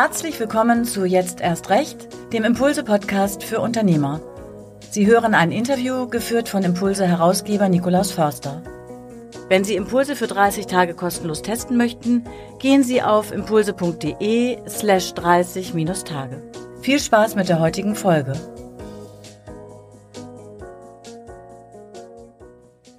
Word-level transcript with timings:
Herzlich 0.00 0.38
willkommen 0.38 0.84
zu 0.84 1.04
Jetzt 1.04 1.40
erst 1.40 1.70
recht, 1.70 2.06
dem 2.32 2.44
Impulse-Podcast 2.44 3.42
für 3.42 3.58
Unternehmer. 3.58 4.20
Sie 4.92 5.08
hören 5.08 5.34
ein 5.34 5.50
Interview 5.50 6.06
geführt 6.06 6.48
von 6.48 6.62
Impulse-Herausgeber 6.62 7.68
Nikolaus 7.68 8.12
Förster. 8.12 8.62
Wenn 9.48 9.64
Sie 9.64 9.74
Impulse 9.74 10.14
für 10.14 10.28
30 10.28 10.66
Tage 10.66 10.94
kostenlos 10.94 11.42
testen 11.42 11.76
möchten, 11.76 12.22
gehen 12.60 12.84
Sie 12.84 13.02
auf 13.02 13.32
impulse.de 13.32 14.58
slash 14.68 15.14
30-Tage. 15.14 16.42
Viel 16.80 17.00
Spaß 17.00 17.34
mit 17.34 17.48
der 17.48 17.58
heutigen 17.58 17.96
Folge. 17.96 18.34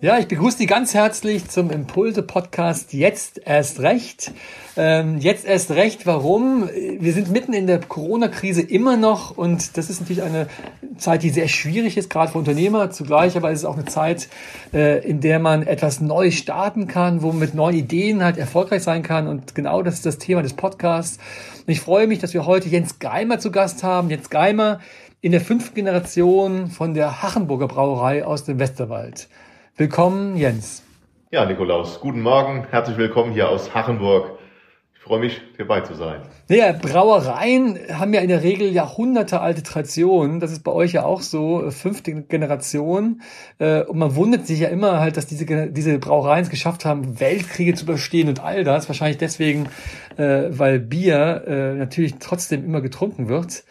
Ja, 0.02 0.18
ich 0.18 0.30
begrüße 0.30 0.60
Sie 0.60 0.66
ganz 0.66 0.94
herzlich 0.94 1.50
zum 1.50 1.72
Impulse-Podcast 1.72 2.94
Jetzt 2.94 3.42
erst 3.44 3.82
recht. 3.82 4.32
Ähm, 4.78 5.18
jetzt 5.18 5.46
erst 5.46 5.72
recht, 5.72 6.06
warum? 6.06 6.70
Wir 6.70 7.12
sind 7.12 7.32
mitten 7.32 7.52
in 7.52 7.68
der 7.68 7.82
Corona-Krise 7.82 8.62
immer 8.62 8.96
noch 8.96 9.36
und 9.36 9.76
das 9.76 9.90
ist 9.90 10.00
natürlich 10.00 10.24
eine 10.24 10.48
Zeit, 10.98 11.24
die 11.24 11.32
sehr 11.32 11.50
schwierig 11.50 11.98
ist, 11.98 12.10
gerade 12.10 12.32
für 12.32 12.38
Unternehmer. 12.38 12.92
Zugleich 12.92 13.36
aber 13.36 13.52
ist 13.52 13.60
es 13.60 13.66
auch 13.66 13.76
eine 13.76 13.84
Zeit, 13.84 14.30
äh, 14.74 15.06
in 15.06 15.20
der 15.20 15.38
man 15.38 15.64
etwas 15.64 16.00
neu 16.00 16.32
starten 16.32 16.88
kann, 16.88 17.22
wo 17.22 17.28
man 17.28 17.40
mit 17.40 17.54
neuen 17.54 17.76
Ideen 17.76 18.24
halt 18.24 18.38
erfolgreich 18.38 18.84
sein 18.84 19.04
kann 19.04 19.28
und 19.28 19.54
genau 19.54 19.82
das 19.84 19.96
ist 19.96 20.06
das 20.06 20.18
Thema 20.18 20.42
des 20.42 20.54
Podcasts. 20.54 21.18
Und 21.58 21.74
ich 21.74 21.82
freue 21.82 22.08
mich, 22.08 22.20
dass 22.20 22.34
wir 22.34 22.46
heute 22.46 22.70
Jens 22.70 23.00
Geimer 23.00 23.40
zu 23.40 23.52
Gast 23.52 23.84
haben. 23.84 24.10
Jens 24.10 24.30
Geimer 24.30 24.80
in 25.20 25.34
der 25.34 25.42
fünften 25.42 25.76
Generation 25.76 26.68
von 26.68 26.94
der 26.94 27.22
Hachenburger 27.22 27.68
Brauerei 27.68 28.26
aus 28.26 28.46
dem 28.46 28.60
Westerwald. 28.60 29.28
Willkommen, 29.80 30.36
Jens. 30.36 30.84
Ja, 31.32 31.46
Nikolaus, 31.46 32.02
guten 32.02 32.20
Morgen. 32.20 32.68
Herzlich 32.70 32.98
willkommen 32.98 33.32
hier 33.32 33.48
aus 33.48 33.74
Hachenburg. 33.74 34.38
Ich 34.94 35.00
freue 35.00 35.22
mich, 35.22 35.40
hierbei 35.56 35.80
zu 35.80 35.94
sein. 35.94 36.22
Naja, 36.50 36.74
Brauereien 36.74 37.80
haben 37.94 38.14
ja 38.14 38.20
in 38.20 38.28
der 38.28 38.44
Regel 38.44 38.74
Jahrhunderte 38.74 39.40
alte 39.40 39.64
Traditionen. 39.64 40.42
Das 40.42 40.52
ist 40.52 40.66
bei 40.66 40.74
euch 40.74 40.92
ja 40.92 41.06
auch 41.06 41.22
so, 41.22 41.72
fünfte 41.72 42.14
Generation. 42.24 43.22
Äh, 43.58 43.84
und 43.84 43.98
man 43.98 44.18
wundert 44.18 44.48
sich 44.48 44.60
ja 44.60 44.68
immer 44.68 45.00
halt, 45.00 45.16
dass 45.16 45.28
diese, 45.28 45.46
diese 45.46 45.98
Brauereien 45.98 46.44
es 46.44 46.50
geschafft 46.50 46.84
haben, 46.84 47.22
Weltkriege 47.22 47.74
zu 47.74 47.86
überstehen 47.86 48.28
und 48.28 48.44
all 48.44 48.66
das. 48.66 48.90
Wahrscheinlich 48.90 49.18
deswegen, 49.18 49.70
äh, 50.18 50.48
weil 50.50 50.82
Bier 50.82 51.46
äh, 51.48 51.74
natürlich 51.76 52.16
trotzdem 52.20 52.66
immer 52.66 52.82
getrunken 52.82 53.30
wird. 53.30 53.64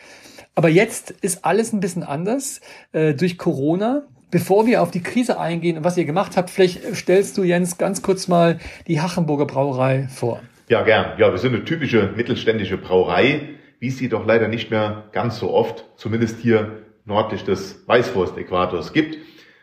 Aber 0.55 0.71
jetzt 0.71 1.11
ist 1.11 1.45
alles 1.45 1.75
ein 1.75 1.81
bisschen 1.81 2.03
anders 2.03 2.63
durch 2.93 3.39
Corona. 3.39 4.09
Bevor 4.31 4.67
wir 4.67 4.83
auf 4.83 4.91
die 4.91 5.03
Krise 5.03 5.41
eingehen 5.41 5.79
und 5.79 5.85
was 5.85 5.97
ihr 5.97 6.05
gemacht 6.05 6.37
habt, 6.37 6.51
vielleicht 6.51 6.95
stellst 6.95 7.39
du, 7.39 7.45
Jens, 7.45 7.79
ganz 7.79 8.03
kurz 8.03 8.29
mal 8.29 8.59
die 8.87 9.01
Hachenburger 9.01 9.47
Brauerei 9.47 10.07
vor. 10.11 10.43
Ja, 10.69 10.83
gern. 10.83 11.19
Ja, 11.19 11.31
wir 11.31 11.39
sind 11.39 11.55
eine 11.55 11.65
typische 11.65 12.13
mittelständische 12.15 12.77
Brauerei, 12.77 13.49
wie 13.81 13.89
es 13.89 13.97
sie 13.97 14.11
doch 14.11 14.27
leider 14.27 14.49
nicht 14.49 14.71
mehr 14.71 15.05
ganz 15.13 15.39
so 15.39 15.51
oft, 15.51 15.87
zumindest 15.97 16.41
hier 16.41 16.83
nördlich 17.07 17.45
des 17.45 17.89
Weißwurst-Äquators 17.89 18.93
gibt. 18.93 19.17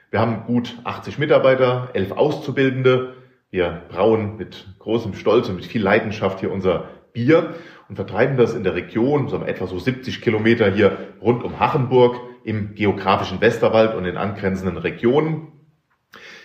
Wir 0.10 0.20
haben 0.20 0.46
gut 0.48 0.80
80 0.84 1.20
Mitarbeiter, 1.20 1.90
elf 1.94 2.12
Auszubildende. 2.12 3.14
Wir 3.52 3.84
brauen 3.90 4.38
mit 4.38 4.66
großem 4.80 5.14
Stolz 5.14 5.48
und 5.48 5.58
mit 5.58 5.66
viel 5.66 5.84
Leidenschaft 5.84 6.40
hier 6.40 6.52
unser 6.52 6.90
Bier 7.14 7.54
und 7.88 7.98
vertreiben 7.98 8.36
das 8.36 8.56
in 8.56 8.64
der 8.64 8.74
Region, 8.74 9.28
so 9.28 9.44
etwa 9.44 9.68
so 9.68 9.78
70 9.78 10.22
Kilometer 10.22 10.72
hier 10.72 10.98
rund 11.22 11.44
um 11.44 11.60
Hachenburg 11.60 12.20
im 12.46 12.76
geografischen 12.76 13.42
Westerwald 13.42 13.96
und 13.96 14.06
in 14.06 14.18
angrenzenden 14.18 14.78
Regionen. 14.78 15.48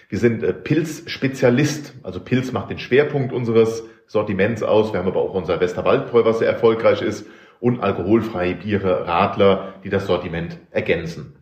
Wir 0.08 0.18
sind 0.18 0.42
äh, 0.42 0.52
Pilzspezialist, 0.52 1.94
also 2.02 2.20
Pilz 2.20 2.50
macht 2.52 2.70
den 2.70 2.78
Schwerpunkt 2.78 3.32
unseres 3.32 3.84
Sortiments 4.06 4.62
aus. 4.62 4.92
Wir 4.92 4.98
haben 4.98 5.06
aber 5.06 5.20
auch 5.20 5.34
unser 5.34 5.60
Westerwaldbräu, 5.60 6.24
was 6.24 6.38
sehr 6.40 6.48
erfolgreich 6.48 7.02
ist, 7.02 7.26
und 7.60 7.80
alkoholfreie 7.80 8.54
Biere, 8.54 9.06
Radler, 9.06 9.74
die 9.84 9.90
das 9.90 10.06
Sortiment 10.06 10.58
ergänzen. 10.70 11.36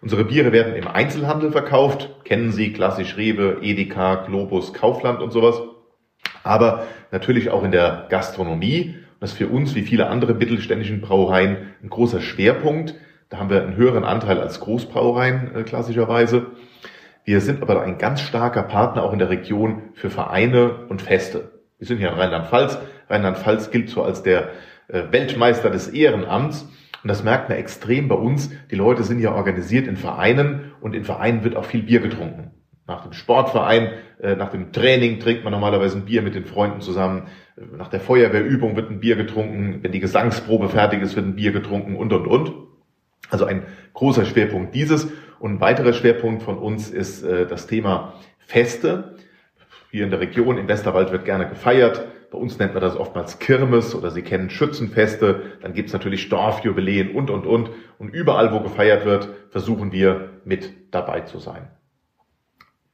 Unsere 0.00 0.24
Biere 0.24 0.50
werden 0.50 0.74
im 0.74 0.88
Einzelhandel 0.88 1.52
verkauft, 1.52 2.08
kennen 2.24 2.52
Sie 2.52 2.72
klassisch 2.72 3.18
Rewe, 3.18 3.58
Edeka, 3.60 4.24
Globus, 4.26 4.72
Kaufland 4.72 5.20
und 5.20 5.30
sowas, 5.30 5.60
aber 6.42 6.86
natürlich 7.12 7.50
auch 7.50 7.62
in 7.62 7.70
der 7.70 8.06
Gastronomie. 8.08 8.96
Das 9.20 9.32
ist 9.32 9.36
für 9.36 9.48
uns, 9.48 9.74
wie 9.74 9.82
viele 9.82 10.06
andere 10.06 10.32
mittelständischen 10.32 11.02
Brauereien, 11.02 11.74
ein 11.82 11.90
großer 11.90 12.22
Schwerpunkt. 12.22 12.94
Da 13.30 13.38
haben 13.38 13.48
wir 13.48 13.62
einen 13.62 13.76
höheren 13.76 14.04
Anteil 14.04 14.40
als 14.40 14.58
Großbrauereien 14.58 15.54
äh, 15.54 15.62
klassischerweise. 15.62 16.46
Wir 17.24 17.40
sind 17.40 17.62
aber 17.62 17.80
ein 17.80 17.96
ganz 17.96 18.20
starker 18.20 18.64
Partner 18.64 19.04
auch 19.04 19.12
in 19.12 19.20
der 19.20 19.30
Region 19.30 19.82
für 19.94 20.10
Vereine 20.10 20.86
und 20.88 21.00
Feste. 21.00 21.52
Wir 21.78 21.86
sind 21.86 21.98
hier 21.98 22.08
in 22.08 22.18
Rheinland-Pfalz. 22.18 22.78
Rheinland-Pfalz 23.08 23.70
gilt 23.70 23.88
so 23.88 24.02
als 24.02 24.24
der 24.24 24.48
äh, 24.88 25.04
Weltmeister 25.12 25.70
des 25.70 25.86
Ehrenamts. 25.86 26.68
Und 27.02 27.08
das 27.08 27.22
merkt 27.22 27.48
man 27.48 27.56
extrem 27.56 28.08
bei 28.08 28.16
uns. 28.16 28.50
Die 28.70 28.74
Leute 28.74 29.04
sind 29.04 29.20
ja 29.20 29.32
organisiert 29.32 29.86
in 29.86 29.96
Vereinen 29.96 30.72
und 30.80 30.96
in 30.96 31.04
Vereinen 31.04 31.44
wird 31.44 31.54
auch 31.54 31.64
viel 31.64 31.84
Bier 31.84 32.00
getrunken. 32.00 32.50
Nach 32.88 33.04
dem 33.04 33.12
Sportverein, 33.12 33.92
äh, 34.20 34.34
nach 34.34 34.50
dem 34.50 34.72
Training 34.72 35.20
trinkt 35.20 35.44
man 35.44 35.52
normalerweise 35.52 35.98
ein 35.98 36.04
Bier 36.04 36.22
mit 36.22 36.34
den 36.34 36.46
Freunden 36.46 36.80
zusammen. 36.80 37.28
Nach 37.76 37.88
der 37.88 38.00
Feuerwehrübung 38.00 38.74
wird 38.74 38.90
ein 38.90 38.98
Bier 38.98 39.14
getrunken. 39.14 39.78
Wenn 39.82 39.92
die 39.92 40.00
Gesangsprobe 40.00 40.68
fertig 40.68 41.00
ist, 41.00 41.14
wird 41.14 41.26
ein 41.26 41.36
Bier 41.36 41.52
getrunken 41.52 41.94
und, 41.94 42.12
und, 42.12 42.26
und. 42.26 42.69
Also 43.30 43.44
ein 43.44 43.62
großer 43.94 44.24
Schwerpunkt 44.24 44.74
dieses. 44.74 45.08
Und 45.38 45.54
ein 45.54 45.60
weiterer 45.60 45.92
Schwerpunkt 45.92 46.42
von 46.42 46.58
uns 46.58 46.90
ist 46.90 47.22
äh, 47.22 47.46
das 47.46 47.66
Thema 47.66 48.14
Feste. 48.38 49.16
Hier 49.90 50.04
in 50.04 50.10
der 50.10 50.20
Region 50.20 50.58
im 50.58 50.68
Westerwald 50.68 51.12
wird 51.12 51.24
gerne 51.24 51.48
gefeiert. 51.48 52.06
Bei 52.30 52.38
uns 52.38 52.58
nennt 52.58 52.74
man 52.74 52.82
das 52.82 52.96
oftmals 52.96 53.40
Kirmes 53.40 53.94
oder 53.94 54.10
Sie 54.10 54.22
kennen 54.22 54.50
Schützenfeste. 54.50 55.42
Dann 55.62 55.72
gibt's 55.72 55.92
natürlich 55.92 56.28
Dorfjubiläen 56.28 57.10
und, 57.12 57.30
und, 57.30 57.44
und. 57.44 57.70
Und 57.98 58.10
überall, 58.10 58.52
wo 58.52 58.60
gefeiert 58.60 59.04
wird, 59.04 59.28
versuchen 59.50 59.90
wir 59.90 60.30
mit 60.44 60.72
dabei 60.92 61.22
zu 61.22 61.38
sein. 61.38 61.68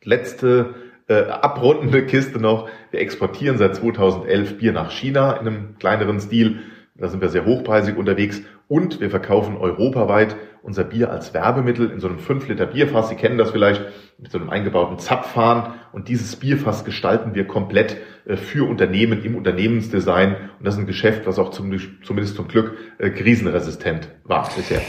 Letzte 0.02 0.74
äh, 1.08 1.24
abrundende 1.24 2.06
Kiste 2.06 2.40
noch. 2.40 2.68
Wir 2.90 3.00
exportieren 3.00 3.58
seit 3.58 3.76
2011 3.76 4.58
Bier 4.58 4.72
nach 4.72 4.90
China 4.90 5.32
in 5.34 5.46
einem 5.46 5.78
kleineren 5.78 6.20
Stil. 6.20 6.60
Da 6.94 7.08
sind 7.08 7.20
wir 7.20 7.28
sehr 7.28 7.44
hochpreisig 7.44 7.96
unterwegs 7.96 8.42
und 8.68 9.00
wir 9.00 9.10
verkaufen 9.10 9.56
europaweit 9.56 10.36
unser 10.62 10.82
Bier 10.82 11.10
als 11.10 11.32
Werbemittel 11.32 11.90
in 11.90 12.00
so 12.00 12.08
einem 12.08 12.18
5 12.18 12.48
Liter 12.48 12.66
Bierfass. 12.66 13.08
Sie 13.08 13.14
kennen 13.14 13.38
das 13.38 13.52
vielleicht 13.52 13.82
mit 14.18 14.32
so 14.32 14.38
einem 14.38 14.50
eingebauten 14.50 14.98
Zapfhahn. 14.98 15.74
Und 15.92 16.08
dieses 16.08 16.34
Bierfass 16.34 16.84
gestalten 16.84 17.34
wir 17.34 17.46
komplett 17.46 17.98
äh, 18.26 18.36
für 18.36 18.68
Unternehmen 18.68 19.24
im 19.24 19.36
Unternehmensdesign. 19.36 20.34
Und 20.58 20.66
das 20.66 20.74
ist 20.74 20.80
ein 20.80 20.86
Geschäft, 20.86 21.26
was 21.26 21.38
auch 21.38 21.50
zum, 21.50 21.78
zumindest 22.02 22.34
zum 22.34 22.48
Glück 22.48 22.76
äh, 22.98 23.10
krisenresistent 23.10 24.08
war 24.24 24.50
bisher. 24.56 24.80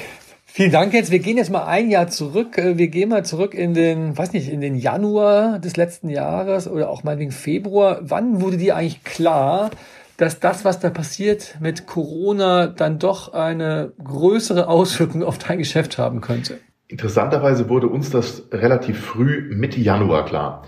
Vielen 0.48 0.72
Dank 0.72 0.96
jetzt. 0.96 1.12
Wir 1.12 1.20
gehen 1.20 1.38
jetzt 1.38 1.52
mal 1.52 1.66
ein 1.66 1.92
Jahr 1.92 2.08
zurück. 2.08 2.58
Äh, 2.58 2.80
wir 2.80 2.88
gehen 2.88 3.10
mal 3.10 3.24
zurück 3.24 3.54
in 3.54 3.76
den, 3.76 4.18
weiß 4.18 4.34
nicht, 4.34 4.50
in 4.50 4.62
den 4.62 4.76
Januar 4.76 5.60
des 5.60 5.78
letzten 5.78 6.10
Jahres 6.10 6.68
oder 6.68 6.90
auch 6.90 7.04
mal 7.04 7.20
wegen 7.20 7.32
Februar. 7.32 8.00
Wann 8.02 8.42
wurde 8.42 8.58
dir 8.58 8.76
eigentlich 8.76 9.04
klar, 9.04 9.70
dass 10.18 10.40
das, 10.40 10.66
was 10.66 10.80
da 10.80 10.90
passiert 10.90 11.58
mit 11.62 11.86
Corona, 11.86 12.68
dann 12.68 13.00
doch 13.00 13.34
eine 13.34 13.94
größere 14.04 14.68
Auswirkung 14.68 15.24
auf 15.24 15.38
dein 15.38 15.60
Geschäft 15.60 15.98
haben 15.98 16.22
könnte? 16.22 16.60
Interessanterweise 16.88 17.70
wurde 17.70 17.88
uns 17.88 18.10
das 18.10 18.48
relativ 18.52 19.00
früh 19.00 19.50
Mitte 19.54 19.80
Januar 19.80 20.26
klar. 20.26 20.64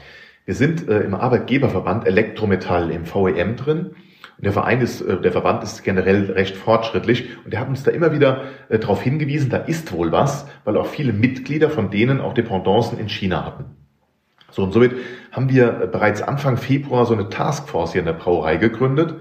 Wir 0.45 0.55
sind 0.55 0.87
äh, 0.87 1.01
im 1.01 1.13
Arbeitgeberverband 1.13 2.05
Elektrometall 2.05 2.91
im 2.91 3.05
VEM 3.05 3.55
drin. 3.55 3.91
Und 4.37 4.45
der 4.45 4.53
Verein 4.53 4.81
ist, 4.81 5.01
äh, 5.01 5.19
der 5.21 5.31
Verband 5.31 5.63
ist 5.63 5.83
generell 5.83 6.31
recht 6.31 6.55
fortschrittlich 6.55 7.25
und 7.43 7.53
der 7.53 7.59
hat 7.59 7.69
uns 7.69 7.83
da 7.83 7.91
immer 7.91 8.13
wieder 8.13 8.45
äh, 8.69 8.79
darauf 8.79 9.01
hingewiesen, 9.01 9.49
da 9.49 9.57
ist 9.57 9.91
wohl 9.91 10.11
was, 10.11 10.47
weil 10.63 10.77
auch 10.77 10.87
viele 10.87 11.13
Mitglieder 11.13 11.69
von 11.69 11.91
denen 11.91 12.21
auch 12.21 12.33
Dependancen 12.33 12.99
in 12.99 13.09
China 13.09 13.45
hatten. 13.45 13.65
So 14.51 14.63
und 14.63 14.71
somit 14.71 14.93
haben 15.31 15.49
wir 15.49 15.71
bereits 15.91 16.21
Anfang 16.21 16.57
Februar 16.57 17.05
so 17.05 17.13
eine 17.13 17.29
Taskforce 17.29 17.93
hier 17.93 18.01
in 18.01 18.05
der 18.05 18.13
Brauerei 18.13 18.57
gegründet 18.57 19.15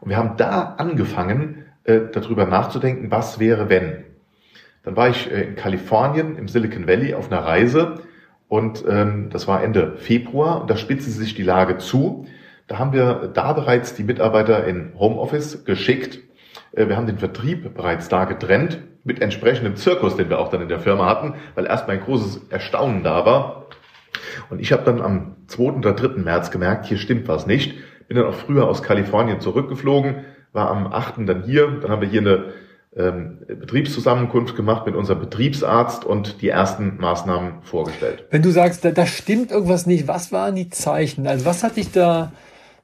und 0.00 0.10
wir 0.10 0.16
haben 0.16 0.36
da 0.36 0.74
angefangen, 0.78 1.64
äh, 1.84 2.00
darüber 2.12 2.46
nachzudenken, 2.46 3.10
was 3.10 3.38
wäre, 3.38 3.68
wenn. 3.68 4.04
Dann 4.84 4.96
war 4.96 5.08
ich 5.08 5.30
äh, 5.30 5.42
in 5.42 5.56
Kalifornien, 5.56 6.36
im 6.36 6.48
Silicon 6.48 6.86
Valley, 6.86 7.14
auf 7.14 7.30
einer 7.30 7.44
Reise 7.44 8.02
und 8.48 8.84
ähm, 8.88 9.28
das 9.30 9.46
war 9.48 9.62
Ende 9.62 9.96
Februar 9.96 10.60
und 10.60 10.70
da 10.70 10.76
spitzte 10.76 11.10
sich 11.10 11.34
die 11.34 11.42
Lage 11.42 11.78
zu. 11.78 12.26
Da 12.66 12.78
haben 12.78 12.92
wir 12.92 13.30
da 13.32 13.52
bereits 13.52 13.94
die 13.94 14.04
Mitarbeiter 14.04 14.64
in 14.64 14.92
Homeoffice 14.98 15.64
geschickt. 15.64 16.20
Äh, 16.72 16.88
wir 16.88 16.96
haben 16.96 17.06
den 17.06 17.18
Vertrieb 17.18 17.74
bereits 17.74 18.08
da 18.08 18.24
getrennt 18.24 18.78
mit 19.04 19.20
entsprechendem 19.22 19.76
Zirkus, 19.76 20.16
den 20.16 20.28
wir 20.28 20.38
auch 20.38 20.50
dann 20.50 20.62
in 20.62 20.68
der 20.68 20.80
Firma 20.80 21.06
hatten, 21.06 21.34
weil 21.54 21.66
erstmal 21.66 21.96
ein 21.96 22.02
großes 22.04 22.48
Erstaunen 22.50 23.02
da 23.02 23.24
war. 23.24 23.66
Und 24.50 24.60
ich 24.60 24.72
habe 24.72 24.84
dann 24.84 25.00
am 25.00 25.36
2. 25.48 25.62
oder 25.72 25.92
3. 25.92 26.20
März 26.20 26.50
gemerkt, 26.50 26.86
hier 26.86 26.98
stimmt 26.98 27.28
was 27.28 27.46
nicht. 27.46 27.74
Bin 28.08 28.16
dann 28.16 28.26
auch 28.26 28.34
früher 28.34 28.66
aus 28.66 28.82
Kalifornien 28.82 29.40
zurückgeflogen, 29.40 30.24
war 30.52 30.70
am 30.70 30.86
8. 30.86 31.28
dann 31.28 31.44
hier. 31.44 31.68
Dann 31.82 31.90
haben 31.90 32.00
wir 32.00 32.08
hier 32.08 32.20
eine 32.20 32.44
ähm, 32.96 33.38
Betriebszusammenkunft 33.46 34.56
gemacht 34.56 34.86
mit 34.86 34.94
unserem 34.94 35.20
Betriebsarzt 35.20 36.04
und 36.04 36.40
die 36.40 36.48
ersten 36.48 36.96
Maßnahmen 36.98 37.62
vorgestellt. 37.62 38.24
Wenn 38.30 38.42
du 38.42 38.50
sagst, 38.50 38.84
da, 38.84 38.90
da 38.90 39.06
stimmt 39.06 39.50
irgendwas 39.50 39.86
nicht, 39.86 40.08
was 40.08 40.32
waren 40.32 40.54
die 40.54 40.70
Zeichen? 40.70 41.26
Also 41.26 41.44
was 41.44 41.62
hat 41.62 41.76
dich 41.76 41.92
da 41.92 42.32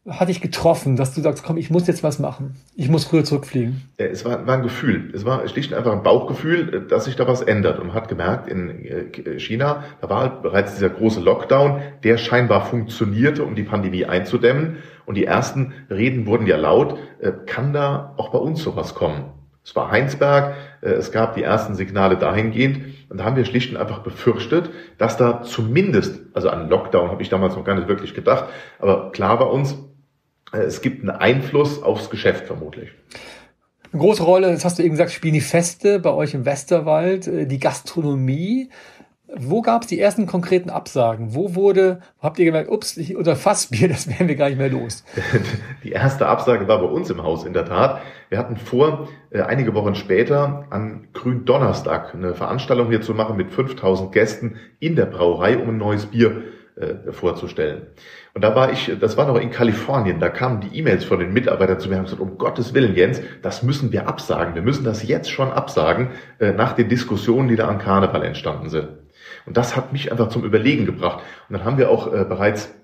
hat 0.07 0.29
dich 0.29 0.43
getroffen, 0.43 0.97
dass 0.97 1.15
du 1.15 1.23
sagst, 1.23 1.45
komm, 1.45 1.57
ich 1.57 1.71
muss 1.71 1.87
jetzt 1.87 2.03
was 2.03 2.19
machen. 2.19 2.57
Ich 2.77 2.91
muss 2.91 3.07
früher 3.07 3.25
zurückfliegen? 3.25 3.83
Es 3.97 4.25
war, 4.25 4.47
war 4.47 4.57
ein 4.57 4.63
Gefühl. 4.63 5.11
Es 5.15 5.25
war 5.25 5.47
schlicht 5.49 5.73
und 5.73 5.79
einfach 5.79 5.93
ein 5.93 6.03
Bauchgefühl, 6.03 6.87
dass 6.89 7.07
sich 7.07 7.17
da 7.17 7.27
was 7.27 7.41
ändert. 7.41 7.79
Und 7.79 7.87
man 7.87 7.97
hat 7.97 8.09
gemerkt, 8.09 8.47
in 8.47 8.85
äh, 8.85 9.39
China, 9.39 9.85
da 10.03 10.11
war 10.11 10.21
halt 10.21 10.43
bereits 10.43 10.75
dieser 10.75 10.91
große 10.91 11.21
Lockdown, 11.21 11.81
der 12.03 12.19
scheinbar 12.19 12.67
funktionierte, 12.67 13.45
um 13.45 13.55
die 13.55 13.63
Pandemie 13.63 14.05
einzudämmen. 14.05 14.77
Und 15.07 15.17
die 15.17 15.25
ersten 15.25 15.73
Reden 15.89 16.27
wurden 16.27 16.47
ja 16.47 16.57
laut, 16.57 16.99
äh, 17.21 17.33
kann 17.47 17.73
da 17.73 18.13
auch 18.19 18.29
bei 18.29 18.39
uns 18.39 18.63
sowas 18.63 18.95
kommen? 18.95 19.25
Es 19.65 19.75
war 19.75 19.91
Heinsberg, 19.91 20.55
äh, 20.83 20.91
es 20.91 21.13
gab 21.13 21.35
die 21.35 21.43
ersten 21.43 21.75
Signale 21.75 22.19
dahingehend 22.19 22.81
und 23.09 23.19
da 23.19 23.25
haben 23.25 23.37
wir 23.37 23.47
schlicht 23.47 23.71
und 23.71 23.79
einfach 23.79 24.01
befürchtet, 24.01 24.69
dass 24.99 25.17
da 25.17 25.43
zumindest, 25.43 26.21
also 26.35 26.51
an 26.51 26.69
Lockdown 26.69 27.11
habe 27.11 27.23
ich 27.23 27.31
damals 27.31 27.57
noch 27.57 27.65
gar 27.65 27.75
nicht 27.75 27.89
wirklich 27.89 28.13
gedacht, 28.13 28.45
aber 28.79 29.11
klar 29.13 29.41
war 29.41 29.51
uns, 29.51 29.79
es 30.63 30.81
gibt 30.81 31.03
einen 31.03 31.11
Einfluss 31.11 31.83
aufs 31.83 32.11
Geschäft 32.11 32.47
vermutlich. 32.47 32.91
Eine 33.93 34.03
große 34.03 34.25
Rolle, 34.25 34.51
das 34.51 34.65
hast 34.65 34.79
du 34.79 34.83
eben 34.83 34.93
gesagt, 34.93 35.13
spielen 35.13 35.35
die 35.35 35.41
Feste 35.41 36.01
bei 36.01 36.13
euch 36.13 36.35
im 36.35 36.45
Westerwald, 36.45 37.29
äh, 37.29 37.47
die 37.47 37.61
Gastronomie. 37.61 38.71
Wo 39.37 39.63
gab 39.63 39.83
es 39.83 39.89
die 39.89 39.99
ersten 39.99 40.27
konkreten 40.27 40.71
Absagen? 40.71 41.35
Wo 41.35 41.55
wurde, 41.55 42.01
habt 42.21 42.39
ihr 42.39 42.45
gemerkt, 42.45 42.71
ups, 42.71 42.99
oder 43.17 43.37
Fassbier, 43.37 43.89
das 43.89 44.09
werden 44.09 44.29
wir 44.29 44.37
gar 44.37 44.49
nicht 44.49 44.59
mehr 44.59 44.69
los? 44.69 45.05
Die 45.85 45.93
erste 45.93 46.27
Absage 46.27 46.69
war 46.69 46.79
bei 46.79 46.87
uns 46.87 47.11
im 47.11 47.23
Haus 47.23 47.45
in 47.45 47.53
der 47.53 47.65
Tat. 47.65 48.01
Wir 48.31 48.39
hatten 48.39 48.57
vor, 48.57 49.09
äh, 49.31 49.43
einige 49.43 49.75
Wochen 49.75 49.95
später 49.95 50.67
an 50.71 51.09
Gründonnerstag 51.13 52.15
eine 52.15 52.35
Veranstaltung 52.35 52.89
hier 52.89 53.01
zu 53.01 53.15
machen 53.15 53.37
mit 53.37 53.53
5000 53.53 54.13
Gästen 54.13 54.57
in 54.81 54.97
der 54.97 55.07
Brauerei, 55.07 55.57
um 55.57 55.69
ein 55.69 55.79
neues 55.79 56.07
Bier 56.07 56.43
äh, 56.77 57.13
vorzustellen. 57.13 57.83
Und 58.35 58.43
da 58.43 58.55
war 58.57 58.73
ich, 58.73 58.91
das 59.01 59.17
war 59.17 59.27
noch 59.27 59.37
in 59.37 59.51
Kalifornien, 59.51 60.19
da 60.19 60.29
kamen 60.29 60.61
die 60.61 60.77
E-Mails 60.79 61.05
von 61.05 61.21
den 61.21 61.33
Mitarbeitern 61.33 61.79
zu 61.79 61.89
mir 61.89 61.99
und 61.99 62.05
gesagt, 62.05 62.21
um 62.21 62.37
Gottes 62.37 62.75
Willen, 62.75 62.97
Jens, 62.97 63.21
das 63.43 63.63
müssen 63.63 63.93
wir 63.93 64.09
absagen. 64.09 64.55
Wir 64.55 64.63
müssen 64.63 64.85
das 64.85 65.07
jetzt 65.07 65.31
schon 65.31 65.53
absagen, 65.53 66.09
äh, 66.41 66.53
nach 66.53 66.73
den 66.73 66.89
Diskussionen, 66.89 67.49
die 67.49 67.57
da 67.57 67.69
an 67.69 67.79
Karneval 67.79 68.25
entstanden 68.25 68.71
sind. 68.71 68.89
Und 69.47 69.57
das 69.57 69.77
hat 69.77 69.93
mich 69.93 70.11
einfach 70.11 70.29
zum 70.29 70.45
Überlegen 70.45 70.87
gebracht. 70.87 71.23
Und 71.49 71.57
dann 71.57 71.65
haben 71.65 71.79
wir 71.79 71.91
auch 71.91 72.13
äh, 72.13 72.25
bereits 72.25 72.75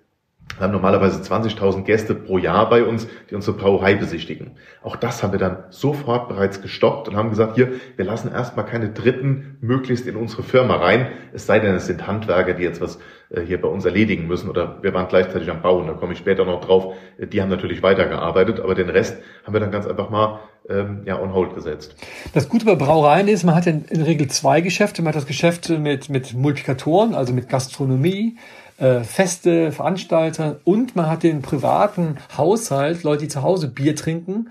wir 0.56 0.64
haben 0.64 0.72
normalerweise 0.72 1.20
20.000 1.20 1.84
Gäste 1.84 2.14
pro 2.14 2.38
Jahr 2.38 2.68
bei 2.68 2.84
uns, 2.84 3.06
die 3.30 3.34
unsere 3.34 3.56
Brauerei 3.56 3.94
besichtigen. 3.94 4.52
Auch 4.82 4.96
das 4.96 5.22
haben 5.22 5.32
wir 5.32 5.38
dann 5.38 5.64
sofort 5.70 6.28
bereits 6.28 6.60
gestoppt 6.60 7.08
und 7.08 7.16
haben 7.16 7.30
gesagt, 7.30 7.54
hier, 7.54 7.72
wir 7.96 8.04
lassen 8.04 8.30
erstmal 8.30 8.66
keine 8.66 8.90
Dritten 8.90 9.56
möglichst 9.60 10.06
in 10.06 10.16
unsere 10.16 10.42
Firma 10.42 10.76
rein, 10.76 11.08
es 11.32 11.46
sei 11.46 11.60
denn, 11.60 11.74
es 11.74 11.86
sind 11.86 12.06
Handwerker, 12.06 12.54
die 12.54 12.62
jetzt 12.62 12.80
was 12.80 12.98
äh, 13.30 13.40
hier 13.42 13.60
bei 13.60 13.68
uns 13.68 13.84
erledigen 13.84 14.26
müssen 14.26 14.50
oder 14.50 14.82
wir 14.82 14.92
waren 14.92 15.08
gleichzeitig 15.08 15.50
am 15.50 15.62
Bauen, 15.62 15.86
da 15.86 15.94
komme 15.94 16.12
ich 16.12 16.18
später 16.18 16.44
noch 16.44 16.60
drauf. 16.60 16.94
Äh, 17.18 17.26
die 17.26 17.40
haben 17.40 17.48
natürlich 17.48 17.82
weitergearbeitet, 17.82 18.60
aber 18.60 18.74
den 18.74 18.90
Rest 18.90 19.16
haben 19.44 19.52
wir 19.52 19.60
dann 19.60 19.70
ganz 19.70 19.86
einfach 19.86 20.10
mal 20.10 20.40
ähm, 20.68 21.02
ja, 21.04 21.20
on 21.20 21.32
hold 21.32 21.54
gesetzt. 21.54 21.94
Das 22.34 22.48
Gute 22.48 22.66
bei 22.66 22.74
Brauereien 22.74 23.28
ist, 23.28 23.44
man 23.44 23.54
hat 23.54 23.66
in, 23.66 23.84
in 23.86 24.02
Regel 24.02 24.28
zwei 24.28 24.60
Geschäfte. 24.60 25.02
Man 25.02 25.08
hat 25.08 25.16
das 25.16 25.26
Geschäft 25.26 25.68
mit, 25.68 26.08
mit 26.08 26.34
Multiplikatoren, 26.34 27.14
also 27.14 27.32
mit 27.32 27.48
Gastronomie, 27.48 28.36
äh, 28.80 29.04
Feste, 29.04 29.70
Veranstalter 29.70 30.60
und 30.64 30.96
man 30.96 31.08
hat 31.08 31.22
den 31.22 31.42
privaten 31.42 32.16
Haushalt, 32.36 33.04
Leute, 33.04 33.22
die 33.22 33.28
zu 33.28 33.42
Hause 33.42 33.68
Bier 33.68 33.94
trinken. 33.94 34.50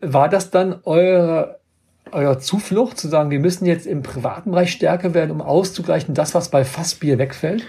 War 0.00 0.28
das 0.28 0.50
dann 0.50 0.80
eure 0.84 1.60
euer 2.12 2.38
Zuflucht, 2.38 2.98
zu 2.98 3.08
sagen, 3.08 3.30
wir 3.30 3.40
müssen 3.40 3.66
jetzt 3.66 3.86
im 3.86 4.02
privaten 4.02 4.50
Bereich 4.50 4.72
stärker 4.72 5.14
werden, 5.14 5.30
um 5.30 5.40
auszugleichen, 5.40 6.14
das, 6.14 6.34
was 6.34 6.50
bei 6.50 6.64
Fassbier 6.64 7.18
wegfällt? 7.18 7.64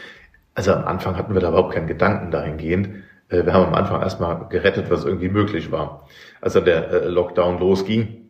Also 0.56 0.74
am 0.74 0.86
Anfang 0.86 1.16
hatten 1.16 1.34
wir 1.34 1.42
da 1.42 1.50
überhaupt 1.50 1.74
keinen 1.74 1.88
Gedanken 1.88 2.31
dahingehend. 2.31 2.90
Äh, 3.30 3.46
wir 3.46 3.54
haben 3.54 3.68
am 3.68 3.74
Anfang 3.74 4.02
erstmal 4.02 4.48
gerettet, 4.50 4.90
was 4.90 5.06
irgendwie 5.06 5.30
möglich 5.30 5.72
war. 5.72 6.08
Als 6.42 6.54
dann 6.54 6.66
der 6.66 6.90
äh, 6.90 7.08
Lockdown 7.08 7.60
losging. 7.60 8.30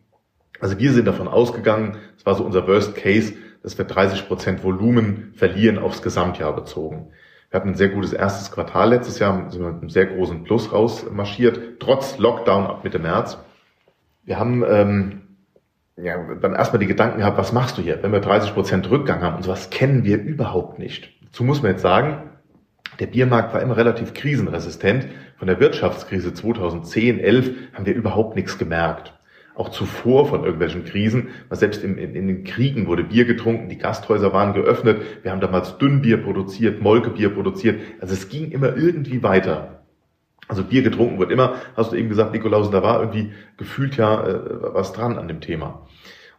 Also 0.60 0.78
wir 0.78 0.92
sind 0.92 1.06
davon 1.06 1.28
ausgegangen, 1.28 1.96
das 2.16 2.26
war 2.26 2.34
so 2.36 2.44
unser 2.44 2.66
Worst 2.68 2.94
Case, 2.94 3.34
dass 3.62 3.78
wir 3.78 3.84
30 3.84 4.28
Prozent 4.28 4.62
Volumen 4.62 5.32
verlieren 5.34 5.78
aufs 5.78 6.02
Gesamtjahr 6.02 6.54
bezogen. 6.54 7.10
Wir 7.52 7.60
hatten 7.60 7.68
ein 7.68 7.74
sehr 7.74 7.90
gutes 7.90 8.14
erstes 8.14 8.50
Quartal 8.50 8.88
letztes 8.88 9.18
Jahr, 9.18 9.50
sind 9.50 9.60
wir 9.60 9.72
mit 9.72 9.82
einem 9.82 9.90
sehr 9.90 10.06
großen 10.06 10.42
Plus 10.42 10.72
rausmarschiert, 10.72 11.80
trotz 11.80 12.16
Lockdown 12.16 12.64
ab 12.64 12.82
Mitte 12.82 12.98
März. 12.98 13.36
Wir 14.24 14.38
haben 14.38 14.64
ähm, 14.66 15.20
ja, 15.98 16.16
dann 16.40 16.54
erstmal 16.54 16.80
die 16.80 16.86
Gedanken 16.86 17.18
gehabt, 17.18 17.36
was 17.36 17.52
machst 17.52 17.76
du 17.76 17.82
hier, 17.82 18.02
wenn 18.02 18.10
wir 18.10 18.20
30 18.20 18.54
Prozent 18.54 18.90
Rückgang 18.90 19.20
haben 19.20 19.36
und 19.36 19.42
sowas 19.42 19.68
kennen 19.68 20.02
wir 20.02 20.16
überhaupt 20.18 20.78
nicht. 20.78 21.12
Dazu 21.26 21.44
muss 21.44 21.60
man 21.60 21.72
jetzt 21.72 21.82
sagen, 21.82 22.30
der 23.00 23.08
Biermarkt 23.08 23.52
war 23.52 23.60
immer 23.60 23.76
relativ 23.76 24.14
krisenresistent. 24.14 25.08
Von 25.36 25.46
der 25.46 25.60
Wirtschaftskrise 25.60 26.32
2010, 26.32 27.20
11 27.20 27.74
haben 27.74 27.84
wir 27.84 27.94
überhaupt 27.94 28.34
nichts 28.34 28.56
gemerkt 28.56 29.12
auch 29.54 29.68
zuvor 29.68 30.26
von 30.26 30.44
irgendwelchen 30.44 30.84
Krisen. 30.84 31.28
Weil 31.48 31.58
selbst 31.58 31.84
in, 31.84 31.98
in, 31.98 32.14
in, 32.14 32.26
den 32.26 32.44
Kriegen 32.44 32.86
wurde 32.86 33.04
Bier 33.04 33.24
getrunken, 33.24 33.68
die 33.68 33.78
Gasthäuser 33.78 34.32
waren 34.32 34.54
geöffnet. 34.54 35.02
Wir 35.22 35.30
haben 35.30 35.40
damals 35.40 35.78
Dünnbier 35.78 36.18
produziert, 36.18 36.80
Molkebier 36.80 37.30
produziert. 37.30 37.80
Also 38.00 38.14
es 38.14 38.28
ging 38.28 38.50
immer 38.50 38.76
irgendwie 38.76 39.22
weiter. 39.22 39.82
Also 40.48 40.64
Bier 40.64 40.82
getrunken 40.82 41.18
wird 41.18 41.30
immer, 41.30 41.54
hast 41.76 41.92
du 41.92 41.96
eben 41.96 42.08
gesagt, 42.08 42.32
Nikolausen, 42.32 42.72
da 42.72 42.82
war 42.82 43.00
irgendwie 43.00 43.32
gefühlt 43.56 43.96
ja 43.96 44.26
äh, 44.26 44.40
was 44.74 44.92
dran 44.92 45.18
an 45.18 45.28
dem 45.28 45.40
Thema. 45.40 45.86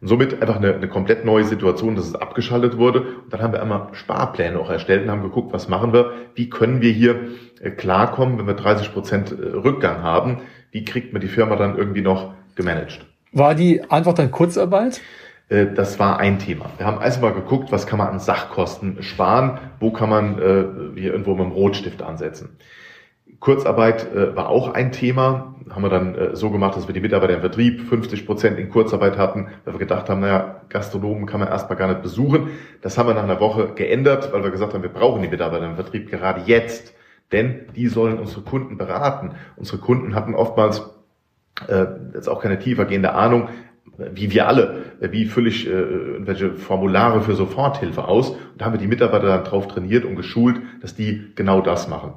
Und 0.01 0.09
somit 0.09 0.41
einfach 0.41 0.57
eine, 0.57 0.73
eine 0.73 0.89
komplett 0.89 1.23
neue 1.23 1.45
Situation, 1.45 1.95
dass 1.95 2.07
es 2.07 2.15
abgeschaltet 2.15 2.77
wurde. 2.77 3.01
Und 3.23 3.31
dann 3.31 3.41
haben 3.41 3.53
wir 3.53 3.61
einmal 3.61 3.87
Sparpläne 3.93 4.59
auch 4.59 4.69
erstellt 4.69 5.03
und 5.03 5.11
haben 5.11 5.23
geguckt, 5.23 5.53
was 5.53 5.69
machen 5.69 5.93
wir, 5.93 6.11
wie 6.35 6.49
können 6.49 6.81
wir 6.81 6.91
hier 6.91 7.29
äh, 7.61 7.71
klarkommen, 7.71 8.37
wenn 8.37 8.45
wir 8.45 8.53
30 8.53 8.91
Prozent 8.91 9.31
äh, 9.31 9.55
Rückgang 9.55 10.03
haben, 10.03 10.41
wie 10.71 10.83
kriegt 10.83 11.13
man 11.13 11.21
die 11.21 11.29
Firma 11.29 11.55
dann 11.55 11.77
irgendwie 11.77 12.01
noch 12.01 12.33
gemanagt. 12.55 13.05
War 13.31 13.55
die 13.55 13.89
Antwort 13.89 14.19
dann 14.19 14.31
Kurzarbeit? 14.31 15.01
Äh, 15.49 15.67
das 15.73 15.99
war 15.99 16.19
ein 16.19 16.39
Thema. 16.39 16.65
Wir 16.77 16.85
haben 16.85 17.01
erstmal 17.01 17.33
geguckt, 17.33 17.71
was 17.71 17.87
kann 17.87 17.99
man 17.99 18.07
an 18.07 18.19
Sachkosten 18.19 19.01
sparen, 19.01 19.59
wo 19.79 19.91
kann 19.91 20.09
man 20.09 20.39
äh, 20.39 20.99
hier 20.99 21.11
irgendwo 21.11 21.35
mit 21.35 21.45
dem 21.45 21.51
Rotstift 21.51 22.01
ansetzen. 22.01 22.57
Kurzarbeit 23.39 24.13
äh, 24.13 24.35
war 24.35 24.47
auch 24.47 24.73
ein 24.73 24.93
Thema. 24.93 25.55
Haben 25.69 25.83
wir 25.83 25.89
dann 25.89 26.15
äh, 26.15 26.35
so 26.35 26.49
gemacht, 26.49 26.77
dass 26.77 26.87
wir 26.87 26.93
die 26.93 27.01
Mitarbeiter 27.01 27.33
im 27.33 27.41
Vertrieb 27.41 27.81
50 27.81 28.25
Prozent 28.25 28.57
in 28.57 28.69
Kurzarbeit 28.69 29.17
hatten, 29.17 29.47
weil 29.65 29.73
wir 29.73 29.79
gedacht 29.79 30.09
haben, 30.09 30.21
naja, 30.21 30.61
Gastronomen 30.69 31.25
kann 31.25 31.41
man 31.41 31.49
erstmal 31.49 31.77
gar 31.77 31.89
nicht 31.89 32.01
besuchen. 32.01 32.51
Das 32.81 32.97
haben 32.97 33.07
wir 33.07 33.13
nach 33.13 33.23
einer 33.23 33.41
Woche 33.41 33.73
geändert, 33.75 34.31
weil 34.31 34.43
wir 34.43 34.51
gesagt 34.51 34.73
haben, 34.73 34.81
wir 34.81 34.93
brauchen 34.93 35.21
die 35.21 35.27
Mitarbeiter 35.27 35.65
im 35.65 35.75
Vertrieb 35.75 36.09
gerade 36.09 36.41
jetzt. 36.45 36.93
Denn 37.33 37.67
die 37.75 37.87
sollen 37.87 38.17
unsere 38.17 38.41
Kunden 38.41 38.77
beraten. 38.77 39.31
Unsere 39.57 39.79
Kunden 39.79 40.15
hatten 40.15 40.35
oftmals 40.35 40.93
äh, 41.67 41.85
jetzt 42.13 42.27
auch 42.27 42.41
keine 42.41 42.59
tiefergehende 42.59 43.13
Ahnung, 43.13 43.49
wie 43.97 44.31
wir 44.31 44.47
alle, 44.47 44.83
wie 44.99 45.25
fülle 45.25 45.49
ich 45.49 45.67
äh, 45.67 45.71
irgendwelche 45.71 46.53
Formulare 46.55 47.21
für 47.21 47.35
Soforthilfe 47.35 48.07
aus. 48.07 48.31
Und 48.31 48.39
da 48.57 48.65
haben 48.65 48.73
wir 48.73 48.79
die 48.79 48.87
Mitarbeiter 48.87 49.27
dann 49.27 49.43
drauf 49.43 49.67
trainiert 49.67 50.05
und 50.05 50.15
geschult, 50.15 50.61
dass 50.81 50.95
die 50.95 51.31
genau 51.35 51.61
das 51.61 51.87
machen. 51.87 52.13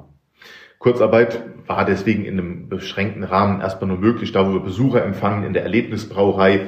Kurzarbeit 0.79 1.43
war 1.65 1.85
deswegen 1.85 2.25
in 2.25 2.39
einem 2.39 2.69
beschränkten 2.69 3.23
Rahmen 3.23 3.61
erstmal 3.61 3.89
nur 3.89 3.97
möglich, 3.97 4.31
da 4.31 4.47
wo 4.47 4.53
wir 4.53 4.59
Besucher 4.61 5.03
empfangen 5.03 5.43
in 5.43 5.53
der 5.53 5.63
Erlebnisbrauerei. 5.63 6.67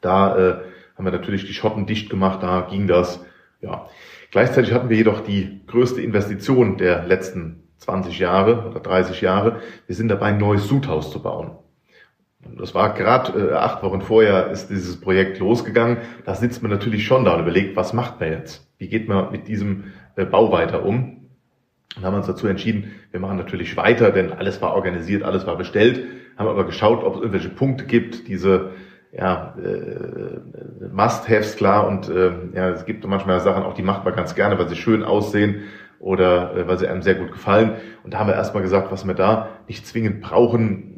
Da 0.00 0.36
äh, 0.36 0.54
haben 0.96 1.04
wir 1.04 1.12
natürlich 1.12 1.46
die 1.46 1.54
Schotten 1.54 1.86
dicht 1.86 2.10
gemacht, 2.10 2.42
da 2.42 2.66
ging 2.68 2.86
das. 2.86 3.24
Ja. 3.60 3.86
Gleichzeitig 4.30 4.72
hatten 4.72 4.88
wir 4.88 4.96
jedoch 4.96 5.20
die 5.20 5.60
größte 5.66 6.00
Investition 6.00 6.76
der 6.78 7.04
letzten 7.06 7.62
20 7.78 8.18
Jahre 8.18 8.68
oder 8.68 8.80
30 8.80 9.20
Jahre. 9.20 9.60
Wir 9.86 9.94
sind 9.94 10.08
dabei, 10.08 10.26
ein 10.26 10.38
neues 10.38 10.68
Sudhaus 10.68 11.10
zu 11.10 11.22
bauen. 11.22 11.52
Das 12.58 12.74
war 12.74 12.94
gerade 12.94 13.50
äh, 13.50 13.52
acht 13.54 13.82
Wochen 13.82 14.00
vorher 14.00 14.50
ist 14.50 14.68
dieses 14.68 15.00
Projekt 15.00 15.38
losgegangen. 15.38 15.98
Da 16.24 16.34
sitzt 16.34 16.62
man 16.62 16.70
natürlich 16.70 17.06
schon 17.06 17.24
da 17.24 17.34
und 17.34 17.42
überlegt, 17.42 17.76
was 17.76 17.92
macht 17.92 18.20
man 18.20 18.30
jetzt? 18.30 18.66
Wie 18.78 18.88
geht 18.88 19.08
man 19.08 19.30
mit 19.30 19.48
diesem 19.48 19.92
äh, 20.16 20.24
Bau 20.24 20.50
weiter 20.50 20.84
um? 20.84 21.28
Und 21.96 22.04
haben 22.04 22.16
uns 22.16 22.26
dazu 22.26 22.46
entschieden, 22.46 22.92
wir 23.10 23.20
machen 23.20 23.36
natürlich 23.36 23.76
weiter, 23.76 24.10
denn 24.10 24.32
alles 24.32 24.62
war 24.62 24.74
organisiert, 24.74 25.22
alles 25.22 25.46
war 25.46 25.56
bestellt, 25.56 26.04
haben 26.38 26.48
aber 26.48 26.64
geschaut, 26.64 27.04
ob 27.04 27.16
es 27.16 27.20
irgendwelche 27.20 27.50
Punkte 27.50 27.84
gibt, 27.84 28.28
diese 28.28 28.70
ja, 29.12 29.54
äh, 29.62 30.86
Must-Haves 30.90 31.56
klar 31.56 31.86
und 31.86 32.08
äh, 32.08 32.32
ja, 32.54 32.70
es 32.70 32.86
gibt 32.86 33.06
manchmal 33.06 33.40
Sachen 33.40 33.62
auch, 33.62 33.74
die 33.74 33.82
macht 33.82 34.06
man 34.06 34.16
ganz 34.16 34.34
gerne, 34.34 34.58
weil 34.58 34.70
sie 34.70 34.76
schön 34.76 35.02
aussehen 35.02 35.64
oder 36.00 36.56
äh, 36.56 36.66
weil 36.66 36.78
sie 36.78 36.88
einem 36.88 37.02
sehr 37.02 37.16
gut 37.16 37.30
gefallen. 37.30 37.72
Und 38.04 38.14
da 38.14 38.18
haben 38.18 38.28
wir 38.28 38.34
erstmal 38.34 38.62
gesagt, 38.62 38.90
was 38.90 39.06
wir 39.06 39.14
da 39.14 39.50
nicht 39.68 39.86
zwingend 39.86 40.22
brauchen, 40.22 40.91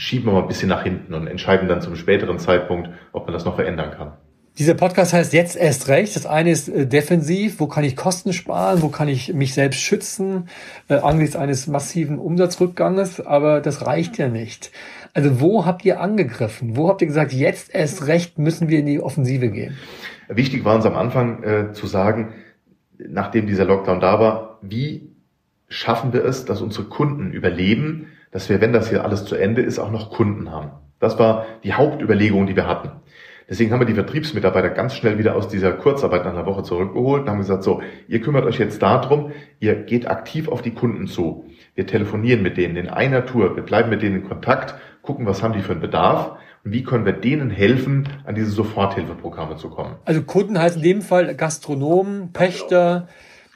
schieben 0.00 0.26
wir 0.26 0.32
mal 0.32 0.42
ein 0.42 0.48
bisschen 0.48 0.70
nach 0.70 0.82
hinten 0.82 1.12
und 1.12 1.26
entscheiden 1.26 1.68
dann 1.68 1.82
zum 1.82 1.94
späteren 1.94 2.38
Zeitpunkt, 2.38 2.88
ob 3.12 3.26
man 3.26 3.34
das 3.34 3.44
noch 3.44 3.56
verändern 3.56 3.90
kann. 3.90 4.12
Dieser 4.58 4.72
Podcast 4.72 5.12
heißt 5.12 5.34
jetzt 5.34 5.56
erst 5.56 5.88
recht. 5.88 6.16
Das 6.16 6.24
eine 6.24 6.50
ist 6.50 6.68
äh, 6.68 6.86
defensiv. 6.86 7.60
Wo 7.60 7.66
kann 7.66 7.84
ich 7.84 7.96
Kosten 7.96 8.32
sparen? 8.32 8.80
Wo 8.80 8.88
kann 8.88 9.08
ich 9.08 9.34
mich 9.34 9.52
selbst 9.52 9.80
schützen? 9.80 10.48
Äh, 10.88 10.94
angesichts 10.94 11.36
eines 11.36 11.66
massiven 11.66 12.18
Umsatzrückganges. 12.18 13.20
Aber 13.20 13.60
das 13.60 13.86
reicht 13.86 14.16
ja 14.16 14.28
nicht. 14.28 14.72
Also 15.12 15.40
wo 15.40 15.66
habt 15.66 15.84
ihr 15.84 16.00
angegriffen? 16.00 16.76
Wo 16.76 16.88
habt 16.88 17.02
ihr 17.02 17.06
gesagt, 17.06 17.32
jetzt 17.32 17.74
erst 17.74 18.06
recht 18.06 18.38
müssen 18.38 18.68
wir 18.68 18.78
in 18.78 18.86
die 18.86 19.00
Offensive 19.00 19.50
gehen? 19.50 19.76
Wichtig 20.28 20.64
war 20.64 20.76
uns 20.76 20.86
am 20.86 20.96
Anfang 20.96 21.42
äh, 21.42 21.72
zu 21.72 21.86
sagen, 21.86 22.32
nachdem 22.98 23.46
dieser 23.46 23.66
Lockdown 23.66 24.00
da 24.00 24.18
war, 24.18 24.58
wie 24.62 25.10
schaffen 25.68 26.12
wir 26.14 26.24
es, 26.24 26.46
dass 26.46 26.62
unsere 26.62 26.84
Kunden 26.86 27.32
überleben, 27.32 28.06
dass 28.30 28.48
wir, 28.48 28.60
wenn 28.60 28.72
das 28.72 28.90
hier 28.90 29.04
alles 29.04 29.24
zu 29.24 29.36
Ende 29.36 29.62
ist, 29.62 29.78
auch 29.78 29.90
noch 29.90 30.10
Kunden 30.10 30.50
haben. 30.50 30.70
Das 30.98 31.18
war 31.18 31.46
die 31.64 31.72
Hauptüberlegung, 31.72 32.46
die 32.46 32.56
wir 32.56 32.66
hatten. 32.66 32.90
Deswegen 33.48 33.72
haben 33.72 33.80
wir 33.80 33.86
die 33.86 33.94
Vertriebsmitarbeiter 33.94 34.70
ganz 34.70 34.94
schnell 34.94 35.18
wieder 35.18 35.34
aus 35.34 35.48
dieser 35.48 35.72
Kurzarbeit 35.72 36.24
nach 36.24 36.34
einer 36.34 36.46
Woche 36.46 36.62
zurückgeholt 36.62 37.22
und 37.22 37.30
haben 37.30 37.38
gesagt, 37.38 37.64
so, 37.64 37.82
ihr 38.06 38.20
kümmert 38.20 38.44
euch 38.44 38.60
jetzt 38.60 38.80
darum, 38.80 39.32
ihr 39.58 39.74
geht 39.74 40.08
aktiv 40.08 40.46
auf 40.46 40.62
die 40.62 40.70
Kunden 40.70 41.08
zu. 41.08 41.46
Wir 41.74 41.84
telefonieren 41.84 42.42
mit 42.42 42.56
denen 42.56 42.76
in 42.76 42.88
einer 42.88 43.26
Tour, 43.26 43.56
wir 43.56 43.64
bleiben 43.64 43.90
mit 43.90 44.02
denen 44.02 44.22
in 44.22 44.28
Kontakt, 44.28 44.76
gucken, 45.02 45.26
was 45.26 45.42
haben 45.42 45.52
die 45.52 45.62
für 45.62 45.72
einen 45.72 45.80
Bedarf 45.80 46.36
und 46.64 46.72
wie 46.72 46.84
können 46.84 47.04
wir 47.04 47.12
denen 47.12 47.50
helfen, 47.50 48.08
an 48.24 48.36
diese 48.36 48.50
Soforthilfeprogramme 48.50 49.56
zu 49.56 49.68
kommen. 49.68 49.96
Also 50.04 50.22
Kunden 50.22 50.56
heißt 50.56 50.76
in 50.76 50.82
dem 50.82 51.02
Fall 51.02 51.34
Gastronomen, 51.34 52.32
Pächter, 52.32 53.08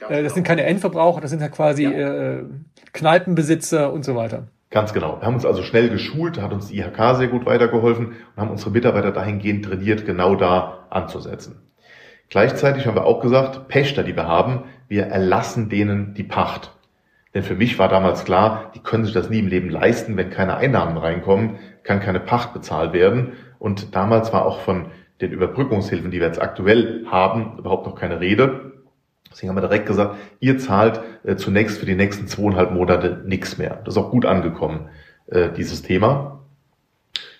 äh, 0.09 0.23
das 0.23 0.33
sind 0.33 0.43
keine 0.43 0.63
Endverbraucher, 0.63 1.21
das 1.21 1.31
sind 1.31 1.41
ja 1.41 1.47
quasi 1.47 1.83
ja. 1.83 2.39
Äh, 2.39 2.43
Kneipenbesitzer 2.91 3.93
und 3.93 4.03
so 4.03 4.15
weiter. 4.15 4.47
Ganz 4.75 4.91
genau. 4.91 5.21
Wir 5.21 5.25
haben 5.25 5.35
uns 5.35 5.45
also 5.45 5.63
schnell 5.63 5.87
geschult, 5.87 6.41
hat 6.41 6.51
uns 6.51 6.67
die 6.67 6.79
IHK 6.79 7.15
sehr 7.15 7.29
gut 7.29 7.45
weitergeholfen 7.45 8.07
und 8.07 8.35
haben 8.35 8.49
unsere 8.49 8.71
Mitarbeiter 8.71 9.13
dahingehend 9.13 9.63
trainiert, 9.63 10.05
genau 10.05 10.35
da 10.35 10.85
anzusetzen. 10.89 11.61
Gleichzeitig 12.29 12.85
haben 12.85 12.95
wir 12.95 13.05
auch 13.05 13.21
gesagt, 13.21 13.69
Pächter, 13.69 14.03
die 14.03 14.17
wir 14.17 14.27
haben, 14.27 14.65
wir 14.89 15.03
erlassen 15.03 15.69
denen 15.69 16.13
die 16.13 16.25
Pacht. 16.25 16.73
Denn 17.33 17.43
für 17.43 17.55
mich 17.55 17.79
war 17.79 17.87
damals 17.87 18.25
klar, 18.25 18.73
die 18.75 18.79
können 18.79 19.05
sich 19.05 19.13
das 19.13 19.29
nie 19.29 19.39
im 19.39 19.47
Leben 19.47 19.69
leisten, 19.69 20.17
wenn 20.17 20.29
keine 20.29 20.57
Einnahmen 20.57 20.97
reinkommen, 20.97 21.51
kann 21.83 22.01
keine 22.01 22.19
Pacht 22.19 22.51
bezahlt 22.51 22.91
werden. 22.91 23.31
Und 23.59 23.95
damals 23.95 24.33
war 24.33 24.45
auch 24.45 24.59
von 24.59 24.87
den 25.21 25.31
Überbrückungshilfen, 25.31 26.11
die 26.11 26.19
wir 26.19 26.27
jetzt 26.27 26.41
aktuell 26.41 27.05
haben, 27.09 27.59
überhaupt 27.59 27.87
noch 27.87 27.95
keine 27.95 28.19
Rede. 28.19 28.73
Deswegen 29.31 29.49
haben 29.49 29.57
wir 29.57 29.67
direkt 29.67 29.85
gesagt, 29.85 30.15
ihr 30.39 30.57
zahlt 30.57 31.01
äh, 31.23 31.35
zunächst 31.35 31.77
für 31.77 31.85
die 31.85 31.95
nächsten 31.95 32.27
zweieinhalb 32.27 32.71
Monate 32.71 33.21
nichts 33.25 33.57
mehr. 33.57 33.81
Das 33.83 33.95
ist 33.95 34.01
auch 34.01 34.11
gut 34.11 34.25
angekommen, 34.25 34.87
äh, 35.27 35.49
dieses 35.49 35.81
Thema. 35.81 36.39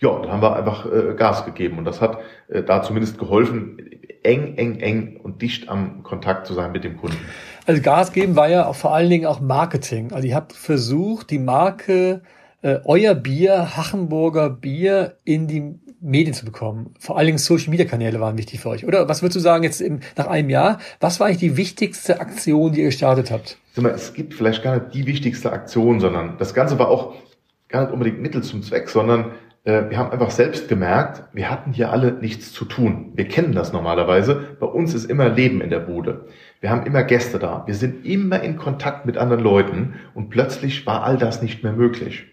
Ja, 0.01 0.20
da 0.22 0.30
haben 0.30 0.42
wir 0.42 0.56
einfach 0.56 0.86
äh, 0.86 1.13
Gas 1.15 1.46
gegeben 1.46 1.77
und 1.77 1.86
das 1.86 2.01
hat 2.01 2.20
da 2.68 2.84
zumindest 2.84 3.18
geholfen, 3.18 3.77
eng, 4.24 4.56
eng, 4.58 4.80
eng 4.80 5.20
und 5.24 5.42
dicht 5.42 5.70
am 5.70 6.04
Kontakt 6.04 6.46
zu 6.48 6.54
sein 6.54 6.72
mit 6.72 6.84
dem 6.84 6.98
Kunden. 6.98 7.18
Also 7.65 7.82
Gas 7.82 8.12
geben 8.12 8.36
war 8.36 8.50
ja 8.50 8.68
auch 8.68 8.75
vor 8.75 8.94
allen 8.94 9.10
Dingen 9.10 9.25
auch 9.25 9.39
Marketing. 9.39 10.12
Also 10.12 10.27
ihr 10.27 10.36
habt 10.36 10.54
versucht, 10.54 11.32
die 11.32 11.39
Marke 11.39 12.22
euer 12.62 13.15
Bier, 13.15 13.77
Hachenburger 13.77 14.50
Bier, 14.50 15.18
in 15.24 15.48
die 15.48 15.80
Medien 16.05 16.33
zu 16.33 16.45
bekommen. 16.45 16.93
Vor 17.00 17.17
allen 17.17 17.25
Dingen 17.25 17.38
Social 17.38 17.71
Media 17.71 17.85
Kanäle 17.85 18.19
waren 18.19 18.38
wichtig 18.38 18.59
für 18.59 18.69
euch. 18.69 18.85
Oder 18.85 19.09
was 19.09 19.21
würdest 19.21 19.38
du 19.38 19.39
sagen 19.39 19.63
jetzt 19.63 19.81
im, 19.81 20.00
nach 20.15 20.27
einem 20.27 20.50
Jahr? 20.50 20.79
Was 21.00 21.19
war 21.19 21.27
eigentlich 21.27 21.39
die 21.39 21.57
wichtigste 21.57 22.19
Aktion, 22.19 22.71
die 22.71 22.81
ihr 22.81 22.88
gestartet 22.88 23.31
habt? 23.31 23.57
Es 23.75 24.13
gibt 24.13 24.35
vielleicht 24.35 24.63
gar 24.63 24.75
nicht 24.75 24.93
die 24.93 25.07
wichtigste 25.07 25.51
Aktion, 25.51 26.00
sondern 26.00 26.38
das 26.38 26.53
Ganze 26.53 26.79
war 26.79 26.88
auch 26.89 27.15
gar 27.67 27.81
nicht 27.81 27.91
unbedingt 27.91 28.21
Mittel 28.21 28.43
zum 28.43 28.62
Zweck, 28.62 28.88
sondern 28.88 29.31
äh, 29.65 29.89
wir 29.89 29.97
haben 29.97 30.12
einfach 30.12 30.29
selbst 30.29 30.69
gemerkt, 30.69 31.24
wir 31.33 31.50
hatten 31.50 31.74
hier 31.74 31.91
alle 31.91 32.13
nichts 32.13 32.53
zu 32.53 32.65
tun. 32.65 33.12
Wir 33.15 33.27
kennen 33.27 33.53
das 33.53 33.74
normalerweise. 33.74 34.55
Bei 34.59 34.67
uns 34.67 34.93
ist 34.93 35.09
immer 35.09 35.29
Leben 35.29 35.59
in 35.59 35.71
der 35.71 35.79
Bude. 35.79 36.27
Wir 36.62 36.69
haben 36.69 36.85
immer 36.85 37.03
Gäste 37.03 37.39
da. 37.39 37.63
Wir 37.65 37.75
sind 37.75 38.05
immer 38.05 38.41
in 38.41 38.57
Kontakt 38.57 39.05
mit 39.05 39.17
anderen 39.17 39.43
Leuten 39.43 39.95
und 40.13 40.29
plötzlich 40.29 40.85
war 40.85 41.03
all 41.03 41.17
das 41.17 41.41
nicht 41.41 41.63
mehr 41.63 41.74
möglich. 41.74 42.25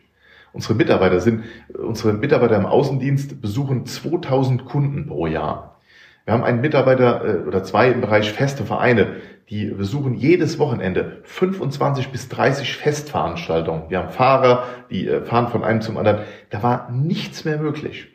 Unsere 0.52 0.74
Mitarbeiter 0.74 1.20
sind, 1.20 1.44
unsere 1.72 2.12
Mitarbeiter 2.12 2.56
im 2.56 2.66
Außendienst 2.66 3.40
besuchen 3.40 3.86
2000 3.86 4.64
Kunden 4.64 5.06
pro 5.06 5.26
Jahr. 5.26 5.80
Wir 6.24 6.34
haben 6.34 6.44
einen 6.44 6.60
Mitarbeiter 6.60 7.24
äh, 7.24 7.48
oder 7.48 7.64
zwei 7.64 7.90
im 7.90 8.00
Bereich 8.00 8.30
feste 8.32 8.64
Vereine, 8.64 9.16
die 9.50 9.66
besuchen 9.66 10.14
jedes 10.14 10.58
Wochenende 10.58 11.20
25 11.24 12.08
bis 12.10 12.28
30 12.28 12.76
Festveranstaltungen. 12.76 13.84
Wir 13.88 13.98
haben 13.98 14.10
Fahrer, 14.10 14.64
die 14.90 15.08
äh, 15.08 15.24
fahren 15.24 15.48
von 15.48 15.64
einem 15.64 15.80
zum 15.80 15.96
anderen. 15.96 16.20
Da 16.50 16.62
war 16.62 16.90
nichts 16.90 17.44
mehr 17.44 17.58
möglich. 17.58 18.08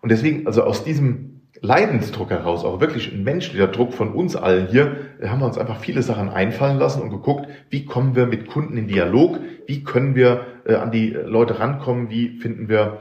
Und 0.00 0.10
deswegen, 0.10 0.46
also 0.46 0.62
aus 0.62 0.84
diesem 0.84 1.33
Leidensdruck 1.64 2.28
heraus, 2.28 2.62
auch 2.62 2.80
wirklich 2.80 3.10
ein 3.10 3.24
menschlicher 3.24 3.68
Druck 3.68 3.94
von 3.94 4.12
uns 4.12 4.36
allen 4.36 4.66
hier, 4.66 4.96
haben 5.24 5.40
wir 5.40 5.46
uns 5.46 5.56
einfach 5.56 5.80
viele 5.80 6.02
Sachen 6.02 6.28
einfallen 6.28 6.78
lassen 6.78 7.00
und 7.00 7.08
geguckt, 7.08 7.48
wie 7.70 7.86
kommen 7.86 8.14
wir 8.14 8.26
mit 8.26 8.48
Kunden 8.48 8.76
in 8.76 8.86
Dialog, 8.86 9.40
wie 9.66 9.82
können 9.82 10.14
wir 10.14 10.44
äh, 10.66 10.74
an 10.74 10.90
die 10.90 11.08
Leute 11.08 11.58
rankommen, 11.60 12.10
wie 12.10 12.38
finden 12.38 12.68
wir 12.68 12.98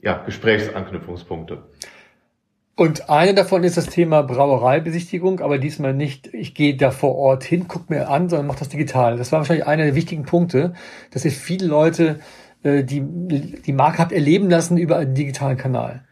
ja, 0.00 0.22
Gesprächsanknüpfungspunkte. 0.24 1.64
Und 2.76 3.10
eine 3.10 3.34
davon 3.34 3.64
ist 3.64 3.76
das 3.76 3.86
Thema 3.86 4.22
Brauereibesichtigung, 4.22 5.40
aber 5.40 5.58
diesmal 5.58 5.92
nicht, 5.92 6.32
ich 6.32 6.54
gehe 6.54 6.76
da 6.76 6.92
vor 6.92 7.16
Ort 7.16 7.42
hin, 7.42 7.64
guck 7.66 7.90
mir 7.90 8.08
an, 8.08 8.28
sondern 8.28 8.46
mach 8.46 8.54
das 8.54 8.68
digital. 8.68 9.16
Das 9.16 9.32
war 9.32 9.40
wahrscheinlich 9.40 9.66
einer 9.66 9.86
der 9.86 9.96
wichtigen 9.96 10.22
Punkte, 10.22 10.74
dass 11.10 11.24
ihr 11.24 11.32
viele 11.32 11.66
Leute 11.66 12.20
äh, 12.62 12.84
die, 12.84 13.00
die 13.00 13.72
Marke 13.72 13.98
habt 13.98 14.12
erleben 14.12 14.48
lassen 14.48 14.78
über 14.78 14.98
einen 14.98 15.16
digitalen 15.16 15.56
Kanal. 15.56 16.04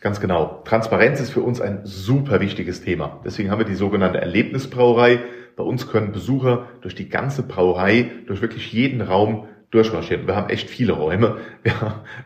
Ganz 0.00 0.20
genau. 0.20 0.62
Transparenz 0.64 1.20
ist 1.20 1.30
für 1.30 1.40
uns 1.40 1.60
ein 1.60 1.80
super 1.82 2.40
wichtiges 2.40 2.82
Thema. 2.82 3.20
Deswegen 3.24 3.50
haben 3.50 3.58
wir 3.58 3.66
die 3.66 3.74
sogenannte 3.74 4.20
Erlebnisbrauerei. 4.20 5.20
Bei 5.56 5.64
uns 5.64 5.88
können 5.88 6.12
Besucher 6.12 6.66
durch 6.82 6.94
die 6.94 7.08
ganze 7.08 7.42
Brauerei, 7.42 8.12
durch 8.26 8.40
wirklich 8.40 8.72
jeden 8.72 9.00
Raum 9.00 9.48
durchmarschieren. 9.70 10.28
Wir 10.28 10.36
haben 10.36 10.50
echt 10.50 10.70
viele 10.70 10.92
Räume. 10.92 11.38
Wir 11.64 11.80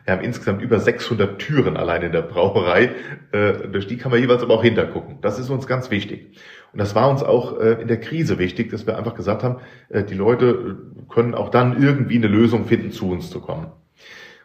haben, 0.07 0.21
insgesamt 0.23 0.61
über 0.61 0.79
600 0.79 1.39
Türen 1.39 1.79
allein 1.79 2.03
in 2.03 2.13
der 2.13 2.23
Brauerei. 2.23 2.91
Äh, 3.33 3.69
durch 3.69 3.87
die 3.87 3.97
kann 3.97 4.13
man 4.13 4.21
jeweils 4.21 4.43
aber 4.43 4.55
auch 4.55 4.63
hintergucken. 4.63 5.19
Das 5.23 5.39
ist 5.39 5.49
uns 5.49 5.67
ganz 5.67 5.91
wichtig. 5.91 6.39
Und 6.73 6.79
das 6.79 6.95
war 6.95 7.09
uns 7.09 7.23
auch 7.23 7.59
äh, 7.59 7.81
in 7.81 7.89
der 7.89 8.01
Krise 8.01 8.39
wichtig, 8.39 8.71
dass 8.71 8.87
wir 8.87 8.99
einfach 8.99 9.15
gesagt 9.15 9.43
haben, 9.43 9.57
äh, 9.89 10.05
die 10.05 10.15
Leute 10.15 10.77
können 11.09 11.35
auch 11.35 11.49
dann 11.49 11.83
irgendwie 11.83 12.17
eine 12.17 12.29
Lösung 12.29 12.67
finden, 12.67 12.91
zu 12.91 13.11
uns 13.11 13.31
zu 13.31 13.41
kommen. 13.41 13.73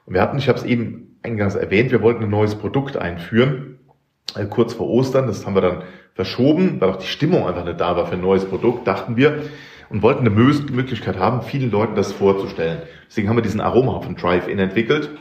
Und 0.05 0.13
wir 0.13 0.21
hatten, 0.21 0.37
ich 0.37 0.47
habe 0.47 0.57
es 0.57 0.65
eben 0.65 1.06
eingangs 1.27 1.55
erwähnt, 1.55 1.91
wir 1.91 2.01
wollten 2.01 2.23
ein 2.23 2.29
neues 2.29 2.55
Produkt 2.55 2.97
einführen, 2.97 3.79
äh, 4.35 4.45
kurz 4.45 4.73
vor 4.73 4.89
Ostern. 4.89 5.27
Das 5.27 5.45
haben 5.45 5.55
wir 5.55 5.61
dann 5.61 5.83
verschoben, 6.15 6.81
weil 6.81 6.89
auch 6.89 6.97
die 6.97 7.07
Stimmung 7.07 7.45
einfach 7.45 7.65
nicht 7.65 7.79
da 7.79 7.95
war 7.95 8.07
für 8.07 8.13
ein 8.13 8.21
neues 8.21 8.45
Produkt, 8.45 8.87
dachten 8.87 9.17
wir. 9.17 9.43
Und 9.89 10.01
wollten 10.01 10.21
eine 10.21 10.31
Möglichkeit 10.31 11.17
haben, 11.17 11.41
vielen 11.43 11.71
Leuten 11.71 11.95
das 11.95 12.11
vorzustellen. 12.11 12.81
Deswegen 13.07 13.29
haben 13.29 13.37
wir 13.37 13.41
diesen 13.41 13.61
Aromahopfen 13.61 14.17
Drive-In 14.17 14.59
entwickelt 14.59 15.11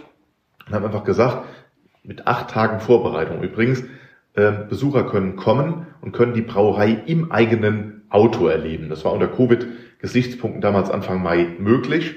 und 0.67 0.75
haben 0.75 0.85
einfach 0.85 1.05
gesagt, 1.05 1.45
mit 2.03 2.27
acht 2.27 2.51
Tagen 2.51 2.81
Vorbereitung 2.81 3.43
übrigens, 3.43 3.85
äh, 4.35 4.53
Besucher 4.69 5.05
können 5.05 5.37
kommen 5.37 5.87
und 6.01 6.13
können 6.13 6.35
die 6.35 6.43
Brauerei 6.43 7.01
im 7.07 7.31
eigenen 7.31 8.03
Auto 8.09 8.49
erleben. 8.49 8.89
Das 8.89 9.05
war 9.05 9.13
unter 9.13 9.29
Covid-Gesichtspunkten 9.29 10.61
damals 10.61 10.91
Anfang 10.91 11.23
Mai 11.23 11.47
möglich. 11.59 12.17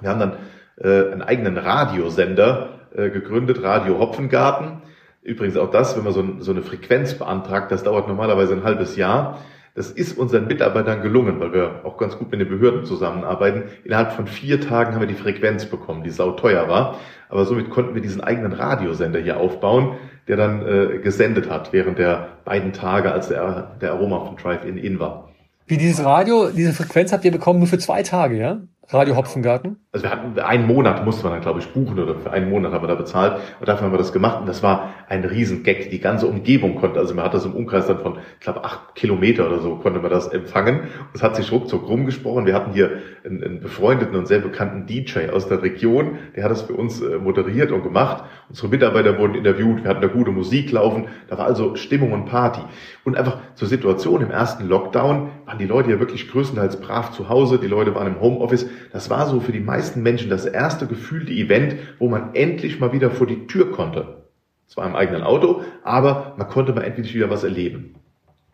Wir 0.00 0.08
haben 0.08 0.20
dann 0.20 0.36
äh, 0.78 1.12
einen 1.12 1.22
eigenen 1.22 1.58
Radiosender 1.58 2.79
äh, 2.94 3.10
gegründet, 3.10 3.62
Radio 3.62 3.98
Hopfengarten. 3.98 4.82
Übrigens 5.22 5.56
auch 5.56 5.70
das, 5.70 5.96
wenn 5.96 6.04
man 6.04 6.12
so, 6.12 6.24
so 6.38 6.50
eine 6.50 6.62
Frequenz 6.62 7.14
beantragt, 7.14 7.70
das 7.70 7.82
dauert 7.82 8.08
normalerweise 8.08 8.54
ein 8.54 8.64
halbes 8.64 8.96
Jahr. 8.96 9.38
Das 9.74 9.90
ist 9.90 10.18
unseren 10.18 10.46
Mitarbeitern 10.46 11.00
gelungen, 11.00 11.38
weil 11.38 11.52
wir 11.52 11.84
auch 11.84 11.96
ganz 11.96 12.18
gut 12.18 12.30
mit 12.30 12.40
den 12.40 12.48
Behörden 12.48 12.84
zusammenarbeiten. 12.84 13.64
Innerhalb 13.84 14.12
von 14.12 14.26
vier 14.26 14.60
Tagen 14.60 14.94
haben 14.94 15.00
wir 15.00 15.06
die 15.06 15.14
Frequenz 15.14 15.66
bekommen, 15.66 16.02
die 16.02 16.10
sau 16.10 16.32
teuer 16.32 16.68
war. 16.68 16.96
Aber 17.28 17.44
somit 17.44 17.70
konnten 17.70 17.94
wir 17.94 18.02
diesen 18.02 18.20
eigenen 18.20 18.52
Radiosender 18.52 19.20
hier 19.20 19.36
aufbauen, 19.36 19.96
der 20.26 20.36
dann 20.36 20.66
äh, 20.66 20.98
gesendet 20.98 21.48
hat 21.48 21.72
während 21.72 21.98
der 21.98 22.28
beiden 22.44 22.72
Tage, 22.72 23.12
als 23.12 23.28
der, 23.28 23.76
der 23.80 23.92
Aroma 23.92 24.24
von 24.24 24.36
Drive-In 24.36 24.76
in 24.76 24.98
war. 24.98 25.28
Wie 25.66 25.76
dieses 25.76 26.04
Radio, 26.04 26.48
diese 26.50 26.72
Frequenz 26.72 27.12
habt 27.12 27.24
ihr 27.24 27.30
bekommen 27.30 27.60
nur 27.60 27.68
für 27.68 27.78
zwei 27.78 28.02
Tage, 28.02 28.36
ja? 28.36 28.60
Radio 28.92 29.14
Hopfengarten? 29.14 29.76
Also 29.92 30.04
wir 30.04 30.10
hatten 30.10 30.38
einen 30.40 30.66
Monat 30.66 31.04
musste 31.04 31.24
man 31.24 31.34
dann, 31.34 31.42
glaube 31.42 31.60
ich, 31.60 31.68
buchen 31.68 31.98
oder 31.98 32.16
für 32.16 32.32
einen 32.32 32.50
Monat 32.50 32.72
haben 32.72 32.82
wir 32.82 32.88
da 32.88 32.96
bezahlt 32.96 33.40
und 33.60 33.68
dafür 33.68 33.86
haben 33.86 33.92
wir 33.92 33.98
das 33.98 34.12
gemacht 34.12 34.40
und 34.40 34.48
das 34.48 34.64
war 34.64 34.94
ein 35.08 35.24
Riesengag. 35.24 35.90
Die 35.90 36.00
ganze 36.00 36.26
Umgebung 36.26 36.74
konnte, 36.74 36.98
also 36.98 37.14
man 37.14 37.24
hat 37.24 37.34
das 37.34 37.44
im 37.44 37.54
Umkreis 37.54 37.86
dann 37.86 37.98
von, 37.98 38.18
ich 38.38 38.40
glaube, 38.40 38.64
acht 38.64 38.96
Kilometer 38.96 39.46
oder 39.46 39.60
so 39.60 39.76
konnte 39.76 40.00
man 40.00 40.10
das 40.10 40.28
empfangen. 40.28 40.88
Es 41.14 41.22
hat 41.22 41.36
sich 41.36 41.52
ruckzuck 41.52 41.88
rumgesprochen. 41.88 42.46
Wir 42.46 42.54
hatten 42.54 42.72
hier 42.72 42.98
einen, 43.24 43.42
einen, 43.42 43.60
befreundeten 43.60 44.16
und 44.16 44.26
sehr 44.26 44.40
bekannten 44.40 44.86
DJ 44.86 45.28
aus 45.30 45.46
der 45.46 45.62
Region, 45.62 46.18
der 46.34 46.44
hat 46.44 46.50
das 46.50 46.62
für 46.62 46.74
uns 46.74 47.00
äh, 47.00 47.18
moderiert 47.18 47.70
und 47.70 47.82
gemacht. 47.82 48.24
Unsere 48.48 48.68
Mitarbeiter 48.68 49.18
wurden 49.18 49.34
interviewt, 49.34 49.84
wir 49.84 49.90
hatten 49.90 50.02
da 50.02 50.08
gute 50.08 50.32
Musik 50.32 50.72
laufen, 50.72 51.06
da 51.28 51.38
war 51.38 51.46
also 51.46 51.76
Stimmung 51.76 52.12
und 52.12 52.26
Party. 52.26 52.60
Und 53.04 53.16
einfach 53.16 53.38
zur 53.54 53.68
Situation 53.68 54.20
im 54.20 54.30
ersten 54.30 54.68
Lockdown 54.68 55.30
waren 55.50 55.58
die 55.58 55.66
Leute 55.66 55.90
ja 55.90 55.98
wirklich 55.98 56.28
größtenteils 56.28 56.80
brav 56.80 57.10
zu 57.10 57.28
Hause, 57.28 57.58
die 57.58 57.66
Leute 57.66 57.92
waren 57.96 58.06
im 58.06 58.20
Homeoffice 58.20 58.68
das 58.92 59.10
war 59.10 59.26
so 59.26 59.40
für 59.40 59.50
die 59.50 59.58
meisten 59.58 60.00
Menschen 60.00 60.30
das 60.30 60.46
erste 60.46 60.86
gefühlte 60.86 61.32
Event, 61.32 61.74
wo 61.98 62.08
man 62.08 62.36
endlich 62.36 62.78
mal 62.78 62.92
wieder 62.92 63.10
vor 63.10 63.26
die 63.26 63.48
Tür 63.48 63.72
konnte. 63.72 64.22
Zwar 64.68 64.86
im 64.86 64.94
eigenen 64.94 65.24
Auto, 65.24 65.62
aber 65.82 66.36
man 66.38 66.46
konnte 66.46 66.72
mal 66.72 66.82
endlich 66.82 67.16
wieder 67.16 67.30
was 67.30 67.42
erleben. 67.42 67.96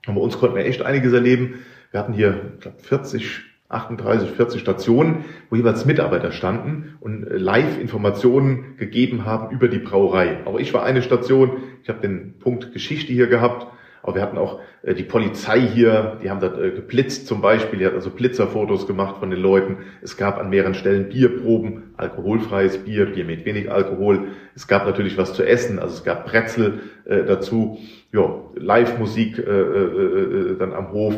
Und 0.07 0.15
bei 0.15 0.21
uns 0.23 0.38
konnten 0.38 0.57
wir 0.57 0.65
echt 0.65 0.81
einiges 0.81 1.12
erleben. 1.12 1.57
Wir 1.91 2.00
hatten 2.00 2.15
hier, 2.15 2.53
ich 2.55 2.61
glaube, 2.61 2.79
40, 2.79 3.43
38, 3.69 4.31
40 4.31 4.62
Stationen, 4.62 5.26
wo 5.50 5.57
jeweils 5.57 5.85
Mitarbeiter 5.85 6.33
standen 6.33 6.97
und 7.00 7.25
äh, 7.25 7.37
Live-Informationen 7.37 8.79
gegeben 8.79 9.26
haben 9.26 9.55
über 9.55 9.69
die 9.69 9.81
Brauerei. 9.81 10.47
Auch 10.47 10.59
ich 10.59 10.73
war 10.73 10.83
eine 10.83 11.03
Station. 11.03 11.59
Ich 11.83 11.91
habe 11.91 12.00
den 12.00 12.38
Punkt 12.38 12.73
Geschichte 12.73 13.12
hier 13.12 13.26
gehabt 13.26 13.67
Aber 14.06 14.14
wir 14.14 14.22
hatten 14.22 14.38
auch 14.38 14.60
äh, 14.82 14.94
die 14.94 15.02
Polizei 15.02 15.60
hier, 15.60 16.18
die 16.22 16.30
haben 16.30 16.38
da 16.38 16.46
äh, 16.46 16.70
geblitzt 16.70 17.26
zum 17.26 17.40
Beispiel, 17.40 17.80
die 17.80 17.86
hat 17.86 17.94
also 17.94 18.10
Blitzerfotos 18.10 18.86
gemacht 18.86 19.16
von 19.18 19.30
den 19.30 19.40
Leuten. 19.40 19.78
Es 20.00 20.16
gab 20.16 20.38
an 20.38 20.48
mehreren 20.48 20.75
Stellen 20.75 21.08
Bierproben, 21.08 21.94
alkoholfreies 21.96 22.78
Bier, 22.78 23.06
Bier 23.06 23.25
mit 23.25 23.44
wenig 23.44 23.70
Alkohol. 23.70 24.28
Es 24.54 24.68
gab 24.68 24.86
natürlich 24.86 25.18
was 25.18 25.34
zu 25.34 25.42
essen, 25.42 25.80
also 25.80 25.94
es 25.94 26.04
gab 26.04 26.25
Brezel 26.25 26.82
äh, 27.04 27.25
dazu. 27.25 27.80
Ja, 28.12 28.32
Live-Musik 28.54 29.38
äh, 29.38 29.42
äh, 29.42 30.52
äh, 30.52 30.56
dann 30.56 30.72
am 30.72 30.92
Hof. 30.92 31.14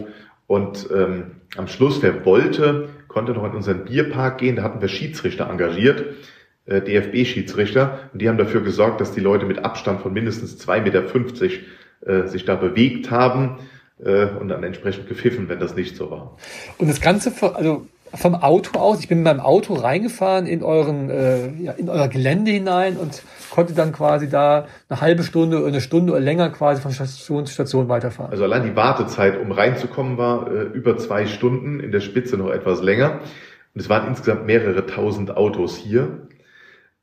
Und 0.46 0.88
ähm, 0.90 1.32
am 1.58 1.68
Schluss, 1.68 2.02
wer 2.02 2.24
wollte, 2.24 2.88
konnte 3.06 3.32
noch 3.32 3.44
in 3.44 3.52
unseren 3.52 3.84
Bierpark 3.84 4.38
gehen. 4.38 4.56
Da 4.56 4.62
hatten 4.62 4.80
wir 4.80 4.88
Schiedsrichter 4.88 5.50
engagiert, 5.50 6.06
äh, 6.64 6.80
DFB-Schiedsrichter. 6.80 8.08
Und 8.14 8.22
die 8.22 8.30
haben 8.30 8.38
dafür 8.38 8.62
gesorgt, 8.62 9.02
dass 9.02 9.12
die 9.12 9.20
Leute 9.20 9.44
mit 9.44 9.62
Abstand 9.62 10.00
von 10.00 10.14
mindestens 10.14 10.58
2,50 10.66 10.80
Meter 10.80 11.02
äh, 12.04 12.26
sich 12.26 12.44
da 12.44 12.54
bewegt 12.54 13.10
haben 13.10 13.58
äh, 14.04 14.26
und 14.26 14.48
dann 14.48 14.62
entsprechend 14.64 15.08
gepfiffen, 15.08 15.48
wenn 15.48 15.60
das 15.60 15.74
nicht 15.74 15.96
so 15.96 16.10
war. 16.10 16.36
Und 16.78 16.88
das 16.88 17.00
Ganze, 17.00 17.32
also 17.54 17.86
vom 18.14 18.34
Auto 18.34 18.78
aus, 18.78 19.00
ich 19.00 19.08
bin 19.08 19.18
mit 19.18 19.24
meinem 19.24 19.40
Auto 19.40 19.74
reingefahren 19.74 20.46
in 20.46 20.62
euren, 20.62 21.10
äh, 21.10 21.50
ja, 21.60 21.72
in 21.72 21.88
euer 21.88 22.08
Gelände 22.08 22.50
hinein 22.50 22.96
und 22.96 23.22
konnte 23.50 23.74
dann 23.74 23.92
quasi 23.92 24.28
da 24.28 24.66
eine 24.88 25.00
halbe 25.00 25.22
Stunde 25.22 25.58
oder 25.58 25.68
eine 25.68 25.80
Stunde 25.80 26.12
oder 26.12 26.20
länger 26.20 26.50
quasi 26.50 26.80
von 26.80 26.92
Station 26.92 27.46
zu 27.46 27.52
Station 27.52 27.88
weiterfahren. 27.88 28.30
Also 28.30 28.44
allein 28.44 28.64
die 28.64 28.76
Wartezeit, 28.76 29.38
um 29.38 29.52
reinzukommen, 29.52 30.16
war 30.16 30.50
äh, 30.50 30.62
über 30.62 30.96
zwei 30.96 31.26
Stunden, 31.26 31.80
in 31.80 31.92
der 31.92 32.00
Spitze 32.00 32.36
noch 32.36 32.50
etwas 32.50 32.82
länger. 32.82 33.20
Und 33.74 33.80
es 33.80 33.88
waren 33.88 34.08
insgesamt 34.08 34.46
mehrere 34.46 34.86
tausend 34.86 35.36
Autos 35.36 35.76
hier. 35.76 36.28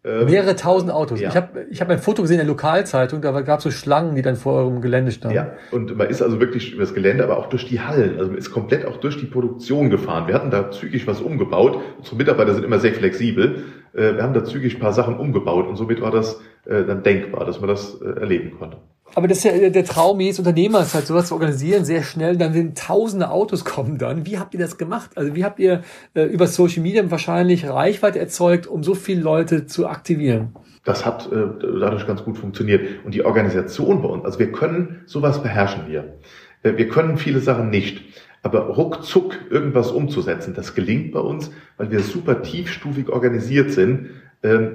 Ähm, 0.05 0.25
Mehrere 0.25 0.55
tausend 0.55 0.91
Autos. 0.91 1.19
Ja. 1.19 1.29
Ich 1.29 1.35
habe 1.35 1.65
ich 1.69 1.81
hab 1.81 1.89
ein 1.89 1.97
Foto 1.97 2.21
gesehen 2.21 2.35
in 2.35 2.45
der 2.45 2.47
Lokalzeitung, 2.47 3.21
da 3.21 3.41
gab 3.41 3.57
es 3.57 3.63
so 3.63 3.71
Schlangen, 3.71 4.15
die 4.15 4.21
dann 4.21 4.35
vor 4.35 4.53
eurem 4.53 4.81
Gelände 4.81 5.11
standen. 5.11 5.35
Ja, 5.35 5.53
und 5.71 5.97
man 5.97 6.07
ist 6.09 6.21
also 6.21 6.39
wirklich 6.39 6.73
über 6.73 6.83
das 6.83 6.93
Gelände, 6.93 7.23
aber 7.23 7.37
auch 7.37 7.47
durch 7.47 7.67
die 7.67 7.79
Hallen. 7.79 8.19
Also 8.19 8.29
man 8.29 8.37
ist 8.37 8.51
komplett 8.51 8.85
auch 8.85 8.97
durch 8.97 9.17
die 9.17 9.25
Produktion 9.25 9.89
gefahren. 9.89 10.27
Wir 10.27 10.35
hatten 10.35 10.51
da 10.51 10.69
zügig 10.69 11.07
was 11.07 11.21
umgebaut. 11.21 11.79
Unsere 11.97 12.17
Mitarbeiter 12.17 12.53
sind 12.53 12.63
immer 12.63 12.77
sehr 12.77 12.93
flexibel. 12.93 13.63
Äh, 13.93 14.15
wir 14.15 14.21
haben 14.21 14.33
da 14.33 14.43
zügig 14.43 14.75
ein 14.75 14.79
paar 14.79 14.93
Sachen 14.93 15.17
umgebaut 15.17 15.67
und 15.67 15.75
somit 15.75 16.01
war 16.01 16.11
das 16.11 16.39
dann 16.65 17.03
denkbar, 17.03 17.45
dass 17.45 17.59
man 17.59 17.69
das 17.69 18.01
äh, 18.01 18.19
erleben 18.19 18.57
konnte. 18.57 18.77
Aber 19.13 19.27
das 19.27 19.39
ist 19.39 19.43
ja 19.45 19.69
der 19.69 19.85
Traum 19.85 20.19
jedes 20.19 20.39
Unternehmers, 20.39 20.93
halt 20.93 21.05
sowas 21.05 21.27
zu 21.27 21.35
organisieren, 21.35 21.85
sehr 21.85 22.03
schnell, 22.03 22.37
dann 22.37 22.53
sind 22.53 22.77
tausende 22.77 23.29
Autos 23.29 23.63
kommen 23.63 23.97
dann. 23.97 24.25
Wie 24.25 24.39
habt 24.39 24.53
ihr 24.53 24.59
das 24.59 24.77
gemacht? 24.77 25.11
Also 25.15 25.35
wie 25.35 25.45
habt 25.45 25.59
ihr 25.59 25.83
äh, 26.15 26.23
über 26.23 26.47
Social 26.47 26.81
Media 26.81 27.09
wahrscheinlich 27.09 27.67
Reichweite 27.67 28.19
erzeugt, 28.19 28.67
um 28.67 28.83
so 28.83 28.93
viele 28.93 29.21
Leute 29.21 29.67
zu 29.67 29.87
aktivieren? 29.87 30.55
Das 30.83 31.05
hat 31.05 31.31
äh, 31.31 31.45
dadurch 31.79 32.05
ganz 32.07 32.23
gut 32.23 32.37
funktioniert. 32.37 33.05
Und 33.05 33.13
die 33.13 33.23
Organisation 33.23 34.01
bei 34.01 34.09
uns, 34.09 34.25
also 34.25 34.39
wir 34.39 34.51
können, 34.51 35.01
sowas 35.05 35.41
beherrschen 35.41 35.83
wir. 35.87 36.17
Äh, 36.63 36.77
wir 36.77 36.89
können 36.89 37.17
viele 37.17 37.39
Sachen 37.39 37.69
nicht. 37.69 38.03
Aber 38.43 38.67
ruckzuck 38.67 39.33
irgendwas 39.49 39.91
umzusetzen, 39.91 40.53
das 40.53 40.75
gelingt 40.75 41.13
bei 41.13 41.19
uns, 41.19 41.51
weil 41.77 41.89
wir 41.89 42.01
super 42.01 42.43
tiefstufig 42.43 43.09
organisiert 43.09 43.71
sind 43.71 44.09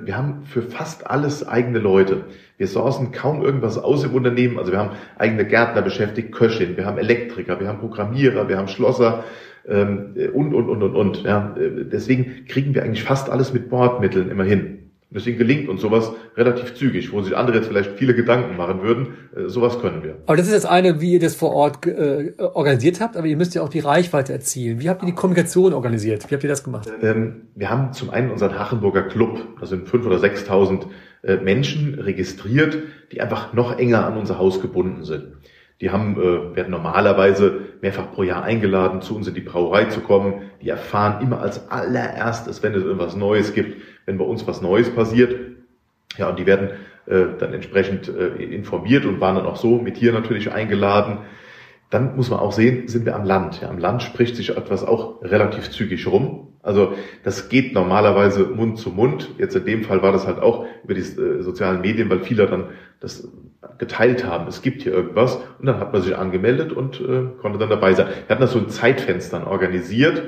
wir 0.06 0.16
haben 0.16 0.42
für 0.44 0.62
fast 0.62 1.06
alles 1.08 1.46
eigene 1.46 1.78
Leute. 1.78 2.24
Wir 2.58 2.66
sourcen 2.66 3.12
kaum 3.12 3.42
irgendwas 3.42 3.78
aus 3.78 4.04
im 4.04 4.14
Unternehmen. 4.14 4.58
Also 4.58 4.72
wir 4.72 4.78
haben 4.78 4.96
eigene 5.16 5.46
Gärtner 5.46 5.82
beschäftigt, 5.82 6.32
Köchin, 6.32 6.76
wir 6.76 6.86
haben 6.86 6.98
Elektriker, 6.98 7.60
wir 7.60 7.68
haben 7.68 7.78
Programmierer, 7.78 8.48
wir 8.48 8.58
haben 8.58 8.68
Schlosser 8.68 9.24
ähm, 9.68 10.14
und, 10.34 10.54
und, 10.54 10.68
und, 10.68 10.82
und, 10.82 10.96
und. 10.96 11.22
Ja, 11.22 11.56
äh, 11.56 11.84
deswegen 11.84 12.46
kriegen 12.46 12.74
wir 12.74 12.82
eigentlich 12.82 13.04
fast 13.04 13.30
alles 13.30 13.52
mit 13.52 13.70
Bordmitteln 13.70 14.30
immer 14.30 14.44
hin. 15.10 15.14
Deswegen 15.14 15.38
gelingt 15.38 15.68
uns 15.68 15.80
sowas 15.80 16.12
relativ 16.36 16.74
zügig, 16.74 17.12
wo 17.12 17.20
sich 17.22 17.36
andere 17.36 17.58
jetzt 17.58 17.68
vielleicht 17.68 17.98
viele 17.98 18.14
Gedanken 18.14 18.56
machen 18.56 18.82
würden. 18.82 19.08
Äh, 19.36 19.48
sowas 19.48 19.80
können 19.80 20.02
wir. 20.02 20.16
Aber 20.26 20.36
das 20.36 20.46
ist 20.46 20.54
das 20.54 20.64
eine, 20.64 21.00
wie 21.00 21.12
ihr 21.12 21.20
das 21.20 21.34
vor 21.34 21.52
Ort 21.52 21.86
äh, 21.86 22.32
organisiert 22.38 23.00
habt, 23.00 23.16
aber 23.16 23.26
ihr 23.26 23.36
müsst 23.36 23.54
ja 23.54 23.62
auch 23.62 23.68
die 23.68 23.80
Reichweite 23.80 24.32
erzielen. 24.32 24.80
Wie 24.80 24.88
habt 24.88 25.02
ihr 25.02 25.06
die 25.06 25.14
Kommunikation 25.14 25.72
organisiert? 25.72 26.30
Wie 26.30 26.34
habt 26.34 26.44
ihr 26.44 26.50
das 26.50 26.64
gemacht? 26.64 26.88
Ähm, 27.02 27.48
wir 27.54 27.70
haben 27.70 27.92
zum 27.92 28.10
einen 28.10 28.30
unseren 28.30 28.58
Hachenburger 28.58 29.02
Club. 29.02 29.40
Da 29.60 29.66
sind 29.66 29.88
fünf 29.88 30.06
oder 30.06 30.18
sechstausend 30.18 30.86
äh, 31.22 31.36
Menschen 31.36 31.94
registriert, 31.94 32.78
die 33.12 33.20
einfach 33.20 33.52
noch 33.52 33.78
enger 33.78 34.06
an 34.06 34.16
unser 34.16 34.38
Haus 34.38 34.60
gebunden 34.60 35.04
sind. 35.04 35.34
Die 35.80 35.90
haben, 35.90 36.20
äh, 36.20 36.56
werden 36.56 36.70
normalerweise 36.70 37.60
mehrfach 37.80 38.12
pro 38.12 38.22
Jahr 38.22 38.42
eingeladen, 38.42 39.00
zu 39.00 39.16
uns 39.16 39.26
in 39.28 39.34
die 39.34 39.40
Brauerei 39.40 39.86
zu 39.86 40.00
kommen. 40.00 40.42
Die 40.60 40.68
erfahren 40.68 41.22
immer 41.22 41.40
als 41.40 41.70
allererstes, 41.70 42.62
wenn 42.62 42.74
es 42.74 42.82
irgendwas 42.82 43.16
Neues 43.16 43.54
gibt, 43.54 43.80
wenn 44.04 44.18
bei 44.18 44.24
uns 44.24 44.46
was 44.46 44.60
Neues 44.60 44.90
passiert. 44.90 45.34
Ja, 46.18 46.28
und 46.28 46.38
die 46.38 46.44
werden 46.44 46.70
äh, 47.06 47.24
dann 47.38 47.54
entsprechend 47.54 48.08
äh, 48.08 48.42
informiert 48.42 49.06
und 49.06 49.20
waren 49.20 49.36
dann 49.36 49.46
auch 49.46 49.56
so 49.56 49.78
mit 49.78 49.96
hier 49.96 50.12
natürlich 50.12 50.52
eingeladen. 50.52 51.18
Dann 51.88 52.14
muss 52.14 52.30
man 52.30 52.40
auch 52.40 52.52
sehen, 52.52 52.86
sind 52.86 53.06
wir 53.06 53.16
am 53.16 53.24
Land. 53.24 53.62
Ja, 53.62 53.70
am 53.70 53.78
Land 53.78 54.02
spricht 54.02 54.36
sich 54.36 54.56
etwas 54.56 54.84
auch 54.84 55.22
relativ 55.22 55.70
zügig 55.70 56.06
rum. 56.06 56.48
Also 56.62 56.92
das 57.24 57.48
geht 57.48 57.72
normalerweise 57.72 58.44
Mund 58.44 58.78
zu 58.78 58.90
Mund. 58.90 59.30
Jetzt 59.38 59.56
in 59.56 59.64
dem 59.64 59.82
Fall 59.82 60.02
war 60.02 60.12
das 60.12 60.26
halt 60.26 60.40
auch 60.40 60.66
über 60.84 60.92
die 60.92 61.00
äh, 61.00 61.42
sozialen 61.42 61.80
Medien, 61.80 62.10
weil 62.10 62.20
viele 62.20 62.46
dann 62.46 62.66
das 63.00 63.26
geteilt 63.78 64.24
haben, 64.24 64.48
es 64.48 64.62
gibt 64.62 64.82
hier 64.82 64.92
irgendwas. 64.92 65.36
Und 65.58 65.66
dann 65.66 65.78
hat 65.78 65.92
man 65.92 66.02
sich 66.02 66.16
angemeldet 66.16 66.72
und 66.72 67.00
äh, 67.00 67.24
konnte 67.40 67.58
dann 67.58 67.70
dabei 67.70 67.92
sein. 67.94 68.06
Wir 68.08 68.28
hatten 68.28 68.42
das 68.42 68.52
so 68.52 68.58
in 68.58 68.70
Zeitfenstern 68.70 69.44
organisiert 69.44 70.22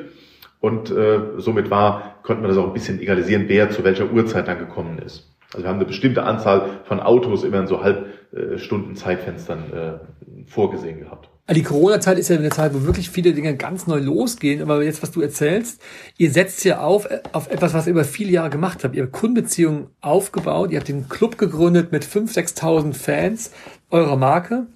und 0.60 0.90
äh, 0.90 1.20
somit 1.38 1.70
war, 1.70 2.16
konnte 2.22 2.42
man 2.42 2.50
das 2.50 2.58
auch 2.58 2.66
ein 2.66 2.72
bisschen 2.72 3.00
egalisieren, 3.00 3.44
wer 3.48 3.70
zu 3.70 3.84
welcher 3.84 4.10
Uhrzeit 4.10 4.48
dann 4.48 4.58
gekommen 4.58 4.98
ist. 4.98 5.31
Also 5.52 5.64
wir 5.64 5.68
haben 5.68 5.76
eine 5.76 5.84
bestimmte 5.84 6.22
Anzahl 6.22 6.80
von 6.84 7.00
Autos 7.00 7.44
immer 7.44 7.60
in 7.60 7.66
so 7.66 7.82
Halbstunden 7.82 8.96
Zeitfenstern 8.96 9.72
äh, 9.72 10.48
vorgesehen 10.48 11.00
gehabt. 11.00 11.28
Also 11.46 11.60
die 11.60 11.66
Corona-Zeit 11.66 12.18
ist 12.18 12.30
ja 12.30 12.36
eine 12.36 12.50
Zeit, 12.50 12.72
wo 12.72 12.84
wirklich 12.84 13.10
viele 13.10 13.32
Dinge 13.32 13.56
ganz 13.56 13.86
neu 13.86 13.98
losgehen. 13.98 14.62
Aber 14.62 14.82
jetzt, 14.82 15.02
was 15.02 15.10
du 15.10 15.20
erzählst, 15.20 15.82
ihr 16.16 16.30
setzt 16.30 16.64
ja 16.64 16.80
auf, 16.80 17.08
auf 17.32 17.50
etwas, 17.50 17.74
was 17.74 17.86
ihr 17.86 17.90
über 17.90 18.04
viele 18.04 18.30
Jahre 18.30 18.50
gemacht 18.50 18.84
habt. 18.84 18.94
Ihr 18.94 19.02
habt 19.02 19.12
Kundenbeziehungen 19.12 19.88
aufgebaut. 20.00 20.70
Ihr 20.70 20.78
habt 20.78 20.88
den 20.88 21.08
Club 21.08 21.38
gegründet 21.38 21.90
mit 21.90 22.04
5.000, 22.04 22.56
6.000 22.58 22.94
Fans 22.94 23.52
eurer 23.90 24.16
Marke. 24.16 24.66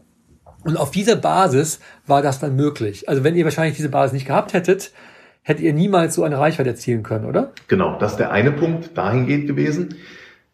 Und 0.65 0.77
auf 0.77 0.91
dieser 0.91 1.15
Basis 1.15 1.79
war 2.09 2.21
das 2.21 2.41
dann 2.41 2.57
möglich. 2.57 3.09
Also 3.09 3.23
wenn 3.23 3.37
ihr 3.37 3.45
wahrscheinlich 3.45 3.77
diese 3.77 3.89
Basis 3.89 4.13
nicht 4.13 4.27
gehabt 4.27 4.53
hättet, 4.53 4.93
hättet 5.43 5.65
ihr 5.65 5.73
niemals 5.73 6.17
so 6.17 6.25
eine 6.25 6.39
Reichweite 6.39 6.71
erzielen 6.71 7.05
können, 7.05 7.25
oder? 7.25 7.53
Genau, 7.69 7.97
das 8.01 8.13
ist 8.13 8.19
der 8.19 8.33
eine 8.33 8.51
Punkt 8.51 8.99
dahingehend 8.99 9.47
gewesen. 9.47 9.95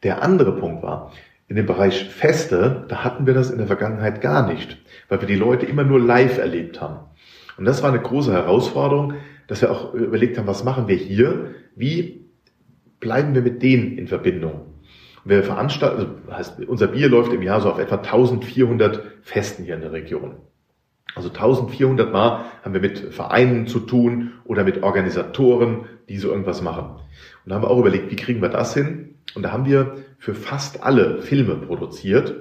Der 0.03 0.23
andere 0.23 0.53
Punkt 0.57 0.83
war, 0.83 1.13
in 1.49 1.57
dem 1.57 1.67
Bereich 1.67 2.09
Feste, 2.09 2.85
da 2.89 3.05
hatten 3.05 3.27
wir 3.27 3.35
das 3.35 3.51
in 3.51 3.59
der 3.59 3.67
Vergangenheit 3.67 4.21
gar 4.21 4.47
nicht 4.47 4.79
weil 5.13 5.21
wir 5.21 5.29
die 5.29 5.37
Leute 5.37 5.67
immer 5.67 5.85
nur 5.85 6.01
live 6.01 6.39
erlebt 6.39 6.81
haben. 6.81 7.01
Und 7.59 7.67
das 7.67 7.83
war 7.83 7.91
eine 7.91 8.01
große 8.01 8.33
Herausforderung, 8.33 9.13
dass 9.47 9.61
wir 9.61 9.71
auch 9.71 9.93
überlegt 9.93 10.39
haben, 10.39 10.47
was 10.47 10.65
machen 10.65 10.89
wir 10.89 10.97
hier? 10.97 11.55
Wie 11.77 12.25
bleiben 12.99 13.35
wir 13.35 13.43
mit 13.43 13.63
denen 13.63 13.99
in 13.99 14.07
Verbindung? 14.07 14.73
Wir 15.27 15.43
veranstalten, 15.43 15.99
also 15.99 16.35
heißt, 16.35 16.65
unser 16.67 16.87
Bier 16.87 17.11
läuft 17.11 17.33
im 17.35 17.43
Jahr 17.43 17.61
so 17.61 17.71
auf 17.71 17.79
etwa 17.79 17.97
1400 17.97 19.03
Festen 19.21 19.65
hier 19.65 19.75
in 19.75 19.83
der 19.83 19.93
Region. 19.93 20.37
Also 21.15 21.29
1400 21.29 22.11
Mal 22.11 22.47
haben 22.65 22.73
wir 22.73 22.81
mit 22.81 22.99
Vereinen 22.99 23.67
zu 23.67 23.81
tun 23.81 24.33
oder 24.45 24.65
mit 24.65 24.83
Organisatoren, 24.83 25.85
die 26.09 26.17
so 26.17 26.31
irgendwas 26.31 26.63
machen. 26.63 26.97
Und 27.45 27.51
da 27.51 27.57
haben 27.57 27.63
wir 27.63 27.71
auch 27.71 27.79
überlegt, 27.79 28.11
wie 28.11 28.17
kriegen 28.17 28.41
wir 28.41 28.49
das 28.49 28.73
hin? 28.73 29.12
Und 29.35 29.43
da 29.43 29.53
haben 29.53 29.67
wir 29.67 29.97
für 30.19 30.35
fast 30.35 30.83
alle 30.83 31.23
Filme 31.23 31.57
produziert 31.57 32.35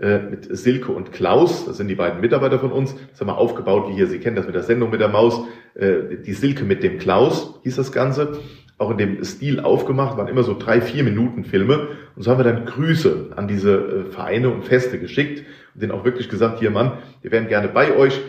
äh, 0.00 0.18
mit 0.18 0.48
Silke 0.56 0.92
und 0.92 1.12
Klaus, 1.12 1.66
das 1.66 1.76
sind 1.76 1.88
die 1.88 1.94
beiden 1.94 2.22
Mitarbeiter 2.22 2.58
von 2.58 2.72
uns, 2.72 2.94
das 3.10 3.20
haben 3.20 3.28
wir 3.28 3.36
aufgebaut, 3.36 3.90
wie 3.90 3.94
hier, 3.94 4.06
Sie 4.06 4.18
kennen 4.18 4.34
das 4.34 4.46
mit 4.46 4.54
der 4.54 4.62
Sendung 4.62 4.90
mit 4.90 5.00
der 5.00 5.08
Maus, 5.08 5.42
äh, 5.74 6.16
die 6.24 6.32
Silke 6.32 6.64
mit 6.64 6.82
dem 6.82 6.98
Klaus 6.98 7.60
hieß 7.64 7.76
das 7.76 7.92
Ganze, 7.92 8.38
auch 8.78 8.90
in 8.90 8.96
dem 8.96 9.22
Stil 9.24 9.60
aufgemacht, 9.60 10.16
waren 10.16 10.28
immer 10.28 10.42
so 10.42 10.56
drei, 10.58 10.80
vier 10.80 11.04
Minuten 11.04 11.44
Filme. 11.44 11.88
Und 12.16 12.22
so 12.22 12.30
haben 12.30 12.38
wir 12.38 12.44
dann 12.44 12.64
Grüße 12.64 13.32
an 13.36 13.46
diese 13.46 13.74
äh, 13.74 14.04
Vereine 14.10 14.48
und 14.48 14.64
Feste 14.64 14.98
geschickt 14.98 15.44
und 15.74 15.82
denen 15.82 15.92
auch 15.92 16.06
wirklich 16.06 16.30
gesagt, 16.30 16.60
hier 16.60 16.70
Mann, 16.70 16.92
wir 17.20 17.30
wären 17.30 17.48
gerne 17.48 17.68
bei 17.68 17.94
euch, 17.94 18.20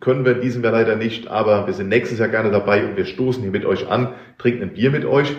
können 0.00 0.24
wir 0.24 0.36
in 0.36 0.40
diesem 0.40 0.64
Jahr 0.64 0.72
leider 0.72 0.96
nicht, 0.96 1.28
aber 1.28 1.66
wir 1.66 1.74
sind 1.74 1.90
nächstes 1.90 2.18
Jahr 2.18 2.28
gerne 2.28 2.50
dabei 2.50 2.86
und 2.86 2.96
wir 2.96 3.04
stoßen 3.04 3.42
hier 3.42 3.52
mit 3.52 3.66
euch 3.66 3.86
an, 3.86 4.14
trinken 4.38 4.62
ein 4.62 4.72
Bier 4.72 4.90
mit 4.90 5.04
euch. 5.04 5.36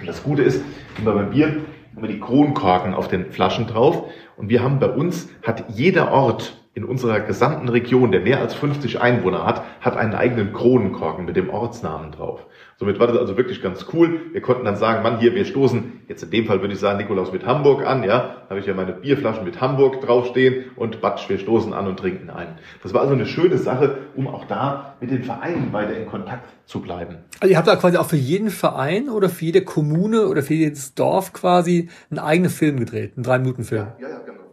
Und 0.00 0.06
das 0.06 0.22
Gute 0.22 0.42
ist, 0.42 0.62
wir 0.96 1.12
beim 1.12 1.30
Bier 1.30 1.46
haben 1.48 2.02
wir 2.02 2.08
die 2.08 2.20
Kronkorken 2.20 2.94
auf 2.94 3.08
den 3.08 3.30
Flaschen 3.30 3.66
drauf. 3.66 4.10
Und 4.36 4.48
wir 4.48 4.62
haben 4.62 4.78
bei 4.78 4.88
uns, 4.88 5.28
hat 5.42 5.64
jeder 5.68 6.12
Ort 6.12 6.63
in 6.74 6.84
unserer 6.84 7.20
gesamten 7.20 7.68
Region, 7.68 8.10
der 8.10 8.20
mehr 8.20 8.40
als 8.40 8.54
50 8.54 9.00
Einwohner 9.00 9.46
hat, 9.46 9.62
hat 9.80 9.96
einen 9.96 10.14
eigenen 10.14 10.52
Kronenkorken 10.52 11.24
mit 11.24 11.36
dem 11.36 11.48
Ortsnamen 11.48 12.10
drauf. 12.10 12.46
Somit 12.76 12.98
war 12.98 13.06
das 13.06 13.16
also 13.16 13.36
wirklich 13.36 13.62
ganz 13.62 13.86
cool. 13.92 14.20
Wir 14.32 14.40
konnten 14.40 14.64
dann 14.64 14.74
sagen, 14.74 15.04
Mann, 15.04 15.20
hier, 15.20 15.34
wir 15.36 15.44
stoßen, 15.44 16.00
jetzt 16.08 16.24
in 16.24 16.30
dem 16.30 16.46
Fall 16.46 16.60
würde 16.60 16.74
ich 16.74 16.80
sagen, 16.80 16.98
Nikolaus 16.98 17.32
mit 17.32 17.46
Hamburg 17.46 17.86
an, 17.86 18.02
ja, 18.02 18.42
habe 18.50 18.58
ich 18.58 18.66
ja 18.66 18.74
meine 18.74 18.92
Bierflaschen 18.92 19.44
mit 19.44 19.60
Hamburg 19.60 20.00
draufstehen 20.00 20.72
und 20.74 21.00
batsch, 21.00 21.28
wir 21.28 21.38
stoßen 21.38 21.72
an 21.72 21.86
und 21.86 21.98
trinken 21.98 22.30
ein. 22.30 22.58
Das 22.82 22.92
war 22.92 23.02
also 23.02 23.14
eine 23.14 23.26
schöne 23.26 23.58
Sache, 23.58 23.98
um 24.16 24.26
auch 24.26 24.44
da 24.46 24.96
mit 25.00 25.12
den 25.12 25.22
Vereinen 25.22 25.72
weiter 25.72 25.96
in 25.96 26.06
Kontakt 26.06 26.48
zu 26.66 26.80
bleiben. 26.80 27.18
Also 27.38 27.52
ihr 27.52 27.56
habt 27.56 27.68
da 27.68 27.76
quasi 27.76 27.96
auch 27.96 28.06
für 28.06 28.16
jeden 28.16 28.50
Verein 28.50 29.08
oder 29.08 29.28
für 29.28 29.44
jede 29.44 29.62
Kommune 29.62 30.26
oder 30.26 30.42
für 30.42 30.54
jedes 30.54 30.94
Dorf 30.94 31.32
quasi 31.32 31.88
einen 32.10 32.18
eigenen 32.18 32.50
Film 32.50 32.80
gedreht, 32.80 33.12
einen 33.14 33.22
Drei-Minuten-Film. 33.22 33.86
Ja, 33.98 34.08
ja, 34.08 34.08
ja, 34.08 34.18
genau. 34.26 34.43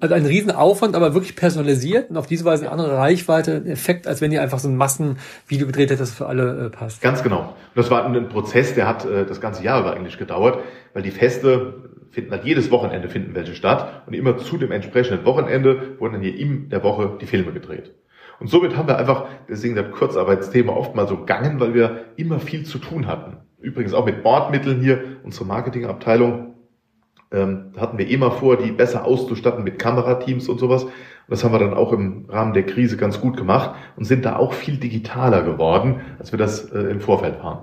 Also 0.00 0.14
ein 0.14 0.26
Riesenaufwand, 0.26 0.94
aber 0.94 1.14
wirklich 1.14 1.34
personalisiert 1.36 2.10
und 2.10 2.16
auf 2.16 2.26
diese 2.26 2.44
Weise 2.44 2.64
eine 2.64 2.72
andere 2.72 2.96
Reichweite, 2.96 3.64
Effekt, 3.66 4.06
als 4.06 4.20
wenn 4.20 4.30
ihr 4.30 4.42
einfach 4.42 4.58
so 4.58 4.68
ein 4.68 4.76
Massenvideo 4.76 5.66
gedreht 5.66 5.90
hättet, 5.90 6.00
das 6.00 6.12
für 6.12 6.26
alle 6.26 6.66
äh, 6.66 6.70
passt. 6.70 7.02
Ganz 7.02 7.22
genau. 7.22 7.40
Und 7.40 7.76
das 7.76 7.90
war 7.90 8.04
ein 8.04 8.28
Prozess, 8.28 8.74
der 8.74 8.86
hat 8.86 9.04
äh, 9.04 9.26
das 9.26 9.40
ganze 9.40 9.62
Jahr 9.62 9.80
über 9.80 9.94
eigentlich 9.94 10.18
gedauert, 10.18 10.58
weil 10.94 11.02
die 11.02 11.10
Feste 11.10 11.74
finden 12.10 12.30
halt 12.30 12.44
jedes 12.44 12.70
Wochenende 12.70 13.08
finden 13.08 13.34
welche 13.34 13.54
statt 13.54 14.02
und 14.06 14.14
immer 14.14 14.38
zu 14.38 14.56
dem 14.56 14.72
entsprechenden 14.72 15.24
Wochenende 15.24 15.96
wurden 15.98 16.14
dann 16.14 16.22
hier 16.22 16.36
in 16.36 16.70
der 16.70 16.82
Woche 16.82 17.18
die 17.20 17.26
Filme 17.26 17.52
gedreht. 17.52 17.92
Und 18.40 18.48
somit 18.48 18.76
haben 18.76 18.88
wir 18.88 18.98
einfach, 18.98 19.26
deswegen 19.48 19.74
das 19.74 19.90
Kurzarbeitsthema 19.90 20.72
oft 20.72 20.94
mal 20.94 21.08
so 21.08 21.16
gegangen, 21.16 21.58
weil 21.60 21.74
wir 21.74 22.04
immer 22.16 22.38
viel 22.38 22.64
zu 22.64 22.78
tun 22.78 23.06
hatten. 23.06 23.38
Übrigens 23.60 23.94
auch 23.94 24.06
mit 24.06 24.22
Bordmitteln 24.22 24.80
hier, 24.80 25.02
unsere 25.24 25.44
Marketingabteilung 25.44 26.47
ähm, 27.32 27.72
hatten 27.76 27.98
wir 27.98 28.08
immer 28.08 28.30
vor, 28.30 28.56
die 28.56 28.72
besser 28.72 29.04
auszustatten 29.04 29.64
mit 29.64 29.78
Kamerateams 29.78 30.48
und 30.48 30.58
sowas. 30.58 30.84
Und 30.84 30.92
das 31.28 31.44
haben 31.44 31.52
wir 31.52 31.58
dann 31.58 31.74
auch 31.74 31.92
im 31.92 32.24
Rahmen 32.28 32.54
der 32.54 32.64
Krise 32.64 32.96
ganz 32.96 33.20
gut 33.20 33.36
gemacht 33.36 33.74
und 33.96 34.04
sind 34.04 34.24
da 34.24 34.36
auch 34.36 34.54
viel 34.54 34.78
digitaler 34.78 35.42
geworden, 35.42 36.00
als 36.18 36.32
wir 36.32 36.38
das 36.38 36.70
äh, 36.72 36.78
im 36.78 37.00
Vorfeld 37.00 37.42
waren. 37.42 37.62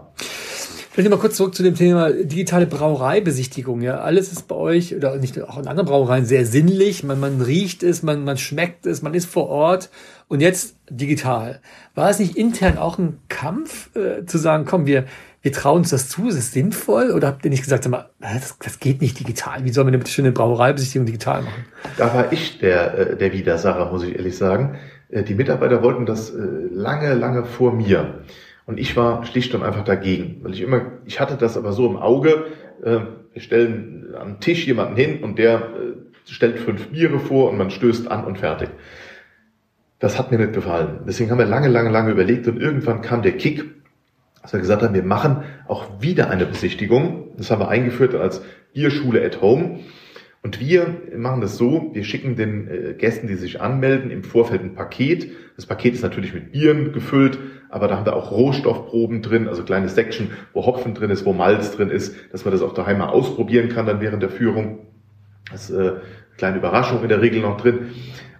Vielleicht 0.95 1.09
mal 1.09 1.17
kurz 1.17 1.35
zurück 1.35 1.53
zu 1.53 1.61
dem 1.61 1.75
Thema 1.75 2.09
digitale 2.09 2.67
Brauereibesichtigung. 2.67 3.81
Ja, 3.81 3.97
alles 3.97 4.31
ist 4.31 4.47
bei 4.47 4.55
euch 4.55 4.95
oder 4.95 5.17
nicht 5.17 5.41
auch 5.41 5.57
in 5.57 5.67
anderen 5.67 5.89
Brauereien 5.89 6.23
sehr 6.23 6.45
sinnlich. 6.45 7.03
Man, 7.03 7.19
man 7.19 7.41
riecht 7.41 7.83
es, 7.83 8.01
man, 8.01 8.23
man 8.23 8.37
schmeckt 8.37 8.85
es, 8.85 9.01
man 9.01 9.13
ist 9.13 9.25
vor 9.25 9.49
Ort 9.49 9.89
und 10.29 10.39
jetzt 10.39 10.77
digital. 10.89 11.59
War 11.95 12.09
es 12.09 12.19
nicht 12.19 12.37
intern 12.37 12.77
auch 12.77 12.97
ein 12.97 13.19
Kampf 13.27 13.93
äh, 13.93 14.25
zu 14.25 14.37
sagen, 14.37 14.63
komm, 14.65 14.85
wir 14.85 15.03
wir 15.45 15.51
trauen 15.51 15.81
uns 15.81 15.91
das 15.91 16.09
zu, 16.09 16.27
ist 16.27 16.37
es 16.37 16.53
sinnvoll? 16.53 17.11
Oder 17.11 17.27
habt 17.27 17.45
ihr 17.45 17.51
nicht 17.51 17.61
gesagt, 17.61 17.87
mal, 17.87 18.09
das, 18.19 18.57
das 18.57 18.79
geht 18.79 18.99
nicht 18.99 19.19
digital? 19.19 19.63
Wie 19.63 19.69
soll 19.69 19.83
man 19.83 19.93
denn 19.93 19.99
bitte 19.99 20.11
schön 20.11 20.25
eine 20.25 20.31
Brauereibesichtigung 20.31 21.05
digital 21.05 21.43
machen? 21.43 21.65
Da 21.97 22.11
war 22.15 22.33
ich 22.33 22.57
der, 22.57 22.97
äh, 22.97 23.15
der 23.15 23.31
Widersacher, 23.31 23.91
muss 23.91 24.01
ich 24.01 24.15
ehrlich 24.15 24.35
sagen. 24.35 24.79
Äh, 25.09 25.21
die 25.21 25.35
Mitarbeiter 25.35 25.83
wollten 25.83 26.07
das 26.07 26.31
äh, 26.31 26.39
lange, 26.71 27.13
lange 27.13 27.45
vor 27.45 27.73
mir. 27.73 28.23
Und 28.65 28.79
ich 28.79 28.97
war 28.97 29.23
schlicht 29.23 29.53
und 29.53 29.61
einfach 29.61 29.83
dagegen, 29.83 30.39
weil 30.41 30.53
ich 30.53 30.61
immer, 30.61 30.93
ich 31.05 31.19
hatte 31.19 31.37
das 31.37 31.57
aber 31.57 31.73
so 31.73 31.87
im 31.87 31.97
Auge, 31.97 32.45
wir 32.81 33.41
stellen 33.41 34.15
am 34.19 34.39
Tisch 34.39 34.65
jemanden 34.65 34.95
hin 34.95 35.23
und 35.23 35.37
der 35.37 35.69
stellt 36.25 36.57
fünf 36.59 36.87
Biere 36.87 37.19
vor 37.19 37.51
und 37.51 37.57
man 37.57 37.69
stößt 37.69 38.09
an 38.09 38.25
und 38.25 38.39
fertig. 38.39 38.69
Das 39.99 40.17
hat 40.17 40.31
mir 40.31 40.39
nicht 40.39 40.53
gefallen. 40.53 41.01
Deswegen 41.07 41.29
haben 41.29 41.37
wir 41.37 41.45
lange, 41.45 41.67
lange, 41.67 41.91
lange 41.91 42.11
überlegt 42.11 42.47
und 42.47 42.59
irgendwann 42.59 43.01
kam 43.03 43.21
der 43.21 43.37
Kick, 43.37 43.65
dass 44.45 44.53
wir 44.53 44.59
gesagt 44.59 44.83
haben, 44.83 44.93
wir 44.93 45.01
machen 45.01 45.37
auch 45.67 46.01
wieder 46.01 46.29
eine 46.29 46.45
Besichtigung. 46.45 47.31
Das 47.35 47.49
haben 47.49 47.61
wir 47.61 47.67
eingeführt 47.67 48.13
als 48.13 48.43
Bierschule 48.73 49.25
at 49.25 49.41
Home. 49.41 49.79
Und 50.43 50.59
wir 50.59 51.01
machen 51.17 51.41
das 51.41 51.57
so, 51.57 51.89
wir 51.93 52.03
schicken 52.03 52.35
den 52.35 52.67
äh, 52.67 52.93
Gästen, 52.93 53.25
die 53.25 53.33
sich 53.33 53.59
anmelden, 53.59 54.11
im 54.11 54.23
Vorfeld 54.23 54.61
ein 54.61 54.75
Paket. 54.75 55.31
Das 55.55 55.65
Paket 55.65 55.95
ist 55.95 56.03
natürlich 56.03 56.35
mit 56.35 56.51
Bieren 56.51 56.93
gefüllt, 56.93 57.39
aber 57.69 57.87
da 57.87 57.97
haben 57.97 58.05
wir 58.05 58.15
auch 58.15 58.29
Rohstoffproben 58.29 59.23
drin, 59.23 59.47
also 59.47 59.63
kleine 59.63 59.89
Section, 59.89 60.29
wo 60.53 60.67
Hopfen 60.67 60.93
drin 60.93 61.09
ist, 61.09 61.25
wo 61.25 61.33
Malz 61.33 61.75
drin 61.75 61.89
ist, 61.89 62.15
dass 62.31 62.45
man 62.45 62.51
das 62.51 62.61
auch 62.61 62.75
daheim 62.75 62.99
mal 62.99 63.07
ausprobieren 63.07 63.69
kann 63.69 63.87
dann 63.87 63.99
während 63.99 64.21
der 64.21 64.29
Führung. 64.29 64.85
Das 65.51 65.71
ist 65.71 65.75
äh, 65.75 65.79
eine 65.79 66.01
kleine 66.37 66.57
Überraschung 66.57 67.01
in 67.01 67.09
der 67.09 67.21
Regel 67.21 67.41
noch 67.41 67.57
drin. 67.59 67.87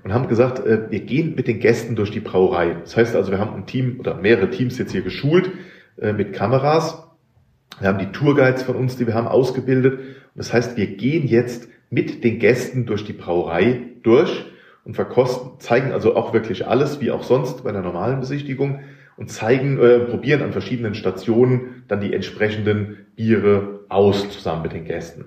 Und 0.04 0.14
haben 0.14 0.28
gesagt, 0.28 0.64
äh, 0.64 0.92
wir 0.92 1.00
gehen 1.00 1.34
mit 1.34 1.48
den 1.48 1.60
Gästen 1.60 1.96
durch 1.96 2.12
die 2.12 2.20
Brauerei. 2.20 2.76
Das 2.82 2.96
heißt 2.96 3.16
also, 3.16 3.32
wir 3.32 3.40
haben 3.40 3.56
ein 3.56 3.66
Team 3.66 4.00
oder 4.00 4.14
mehrere 4.14 4.52
Teams 4.52 4.78
jetzt 4.78 4.92
hier 4.92 5.02
geschult, 5.02 5.50
äh, 5.98 6.14
mit 6.14 6.34
Kameras. 6.34 7.04
Wir 7.80 7.90
haben 7.90 8.00
die 8.00 8.12
Tourguides 8.12 8.64
von 8.64 8.76
uns, 8.76 8.96
die 8.98 9.08
wir 9.08 9.14
haben 9.14 9.28
ausgebildet. 9.28 10.00
Und 10.00 10.06
das 10.36 10.54
heißt, 10.54 10.78
wir 10.78 10.88
gehen 10.88 11.28
jetzt 11.28 11.68
mit 11.90 12.24
den 12.24 12.40
Gästen 12.40 12.86
durch 12.86 13.06
die 13.06 13.14
Brauerei 13.14 13.82
durch 14.04 14.46
und 14.84 14.96
verkosten, 14.96 15.60
zeigen 15.60 15.92
also 15.92 16.16
auch 16.16 16.34
wirklich 16.34 16.68
alles, 16.68 17.02
wie 17.02 17.12
auch 17.12 17.24
sonst 17.24 17.64
bei 17.64 17.70
einer 17.70 17.82
normalen 17.82 18.20
Besichtigung 18.20 18.82
und 19.18 19.32
zeigen, 19.32 19.80
äh, 19.80 20.00
probieren 20.00 20.42
an 20.42 20.52
verschiedenen 20.52 20.96
Stationen 20.96 21.84
dann 21.88 22.02
die 22.02 22.14
entsprechenden 22.14 23.06
Biere 23.16 23.82
aus 23.90 24.30
zusammen 24.30 24.64
mit 24.64 24.74
den 24.74 24.86
Gästen. 24.86 25.26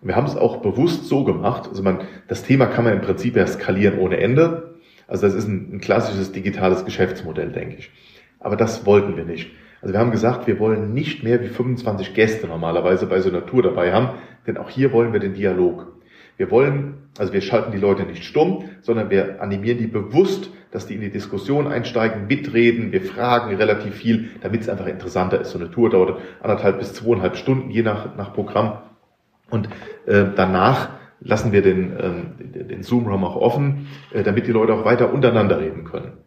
Und 0.00 0.08
wir 0.08 0.16
haben 0.16 0.26
es 0.26 0.36
auch 0.36 0.58
bewusst 0.58 1.06
so 1.06 1.24
gemacht, 1.24 1.68
also 1.68 1.82
man, 1.82 2.00
das 2.28 2.42
Thema 2.42 2.66
kann 2.66 2.84
man 2.84 2.92
im 2.92 3.00
Prinzip 3.00 3.36
ja 3.36 3.46
skalieren 3.46 3.98
ohne 3.98 4.18
Ende. 4.18 4.74
Also 5.06 5.26
das 5.26 5.34
ist 5.34 5.48
ein, 5.48 5.74
ein 5.74 5.80
klassisches 5.80 6.32
digitales 6.32 6.84
Geschäftsmodell, 6.84 7.52
denke 7.52 7.76
ich. 7.76 7.90
Aber 8.40 8.56
das 8.56 8.84
wollten 8.84 9.16
wir 9.16 9.24
nicht. 9.24 9.50
Also 9.84 9.92
wir 9.92 10.00
haben 10.00 10.12
gesagt, 10.12 10.46
wir 10.46 10.58
wollen 10.60 10.94
nicht 10.94 11.22
mehr 11.24 11.42
wie 11.42 11.48
25 11.48 12.14
Gäste 12.14 12.46
normalerweise 12.46 13.04
bei 13.04 13.20
so 13.20 13.28
einer 13.28 13.44
Tour 13.44 13.62
dabei 13.62 13.92
haben, 13.92 14.18
denn 14.46 14.56
auch 14.56 14.70
hier 14.70 14.92
wollen 14.92 15.12
wir 15.12 15.20
den 15.20 15.34
Dialog. 15.34 15.92
Wir 16.38 16.50
wollen, 16.50 17.10
also 17.18 17.34
wir 17.34 17.42
schalten 17.42 17.70
die 17.70 17.76
Leute 17.76 18.04
nicht 18.04 18.24
stumm, 18.24 18.64
sondern 18.80 19.10
wir 19.10 19.42
animieren 19.42 19.76
die 19.76 19.86
bewusst, 19.86 20.48
dass 20.70 20.86
die 20.86 20.94
in 20.94 21.02
die 21.02 21.10
Diskussion 21.10 21.66
einsteigen, 21.66 22.26
mitreden, 22.28 22.92
wir 22.92 23.02
fragen 23.02 23.54
relativ 23.56 23.96
viel, 23.96 24.30
damit 24.40 24.62
es 24.62 24.70
einfach 24.70 24.86
interessanter 24.86 25.42
ist. 25.42 25.50
So 25.50 25.58
eine 25.58 25.70
Tour 25.70 25.90
dauert 25.90 26.18
anderthalb 26.40 26.78
bis 26.78 26.94
zweieinhalb 26.94 27.36
Stunden, 27.36 27.68
je 27.68 27.82
nach, 27.82 28.16
nach 28.16 28.32
Programm. 28.32 28.78
Und 29.50 29.68
äh, 30.06 30.24
danach 30.34 30.88
lassen 31.20 31.52
wir 31.52 31.60
den, 31.60 31.92
ähm, 32.00 32.32
den 32.38 32.82
Zoom-Raum 32.82 33.22
auch 33.22 33.36
offen, 33.36 33.88
äh, 34.14 34.22
damit 34.22 34.46
die 34.46 34.52
Leute 34.52 34.72
auch 34.72 34.86
weiter 34.86 35.12
untereinander 35.12 35.60
reden 35.60 35.84
können. 35.84 36.23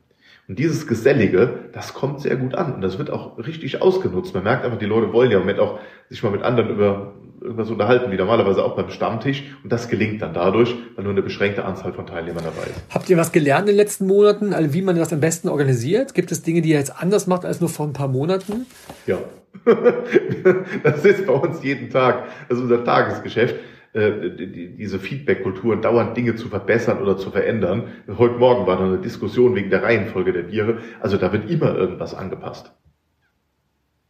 Und 0.48 0.60
dieses 0.60 0.88
Gesellige, 0.88 1.60
das 1.74 1.94
kommt 1.94 2.22
sehr 2.22 2.38
gut 2.38 2.56
an 2.56 2.74
und 2.74 2.82
das 2.82 2.98
wird 2.98 3.10
auch 3.12 3.38
richtig 3.38 3.82
ausgenutzt. 3.82 4.34
Man 4.34 4.44
merkt 4.44 4.64
einfach, 4.64 4.80
die 4.80 4.86
Leute 4.86 5.12
wollen 5.12 5.30
ja 5.30 5.38
im 5.38 5.44
Moment 5.44 5.60
auch 5.60 5.80
sich 6.10 6.24
mal 6.24 6.32
mit 6.32 6.42
anderen 6.42 6.70
über 6.70 7.14
irgendwas 7.42 7.70
unterhalten, 7.70 8.12
wie 8.12 8.16
normalerweise 8.16 8.64
auch 8.64 8.76
beim 8.76 8.90
Stammtisch. 8.90 9.44
Und 9.64 9.74
das 9.74 9.90
gelingt 9.90 10.22
dann 10.22 10.34
dadurch, 10.34 10.74
weil 10.96 11.04
nur 11.04 11.12
eine 11.12 11.22
beschränkte 11.22 11.66
Anzahl 11.66 11.92
von 11.92 12.06
Teilnehmern 12.06 12.46
dabei 12.46 12.68
ist. 12.70 12.82
Habt 12.90 13.10
ihr 13.10 13.18
was 13.18 13.34
gelernt 13.34 13.68
in 13.68 13.76
den 13.76 13.76
letzten 13.76 14.08
Monaten, 14.08 14.54
also 14.54 14.74
wie 14.74 14.82
man 14.82 14.96
das 14.96 15.12
am 15.12 15.20
besten 15.20 15.50
organisiert? 15.50 16.14
Gibt 16.14 16.32
es 16.32 16.44
Dinge, 16.44 16.62
die 16.62 16.70
ihr 16.70 16.78
jetzt 16.78 16.98
anders 16.98 17.28
macht 17.28 17.44
als 17.44 17.60
nur 17.60 17.70
vor 17.70 17.86
ein 17.86 17.94
paar 17.94 18.08
Monaten? 18.08 18.66
Ja. 19.06 19.18
das 20.84 21.04
ist 21.04 21.26
bei 21.26 21.34
uns 21.34 21.62
jeden 21.62 21.90
Tag. 21.90 22.26
Das 22.48 22.58
ist 22.58 22.64
unser 22.64 22.86
Tagesgeschäft. 22.86 23.56
Äh, 23.94 24.32
diese 24.78 25.00
Feedback-Kultur 25.00 25.78
dauernd 25.78 26.16
Dinge 26.16 26.36
zu 26.36 26.50
verbessern 26.50 27.02
oder 27.02 27.18
zu 27.18 27.32
verändern. 27.32 27.86
Heute 28.18 28.36
Morgen 28.36 28.68
war 28.68 28.76
noch 28.76 28.88
eine 28.88 29.00
Diskussion 29.00 29.56
wegen 29.56 29.70
der 29.70 29.84
Reihenfolge 29.84 30.34
der 30.34 30.44
Biere. 30.44 30.80
Also 31.00 31.18
da 31.18 31.32
wird 31.32 31.50
immer 31.50 31.76
irgendwas 31.76 32.14
angepasst. 32.14 32.74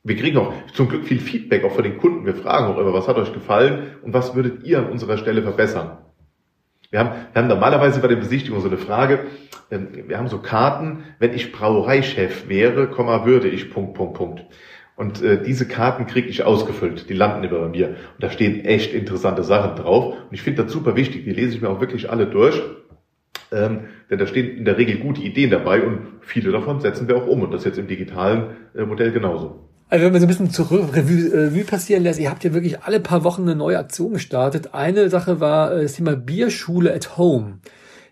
Wir 0.04 0.16
kriegen 0.16 0.38
auch 0.38 0.54
zum 0.74 0.90
Glück 0.90 1.06
viel 1.06 1.20
Feedback 1.20 1.64
auch 1.64 1.74
von 1.74 1.84
den 1.84 1.98
Kunden. 1.98 2.26
Wir 2.26 2.36
fragen 2.36 2.66
auch 2.68 2.78
immer, 2.78 2.94
was 2.94 3.08
hat 3.08 3.18
euch 3.18 3.34
gefallen 3.34 3.96
und 4.04 4.14
was 4.14 4.36
würdet 4.36 4.64
ihr 4.64 4.80
an 4.80 4.90
unserer 4.90 5.18
Stelle 5.18 5.44
verbessern? 5.44 5.98
Wir 6.90 7.00
haben, 7.00 7.12
wir 7.34 7.42
haben 7.42 7.50
normalerweise 7.50 8.00
bei 8.00 8.08
der 8.08 8.16
Besichtigung 8.16 8.62
so 8.62 8.70
eine 8.70 8.78
Frage, 8.78 9.26
ähm, 9.70 9.90
wir 10.08 10.18
haben 10.18 10.30
so 10.30 10.40
Karten, 10.40 11.04
wenn 11.20 11.34
ich 11.34 11.52
Brauereichef 11.52 12.48
wäre, 12.48 12.90
würde 13.26 13.50
ich, 13.50 13.70
Punkt, 13.70 13.96
Punkt, 13.96 14.14
Punkt. 14.14 14.46
Und 14.98 15.22
äh, 15.22 15.42
diese 15.42 15.68
Karten 15.68 16.08
kriege 16.08 16.28
ich 16.28 16.44
ausgefüllt, 16.44 17.08
die 17.08 17.14
landen 17.14 17.44
immer 17.44 17.60
bei 17.60 17.70
mir. 17.70 17.90
Und 17.90 17.96
da 18.20 18.32
stehen 18.32 18.66
echt 18.66 18.94
interessante 18.94 19.44
Sachen 19.44 19.76
drauf. 19.76 20.16
Und 20.16 20.34
ich 20.34 20.42
finde 20.42 20.64
das 20.64 20.72
super 20.72 20.96
wichtig, 20.96 21.24
die 21.24 21.34
lese 21.34 21.56
ich 21.56 21.62
mir 21.62 21.70
auch 21.70 21.80
wirklich 21.80 22.10
alle 22.10 22.26
durch. 22.26 22.60
Ähm, 23.52 23.82
denn 24.10 24.18
da 24.18 24.26
stehen 24.26 24.58
in 24.58 24.66
der 24.66 24.80
Regel 24.80 24.98
gute 24.98 25.22
Ideen 25.22 25.52
dabei 25.52 25.84
und 25.84 26.00
viele 26.22 26.52
davon 26.52 26.82
setzen 26.82 27.08
wir 27.08 27.16
auch 27.16 27.28
um. 27.28 27.44
Und 27.44 27.54
das 27.54 27.64
jetzt 27.64 27.78
im 27.78 27.88
digitalen 27.88 28.56
äh, 28.76 28.86
Modell 28.86 29.12
genauso. 29.12 29.70
Also 29.88 30.04
wenn 30.04 30.12
man 30.12 30.20
so 30.20 30.26
ein 30.26 30.30
bisschen 30.30 30.50
zur 30.50 30.72
Revue, 30.72 31.32
äh, 31.32 31.46
Revue 31.46 31.64
passieren 31.64 32.02
lässt, 32.02 32.20
ihr 32.20 32.32
habt 32.32 32.44
ja 32.44 32.56
wirklich 32.56 32.82
alle 32.82 33.00
paar 33.00 33.24
Wochen 33.24 33.44
eine 33.44 33.56
neue 33.56 33.78
Aktion 33.78 34.14
gestartet. 34.14 34.74
Eine 34.74 35.12
Sache 35.12 35.40
war 35.40 35.74
äh, 35.74 35.84
das 35.84 35.94
Thema 35.94 36.16
Bierschule 36.16 36.92
at 36.92 37.20
Home. 37.20 37.60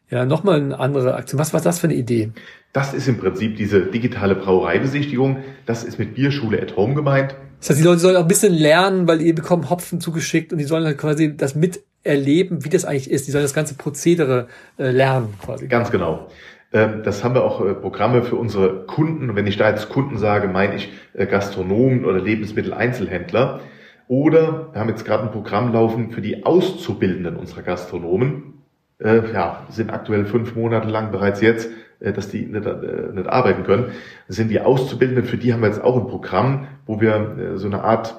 Ja, 0.10 0.26
nochmal 0.26 0.62
eine 0.62 0.80
andere 0.80 1.16
Aktion. 1.16 1.40
Was 1.40 1.54
war 1.54 1.62
das 1.62 1.80
für 1.80 1.88
eine 1.88 1.96
Idee? 1.96 2.32
Das 2.74 2.94
ist 2.94 3.08
im 3.08 3.18
Prinzip 3.18 3.56
diese 3.58 3.82
digitale 3.82 4.36
Brauereibesichtigung. 4.36 5.38
Das 5.66 5.84
ist 5.84 5.98
mit 5.98 6.14
Bierschule 6.14 6.62
at 6.62 6.76
Home 6.76 6.94
gemeint. 6.94 7.36
Das 7.60 7.70
heißt, 7.70 7.80
die 7.80 7.84
Leute 7.84 8.00
sollen 8.00 8.16
auch 8.18 8.22
ein 8.22 8.28
bisschen 8.28 8.54
lernen, 8.54 9.08
weil 9.08 9.22
ihr 9.22 9.34
bekommen 9.34 9.70
Hopfen 9.70 10.00
zugeschickt 10.00 10.52
und 10.52 10.60
die 10.60 10.66
sollen 10.66 10.86
halt 10.86 10.98
quasi 10.98 11.36
das 11.36 11.56
miterleben, 11.56 12.64
wie 12.64 12.70
das 12.70 12.86
eigentlich 12.86 13.10
ist. 13.10 13.28
Die 13.28 13.32
sollen 13.32 13.44
das 13.44 13.54
ganze 13.54 13.76
Prozedere 13.76 14.48
äh, 14.78 14.92
lernen 14.92 15.34
quasi. 15.44 15.68
Ganz 15.68 15.90
genau. 15.90 16.28
Ähm, 16.74 17.02
das 17.04 17.24
haben 17.24 17.34
wir 17.34 17.44
auch 17.44 17.66
äh, 17.66 17.74
Programme 17.74 18.24
für 18.24 18.36
unsere 18.36 18.86
Kunden. 18.86 19.30
Und 19.30 19.36
wenn 19.36 19.48
ich 19.48 19.58
da 19.58 19.70
jetzt 19.70 19.90
Kunden 19.90 20.18
sage, 20.18 20.48
meine 20.48 20.76
ich 20.76 20.92
äh, 21.14 21.26
Gastronomen 21.26 22.06
oder 22.06 22.20
Lebensmitteleinzelhändler. 22.20 23.62
Oder 24.08 24.70
wir 24.74 24.80
haben 24.80 24.90
jetzt 24.90 25.06
gerade 25.06 25.24
ein 25.24 25.32
Programm 25.32 25.74
laufen 25.74 26.12
für 26.12 26.22
die 26.22 26.46
Auszubildenden 26.46 27.38
unserer 27.38 27.64
Gastronomen. 27.64 28.55
Ja, 29.00 29.66
sind 29.70 29.92
aktuell 29.92 30.26
fünf 30.26 30.56
Monate 30.56 30.88
lang 30.88 31.12
bereits 31.12 31.42
jetzt 31.42 31.70
äh, 32.00 32.14
dass 32.14 32.30
die 32.30 32.46
nicht, 32.46 32.66
äh, 32.66 33.14
nicht 33.14 33.28
arbeiten 33.28 33.64
können. 33.64 33.92
Sind 34.28 34.50
die 34.50 34.60
Auszubildenden, 34.60 35.26
für 35.26 35.38
die 35.38 35.54
haben 35.54 35.62
wir 35.62 35.68
jetzt 35.68 35.84
auch 35.84 35.98
ein 35.98 36.08
Programm, 36.08 36.68
wo 36.86 37.00
wir 37.00 37.38
äh, 37.38 37.58
so 37.58 37.68
eine 37.68 37.84
Art 37.84 38.16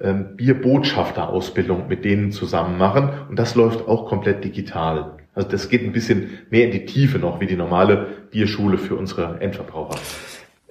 ähm, 0.00 0.36
Bierbotschafter-Ausbildung 0.36 1.88
mit 1.88 2.04
denen 2.04 2.32
zusammen 2.32 2.78
machen. 2.78 3.10
Und 3.28 3.38
das 3.38 3.54
läuft 3.54 3.86
auch 3.88 4.06
komplett 4.06 4.44
digital. 4.44 5.12
Also 5.34 5.48
das 5.48 5.68
geht 5.68 5.82
ein 5.82 5.92
bisschen 5.92 6.38
mehr 6.50 6.66
in 6.66 6.72
die 6.72 6.86
Tiefe 6.86 7.18
noch, 7.18 7.40
wie 7.40 7.46
die 7.46 7.56
normale 7.56 8.06
Bierschule 8.30 8.78
für 8.78 8.96
unsere 8.96 9.40
Endverbraucher. 9.40 9.98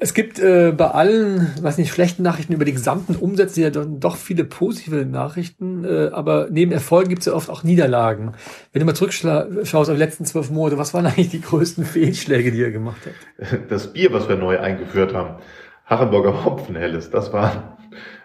Es 0.02 0.14
gibt 0.14 0.40
äh, 0.40 0.72
bei 0.72 0.92
allen, 0.92 1.54
weiß 1.62 1.78
nicht, 1.78 1.92
schlechten 1.92 2.24
Nachrichten 2.24 2.54
über 2.54 2.64
die 2.64 2.72
gesamten 2.72 3.18
Umsätze 3.18 3.62
ja 3.62 3.70
doch 3.70 4.16
viele 4.16 4.46
positive 4.46 5.06
Nachrichten, 5.06 5.84
äh, 5.84 6.10
aber 6.14 6.48
neben 6.50 6.72
Erfolgen 6.72 7.10
gibt 7.10 7.20
es 7.22 7.26
ja 7.26 7.34
oft 7.34 7.50
auch 7.50 7.64
Niederlagen. 7.64 8.34
Wenn 8.72 8.80
du 8.80 8.86
mal 8.86 8.96
zurückschaust 8.96 9.74
auf 9.74 9.88
die 9.90 10.00
letzten 10.00 10.24
zwölf 10.24 10.52
Monate, 10.52 10.78
was 10.78 10.94
waren 10.94 11.06
eigentlich 11.06 11.30
die 11.30 11.42
größten 11.42 11.84
Fehlschläge, 11.84 12.54
die 12.54 12.60
ihr 12.60 12.72
gemacht 12.72 13.02
habt? 13.06 13.60
Das 13.70 13.92
Bier, 13.92 14.14
was 14.14 14.30
wir 14.30 14.38
neu 14.38 14.58
eingeführt 14.60 15.14
haben, 15.14 15.42
Harrenburger 15.86 16.46
Hopfenhelles, 16.46 17.10
das 17.10 17.34
war, 17.34 17.78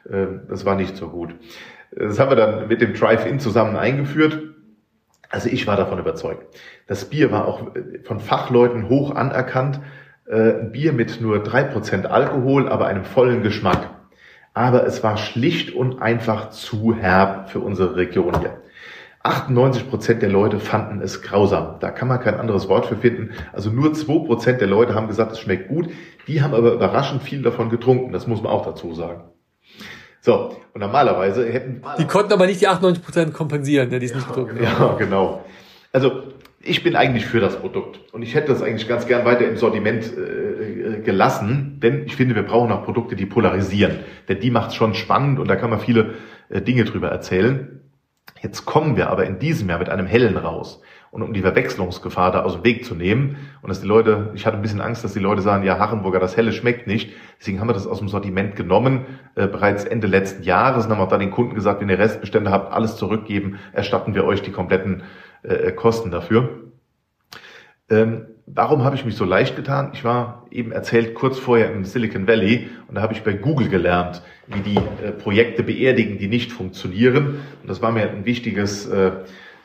äh, 0.09 0.27
das 0.49 0.65
war 0.65 0.77
nicht 0.77 0.97
so 0.97 1.09
gut. 1.09 1.35
Das 1.91 2.21
haben 2.21 2.31
wir 2.31 2.37
dann 2.37 2.69
mit 2.69 2.83
dem 2.83 2.95
Drive-In 2.95 3.41
zusammen 3.41 3.75
eingeführt. 3.75 4.41
Also 5.29 5.49
ich 5.49 5.67
war 5.67 5.77
davon 5.77 5.99
überzeugt. 5.99 6.47
Das 6.87 7.07
Bier 7.07 7.33
war 7.33 7.49
auch 7.49 7.73
von 8.05 8.21
Fachleuten 8.21 8.89
hoch 8.89 9.13
anerkannt 9.13 9.81
äh, 10.27 10.61
ein 10.61 10.73
Bier 10.73 10.93
mit 10.93 11.21
nur 11.21 11.43
drei 11.43 11.63
Prozent 11.63 12.07
Alkohol, 12.07 12.69
aber 12.69 12.87
einem 12.87 13.05
vollen 13.05 13.43
Geschmack. 13.43 13.91
Aber 14.55 14.87
es 14.87 15.03
war 15.03 15.17
schlicht 15.17 15.75
und 15.75 16.01
einfach 16.01 16.51
zu 16.51 16.95
herb 16.95 17.51
für 17.51 17.61
unsere 17.61 17.97
Region 17.97 18.39
hier. 18.41 18.59
98 19.25 19.89
Prozent 19.89 20.23
der 20.23 20.29
Leute 20.29 20.61
fanden 20.61 21.01
es 21.01 21.23
grausam. 21.23 21.77
Da 21.81 21.91
kann 21.91 22.09
man 22.09 22.21
kein 22.21 22.35
anderes 22.35 22.69
Wort 22.69 22.87
für 22.87 22.97
finden. 22.97 23.31
Also 23.55 23.71
nur 23.71 23.95
zwei 23.95 24.19
Prozent 24.27 24.61
der 24.61 24.69
Leute 24.69 24.95
haben 24.95 25.09
gesagt, 25.09 25.33
es 25.33 25.41
schmeckt 25.41 25.69
gut. 25.69 25.89
Die 26.29 26.43
haben 26.43 26.55
aber 26.55 26.75
überraschend 26.75 27.23
viel 27.23 27.43
davon 27.43 27.71
getrunken. 27.71 28.13
Das 28.13 28.27
muss 28.27 28.43
man 28.43 28.53
auch 28.53 28.67
dazu 28.67 28.93
sagen. 28.95 29.25
So, 30.21 30.57
und 30.75 30.81
normalerweise 30.81 31.51
hätten... 31.51 31.83
Die 31.99 32.07
konnten 32.07 32.33
aber 32.35 32.47
nicht 32.47 32.61
die 32.61 32.69
98 32.69 33.03
Prozent 33.03 33.35
kompensieren, 33.35 33.89
ne, 33.89 33.99
die 33.99 34.07
es 34.07 34.15
nicht 34.15 34.27
getrunken 34.27 34.59
haben. 34.67 34.91
Ja, 34.91 34.95
genau. 34.99 35.45
Also 35.93 36.23
ich 36.64 36.83
bin 36.83 36.96
eigentlich 36.96 37.27
für 37.27 37.40
das 37.40 37.59
Produkt 37.61 38.00
und 38.12 38.22
ich 38.22 38.35
hätte 38.35 38.48
das 38.48 38.62
eigentlich 38.62 38.88
ganz 38.88 39.07
gern 39.07 39.24
weiter 39.24 39.46
im 39.46 39.57
Sortiment 39.57 40.05
äh, 40.16 41.00
gelassen, 41.00 41.79
denn 41.83 42.05
ich 42.07 42.16
finde, 42.16 42.35
wir 42.35 42.42
brauchen 42.42 42.72
auch 42.72 42.85
Produkte, 42.85 43.16
die 43.16 43.27
polarisieren, 43.27 44.00
denn 44.29 44.40
die 44.40 44.50
macht 44.50 44.70
es 44.70 44.74
schon 44.74 44.94
spannend 44.94 45.38
und 45.38 45.48
da 45.48 45.57
kann 45.57 45.70
man 45.70 45.81
viele 45.81 46.14
äh, 46.48 46.61
Dinge 46.61 46.85
drüber 46.85 47.09
erzählen. 47.09 47.81
Jetzt 48.42 48.64
kommen 48.64 48.96
wir 48.96 49.11
aber 49.11 49.27
in 49.27 49.38
diesem 49.38 49.68
Jahr 49.68 49.79
mit 49.79 49.88
einem 49.88 50.07
hellen 50.07 50.37
raus. 50.37 50.81
Und 51.11 51.22
um 51.22 51.33
die 51.33 51.42
Verwechslungsgefahr 51.42 52.33
da 52.33 52.42
aus 52.42 52.55
dem 52.55 52.64
Weg 52.64 52.85
zu 52.85 52.96
nehmen 52.96 53.37
und 53.62 53.68
dass 53.68 53.81
die 53.81 53.87
Leute, 53.87 54.33
ich 54.35 54.46
hatte 54.46 54.57
ein 54.57 54.62
bisschen 54.62 54.81
Angst, 54.81 55.05
dass 55.05 55.12
die 55.12 55.20
Leute 55.20 55.42
sagen, 55.42 55.62
ja, 55.62 55.79
Hachenburger, 55.79 56.18
das 56.18 56.37
helle 56.37 56.50
schmeckt 56.53 56.88
nicht. 56.88 57.12
Deswegen 57.38 57.61
haben 57.61 57.68
wir 57.68 57.72
das 57.72 57.87
aus 57.87 58.00
dem 58.00 58.09
Sortiment 58.09 58.57
genommen, 58.57 59.07
äh, 59.37 59.46
bereits 59.46 59.85
Ende 59.85 60.09
letzten 60.09 60.42
Jahres 60.42 60.87
und 60.87 60.92
haben 60.92 61.00
auch 61.00 61.09
da 61.09 61.16
den 61.16 61.31
Kunden 61.31 61.55
gesagt, 61.55 61.81
wenn 61.81 61.88
ihr 61.88 62.00
Restbestände 62.00 62.50
habt, 62.50 62.72
alles 62.72 62.96
zurückgeben, 62.96 63.61
erstatten 63.72 64.16
wir 64.16 64.24
euch 64.24 64.42
die 64.42 64.50
kompletten 64.50 65.05
äh, 65.44 65.72
Kosten 65.72 66.11
dafür. 66.11 66.64
Ähm, 67.90 68.26
warum 68.46 68.85
habe 68.85 68.96
ich 68.96 69.04
mich 69.04 69.16
so 69.16 69.24
leicht 69.24 69.57
getan? 69.57 69.90
Ich 69.92 70.04
war 70.04 70.46
eben 70.50 70.72
erzählt 70.72 71.14
kurz 71.14 71.38
vorher 71.38 71.72
im 71.72 71.85
Silicon 71.85 72.26
Valley 72.26 72.68
und 72.88 72.94
da 72.94 73.02
habe 73.02 73.12
ich 73.12 73.22
bei 73.22 73.35
Google 73.35 73.68
gelernt, 73.68 74.22
wie 74.46 74.61
die 74.61 74.76
äh, 74.76 75.12
Projekte 75.12 75.62
beerdigen, 75.62 76.18
die 76.18 76.28
nicht 76.28 76.52
funktionieren. 76.52 77.40
Und 77.62 77.68
das 77.68 77.83
war 77.83 77.92
mir 77.92 78.09
ein 78.11 78.24
wichtiges, 78.24 78.87
äh, 78.87 79.12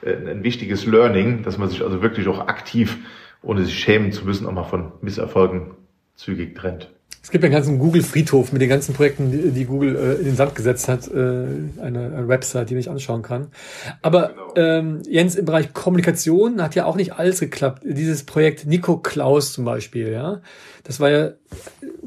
ein 0.03 0.43
wichtiges 0.43 0.85
Learning, 0.85 1.43
dass 1.43 1.57
man 1.57 1.69
sich 1.69 1.81
also 1.81 2.01
wirklich 2.01 2.27
auch 2.27 2.47
aktiv, 2.47 2.97
ohne 3.41 3.63
sich 3.63 3.77
schämen 3.77 4.11
zu 4.11 4.25
müssen, 4.25 4.47
auch 4.47 4.51
mal 4.51 4.63
von 4.63 4.93
Misserfolgen 5.01 5.71
zügig 6.15 6.55
trennt. 6.55 6.89
Es 7.21 7.31
gibt 7.31 7.43
einen 7.43 7.53
ganzen 7.53 7.79
Google-Friedhof 7.79 8.53
mit 8.53 8.61
den 8.61 8.69
ganzen 8.69 8.93
Projekten, 8.95 9.31
die, 9.31 9.51
die 9.51 9.65
Google 9.65 9.95
äh, 9.95 10.13
in 10.15 10.25
den 10.25 10.35
Sand 10.35 10.55
gesetzt 10.55 10.87
hat, 10.87 11.07
äh, 11.07 11.11
eine, 11.11 11.73
eine 11.81 12.27
Website, 12.27 12.69
die 12.69 12.75
man 12.75 12.81
sich 12.81 12.91
anschauen 12.91 13.21
kann. 13.21 13.47
Aber 14.01 14.29
genau. 14.29 14.53
ähm, 14.55 15.01
Jens, 15.07 15.35
im 15.35 15.45
Bereich 15.45 15.73
Kommunikation 15.73 16.61
hat 16.61 16.75
ja 16.75 16.85
auch 16.85 16.95
nicht 16.95 17.13
alles 17.13 17.39
geklappt. 17.39 17.83
Dieses 17.85 18.23
Projekt 18.23 18.65
Nico 18.65 18.97
Klaus 18.97 19.53
zum 19.53 19.65
Beispiel, 19.65 20.11
ja, 20.11 20.41
das 20.83 20.99
war 20.99 21.09
ja 21.09 21.31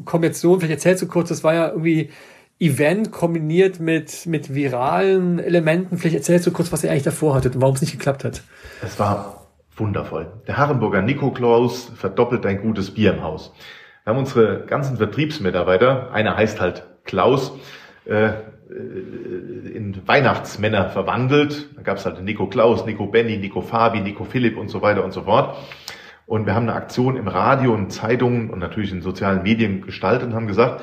Kombination, 0.05 0.61
vielleicht 0.61 0.79
erzählst 0.79 1.03
du 1.03 1.07
kurz, 1.07 1.29
das 1.29 1.45
war 1.45 1.55
ja 1.55 1.69
irgendwie 1.69 2.11
Event 2.59 3.11
kombiniert 3.11 3.81
mit, 3.81 4.27
mit 4.27 4.55
viralen 4.55 5.41
Elementen. 5.41 5.99
Vielleicht 5.99 6.17
erzählst 6.17 6.47
du 6.47 6.53
kurz, 6.53 6.71
was 6.73 6.85
ihr 6.85 6.91
eigentlich 6.91 7.03
davor 7.03 7.35
hattet 7.35 7.57
und 7.57 7.61
warum 7.61 7.75
es 7.75 7.81
nicht 7.81 7.93
geklappt 7.93 8.25
hat. 8.25 8.43
Es 8.83 8.99
war 8.99 9.49
wundervoll. 9.77 10.29
Der 10.47 10.57
Harrenburger 10.57 11.03
Nico 11.03 11.33
Klaus 11.33 11.91
verdoppelt 11.97 12.47
ein 12.47 12.61
gutes 12.61 12.93
Bier 12.93 13.15
im 13.15 13.23
Haus. 13.23 13.53
Wir 14.05 14.13
haben 14.13 14.19
unsere 14.19 14.67
ganzen 14.67 14.97
Vertriebsmitarbeiter, 14.97 16.13
einer 16.13 16.37
heißt 16.37 16.61
halt 16.61 16.83
Klaus, 17.05 17.53
äh, 18.05 18.31
äh, 18.31 18.33
in 19.75 19.97
Weihnachtsmänner 20.07 20.89
verwandelt. 20.89 21.69
Da 21.77 21.83
gab 21.83 21.99
es 21.99 22.05
halt 22.05 22.21
Nico 22.21 22.49
Klaus, 22.49 22.85
Nico 22.85 23.07
Benny, 23.07 23.37
Nico 23.37 23.61
Fabi, 23.61 24.01
Nico 24.01 24.25
Philipp 24.25 24.59
und 24.59 24.71
so 24.71 24.83
weiter 24.83 25.05
und 25.05 25.13
so 25.13 25.23
fort. 25.23 25.57
Und 26.27 26.47
wir 26.47 26.55
haben 26.57 26.69
eine 26.69 26.75
Aktion 26.75 27.17
im 27.17 27.29
Radio 27.29 27.73
und 27.75 27.93
Zeitungen 27.93 28.51
und 28.51 28.59
natürlich 28.59 28.91
in 28.91 29.03
sozialen 29.03 29.45
Medien 29.45 29.83
gestaltet 29.83 30.27
und 30.27 30.35
haben 30.35 30.49
gesagt, 30.49 30.83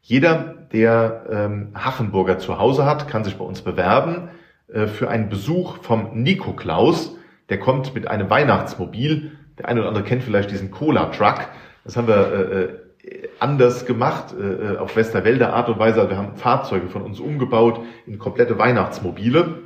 jeder, 0.00 0.66
der 0.72 1.26
ähm, 1.30 1.70
Hachenburger 1.72 2.38
zu 2.38 2.58
Hause 2.58 2.84
hat, 2.84 3.06
kann 3.06 3.22
sich 3.22 3.36
bei 3.36 3.44
uns 3.44 3.62
bewerben 3.62 4.30
äh, 4.72 4.88
für 4.88 5.08
einen 5.08 5.28
Besuch 5.28 5.84
vom 5.84 6.20
Nico 6.20 6.52
Klaus. 6.52 7.16
Der 7.48 7.60
kommt 7.60 7.94
mit 7.94 8.08
einem 8.08 8.28
Weihnachtsmobil. 8.28 9.38
Der 9.56 9.68
eine 9.68 9.80
oder 9.80 9.88
andere 9.88 10.04
kennt 10.04 10.24
vielleicht 10.24 10.50
diesen 10.50 10.72
Cola-Truck. 10.72 11.48
Das 11.86 11.96
haben 11.96 12.08
wir 12.08 12.16
äh, 12.16 12.62
äh 12.64 13.28
anders 13.38 13.86
gemacht, 13.86 14.34
äh, 14.38 14.74
äh, 14.74 14.76
auf 14.78 14.96
Westerwälder 14.96 15.54
Art 15.54 15.68
und 15.68 15.78
Weise. 15.78 16.10
Wir 16.10 16.16
haben 16.16 16.36
Fahrzeuge 16.36 16.88
von 16.88 17.02
uns 17.02 17.20
umgebaut 17.20 17.80
in 18.06 18.18
komplette 18.18 18.58
Weihnachtsmobile. 18.58 19.62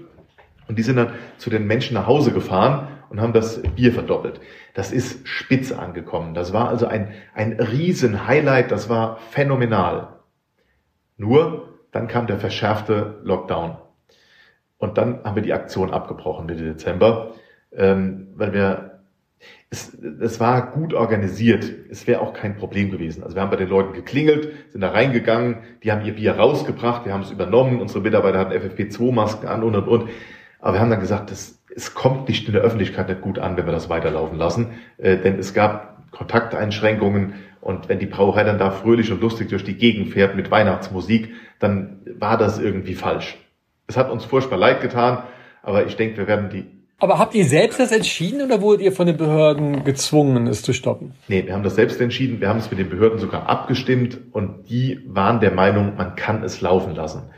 Und 0.69 0.79
die 0.79 0.83
sind 0.83 0.97
dann 0.97 1.15
zu 1.39 1.49
den 1.49 1.67
Menschen 1.67 1.95
nach 1.95 2.07
Hause 2.07 2.33
gefahren 2.33 2.89
und 3.09 3.21
haben 3.21 3.33
das 3.33 3.63
Bier 3.63 3.93
verdoppelt. 3.93 4.41
Das 4.75 4.93
ist 4.93 5.27
spitze 5.27 5.79
angekommen. 5.79 6.35
Das 6.35 6.53
war 6.53 6.69
also 6.69 6.87
ein, 6.87 7.13
ein 7.35 7.55
riesen 7.55 8.27
Highlight. 8.27 8.71
Das 8.71 8.91
war 8.91 9.17
phänomenal. 9.31 10.21
Nur, 11.17 11.79
dann 11.91 12.07
kam 12.07 12.27
der 12.27 12.39
verschärfte 12.39 13.19
Lockdown. 13.25 13.79
Und 14.77 14.99
dann 14.99 15.25
haben 15.25 15.37
wir 15.37 15.43
die 15.43 15.55
Aktion 15.55 15.91
abgebrochen 15.91 16.47
Mitte 16.47 16.65
Dezember, 16.65 17.33
ähm, 17.73 18.29
weil 18.37 18.53
wir 18.53 18.90
es, 19.71 19.95
es 19.95 20.41
war 20.41 20.73
gut 20.73 20.95
organisiert. 20.95 21.71
Es 21.91 22.07
wäre 22.07 22.21
auch 22.21 22.33
kein 22.33 22.57
Problem 22.57 22.91
gewesen. 22.91 23.23
Also 23.23 23.37
wir 23.37 23.43
haben 23.43 23.51
bei 23.51 23.57
den 23.57 23.69
Leuten 23.69 23.93
geklingelt, 23.93 24.53
sind 24.71 24.81
da 24.81 24.91
reingegangen, 24.91 25.59
die 25.83 25.93
haben 25.93 26.05
ihr 26.05 26.15
Bier 26.15 26.33
rausgebracht, 26.33 27.07
wir 27.07 27.13
haben 27.13 27.23
es 27.23 27.31
übernommen, 27.31 27.81
unsere 27.81 28.01
Mitarbeiter 28.01 28.39
hatten 28.39 28.53
FFP2-Masken 28.53 29.49
an 29.49 29.63
und 29.63 29.77
und 29.77 29.89
und. 29.89 30.11
Aber 30.59 30.75
wir 30.75 30.81
haben 30.81 30.91
dann 30.91 31.01
gesagt, 31.01 31.31
das, 31.31 31.63
es 31.75 31.95
kommt 31.95 32.29
nicht 32.29 32.47
in 32.47 32.53
der 32.53 32.63
Öffentlichkeit 32.63 33.09
nicht 33.09 33.21
gut 33.21 33.39
an, 33.39 33.57
wenn 33.57 33.67
wir 33.67 33.73
das 33.73 33.89
weiterlaufen 33.89 34.37
lassen. 34.37 34.73
Äh, 34.99 35.17
denn 35.19 35.39
es 35.39 35.55
gab 35.55 36.11
Kontakteinschränkungen 36.11 37.35
und 37.61 37.89
wenn 37.89 37.99
die 37.99 38.07
Brauerei 38.07 38.43
dann 38.45 38.59
da 38.59 38.71
fröhlich 38.71 39.13
und 39.13 39.21
lustig 39.21 39.49
durch 39.49 39.65
die 39.65 39.77
Gegend 39.77 40.09
fährt 40.11 40.35
mit 40.35 40.51
Weihnachtsmusik, 40.51 41.33
dann 41.61 42.01
war 42.19 42.37
das 42.37 42.59
irgendwie 42.59 42.95
falsch. 42.95 43.39
Es 43.87 43.97
hat 43.97 44.11
uns 44.11 44.25
furchtbar 44.25 44.59
leid 44.59 44.81
getan, 44.81 45.23
aber 45.63 45.87
ich 45.87 45.97
denke, 45.97 46.17
wir 46.19 46.27
werden 46.27 46.51
die 46.51 46.80
aber 47.01 47.19
habt 47.19 47.35
ihr 47.35 47.45
selbst 47.45 47.81
das 47.81 47.93
entschieden 47.93 48.43
oder 48.43 48.61
wurdet 48.61 48.83
ihr 48.83 48.93
von 48.93 49.07
den 49.07 49.17
Behörden 49.17 49.85
gezwungen, 49.85 50.47
es 50.47 50.63
zu 50.63 50.73
stoppen? 50.73 51.15
Nee, 51.29 51.47
wir 51.47 51.55
haben 51.55 51.63
das 51.63 51.75
selbst 51.75 52.01
entschieden. 52.01 52.41
Wir 52.41 52.49
haben 52.49 52.59
es 52.59 52.71
mit 52.71 52.79
den 52.79 52.91
Behörden 52.91 53.19
sogar 53.19 53.49
abgestimmt 53.49 54.19
und 54.33 54.69
die 54.69 55.01
waren 55.07 55.41
der 55.41 55.53
Meinung, 55.53 55.97
man 55.97 56.15
kann 56.15 56.45
es 56.45 56.61
laufen 56.61 56.95
lassen. 56.95 57.31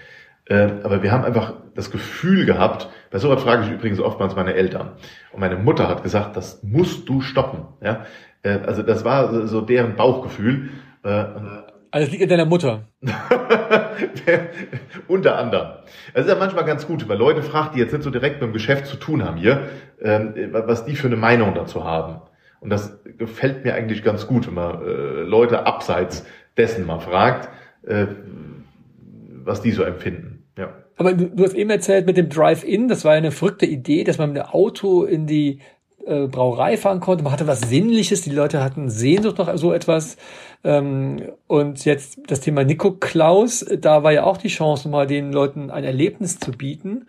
Äh, 0.46 0.68
aber 0.82 1.02
wir 1.02 1.12
haben 1.12 1.24
einfach 1.24 1.54
das 1.74 1.90
Gefühl 1.90 2.44
gehabt, 2.44 2.88
bei 3.10 3.18
sowas 3.18 3.42
frage 3.42 3.64
ich 3.64 3.70
übrigens 3.70 4.00
oftmals 4.00 4.34
meine 4.34 4.54
Eltern. 4.54 4.90
Und 5.32 5.40
meine 5.40 5.56
Mutter 5.56 5.88
hat 5.88 6.02
gesagt, 6.02 6.36
das 6.36 6.62
musst 6.62 7.08
du 7.08 7.20
stoppen. 7.20 7.60
Ja? 7.80 8.04
Äh, 8.42 8.58
also 8.66 8.82
das 8.82 9.04
war 9.04 9.46
so 9.46 9.60
deren 9.60 9.96
Bauchgefühl. 9.96 10.70
Also 11.92 12.06
es 12.06 12.10
liegt 12.10 12.22
an 12.22 12.30
deiner 12.30 12.46
Mutter. 12.46 12.88
Unter 15.08 15.36
anderem. 15.36 15.68
Das 16.14 16.24
ist 16.24 16.30
ja 16.30 16.38
manchmal 16.38 16.64
ganz 16.64 16.86
gut, 16.86 17.06
weil 17.06 17.18
Leute 17.18 17.42
fragt, 17.42 17.74
die 17.74 17.80
jetzt 17.80 17.92
nicht 17.92 18.02
so 18.02 18.08
direkt 18.08 18.40
mit 18.40 18.48
dem 18.48 18.54
Geschäft 18.54 18.86
zu 18.86 18.96
tun 18.96 19.22
haben 19.22 19.36
hier, 19.36 19.68
ähm, 20.00 20.32
was 20.52 20.86
die 20.86 20.96
für 20.96 21.08
eine 21.08 21.16
Meinung 21.16 21.54
dazu 21.54 21.84
haben. 21.84 22.22
Und 22.60 22.70
das 22.70 22.98
gefällt 23.18 23.64
mir 23.64 23.74
eigentlich 23.74 24.02
ganz 24.02 24.26
gut, 24.26 24.46
wenn 24.46 24.54
man 24.54 24.82
äh, 24.82 25.22
Leute 25.22 25.66
abseits 25.66 26.24
dessen 26.56 26.86
mal 26.86 27.00
fragt, 27.00 27.50
äh, 27.86 28.06
was 29.44 29.60
die 29.60 29.72
so 29.72 29.82
empfinden. 29.82 30.44
Ja. 30.56 30.72
Aber 30.96 31.12
du, 31.12 31.28
du 31.28 31.44
hast 31.44 31.54
eben 31.54 31.68
erzählt 31.68 32.06
mit 32.06 32.16
dem 32.16 32.30
Drive-In, 32.30 32.88
das 32.88 33.04
war 33.04 33.12
eine 33.12 33.32
verrückte 33.32 33.66
Idee, 33.66 34.04
dass 34.04 34.16
man 34.16 34.32
mit 34.32 34.42
dem 34.42 34.46
Auto 34.46 35.04
in 35.04 35.26
die 35.26 35.60
äh, 36.06 36.26
Brauerei 36.26 36.76
fahren 36.76 37.00
konnte. 37.00 37.24
Man 37.24 37.32
hatte 37.32 37.46
was 37.46 37.60
Sinnliches, 37.60 38.22
die 38.22 38.30
Leute 38.30 38.62
hatten 38.62 38.90
Sehnsucht 38.90 39.38
nach 39.38 39.56
so 39.56 39.72
etwas. 39.72 40.16
Ähm, 40.64 41.22
und 41.46 41.84
jetzt 41.84 42.20
das 42.26 42.40
Thema 42.40 42.64
Nico 42.64 42.92
Klaus, 42.92 43.64
da 43.78 44.02
war 44.02 44.12
ja 44.12 44.24
auch 44.24 44.36
die 44.36 44.48
Chance, 44.48 44.88
mal 44.88 45.06
den 45.06 45.32
Leuten 45.32 45.70
ein 45.70 45.84
Erlebnis 45.84 46.38
zu 46.38 46.52
bieten, 46.52 47.06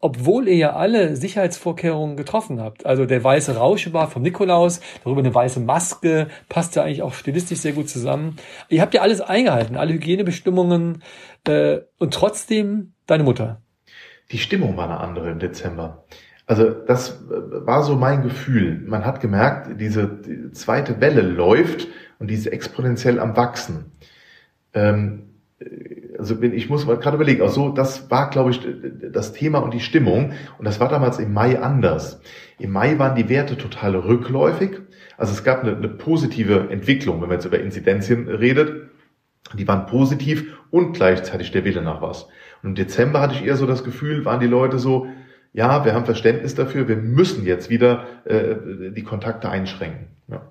obwohl 0.00 0.48
ihr 0.48 0.56
ja 0.56 0.72
alle 0.74 1.16
Sicherheitsvorkehrungen 1.16 2.16
getroffen 2.16 2.60
habt. 2.60 2.86
Also 2.86 3.04
der 3.04 3.22
weiße 3.22 3.56
Rauschbar 3.56 4.08
vom 4.08 4.22
Nikolaus, 4.22 4.80
darüber 5.04 5.20
eine 5.20 5.34
weiße 5.34 5.60
Maske, 5.60 6.28
passt 6.48 6.76
ja 6.76 6.84
eigentlich 6.84 7.02
auch 7.02 7.14
stilistisch 7.14 7.58
sehr 7.58 7.72
gut 7.72 7.88
zusammen. 7.88 8.36
Ihr 8.68 8.80
habt 8.80 8.94
ja 8.94 9.02
alles 9.02 9.20
eingehalten, 9.20 9.76
alle 9.76 9.94
Hygienebestimmungen 9.94 11.02
äh, 11.46 11.78
und 11.98 12.14
trotzdem 12.14 12.92
deine 13.06 13.24
Mutter. 13.24 13.60
Die 14.30 14.38
Stimmung 14.38 14.76
war 14.76 14.84
eine 14.84 15.00
andere 15.00 15.30
im 15.30 15.38
Dezember. 15.38 16.04
Also 16.48 16.70
das 16.70 17.22
war 17.28 17.82
so 17.82 17.94
mein 17.94 18.22
Gefühl. 18.22 18.82
Man 18.86 19.04
hat 19.04 19.20
gemerkt, 19.20 19.78
diese 19.78 20.50
zweite 20.52 20.98
Welle 20.98 21.20
läuft 21.20 21.88
und 22.18 22.30
diese 22.30 22.50
exponentiell 22.50 23.20
am 23.20 23.36
Wachsen. 23.36 23.92
Ähm, 24.72 25.24
also 26.18 26.40
ich 26.42 26.70
muss 26.70 26.86
mal 26.86 26.96
gerade 26.96 27.16
überlegen, 27.16 27.42
also 27.42 27.68
das 27.68 28.10
war, 28.10 28.30
glaube 28.30 28.50
ich, 28.50 28.66
das 29.12 29.34
Thema 29.34 29.58
und 29.58 29.74
die 29.74 29.80
Stimmung. 29.80 30.32
Und 30.56 30.64
das 30.64 30.80
war 30.80 30.88
damals 30.88 31.18
im 31.18 31.34
Mai 31.34 31.60
anders. 31.60 32.22
Im 32.58 32.70
Mai 32.72 32.98
waren 32.98 33.14
die 33.14 33.28
Werte 33.28 33.58
total 33.58 33.94
rückläufig. 33.94 34.80
Also 35.18 35.34
es 35.34 35.44
gab 35.44 35.62
eine, 35.62 35.76
eine 35.76 35.88
positive 35.88 36.70
Entwicklung, 36.70 37.20
wenn 37.20 37.28
man 37.28 37.36
jetzt 37.36 37.44
über 37.44 37.60
Inzidenzien 37.60 38.26
redet. 38.26 38.88
Die 39.52 39.68
waren 39.68 39.84
positiv 39.84 40.56
und 40.70 40.94
gleichzeitig 40.94 41.50
der 41.50 41.66
Wille 41.66 41.82
nach 41.82 42.00
was. 42.00 42.26
Und 42.62 42.70
im 42.70 42.74
Dezember 42.74 43.20
hatte 43.20 43.34
ich 43.34 43.44
eher 43.44 43.56
so 43.56 43.66
das 43.66 43.84
Gefühl, 43.84 44.24
waren 44.24 44.40
die 44.40 44.46
Leute 44.46 44.78
so, 44.78 45.08
ja, 45.52 45.84
wir 45.84 45.94
haben 45.94 46.04
Verständnis 46.04 46.54
dafür, 46.54 46.88
wir 46.88 46.96
müssen 46.96 47.46
jetzt 47.46 47.70
wieder 47.70 48.06
äh, 48.24 48.90
die 48.90 49.02
Kontakte 49.02 49.48
einschränken. 49.48 50.08
Ja. 50.28 50.42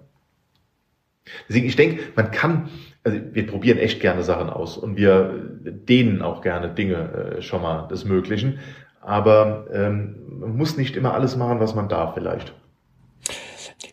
Deswegen, 1.47 1.67
ich 1.67 1.75
denke, 1.75 2.01
man 2.15 2.31
kann, 2.31 2.69
also 3.03 3.19
wir 3.31 3.47
probieren 3.47 3.77
echt 3.77 3.99
gerne 3.99 4.23
Sachen 4.23 4.49
aus 4.49 4.77
und 4.77 4.97
wir 4.97 5.33
dehnen 5.65 6.21
auch 6.21 6.41
gerne 6.41 6.69
Dinge 6.69 7.38
äh, 7.38 7.41
schon 7.41 7.62
mal 7.62 7.88
des 7.88 8.05
Möglichen, 8.05 8.60
aber 9.01 9.67
ähm, 9.71 10.15
man 10.39 10.57
muss 10.57 10.77
nicht 10.77 10.95
immer 10.95 11.13
alles 11.13 11.38
machen, 11.38 11.60
was 11.60 11.75
man 11.75 11.88
darf 11.88 12.13
vielleicht. 12.13 12.53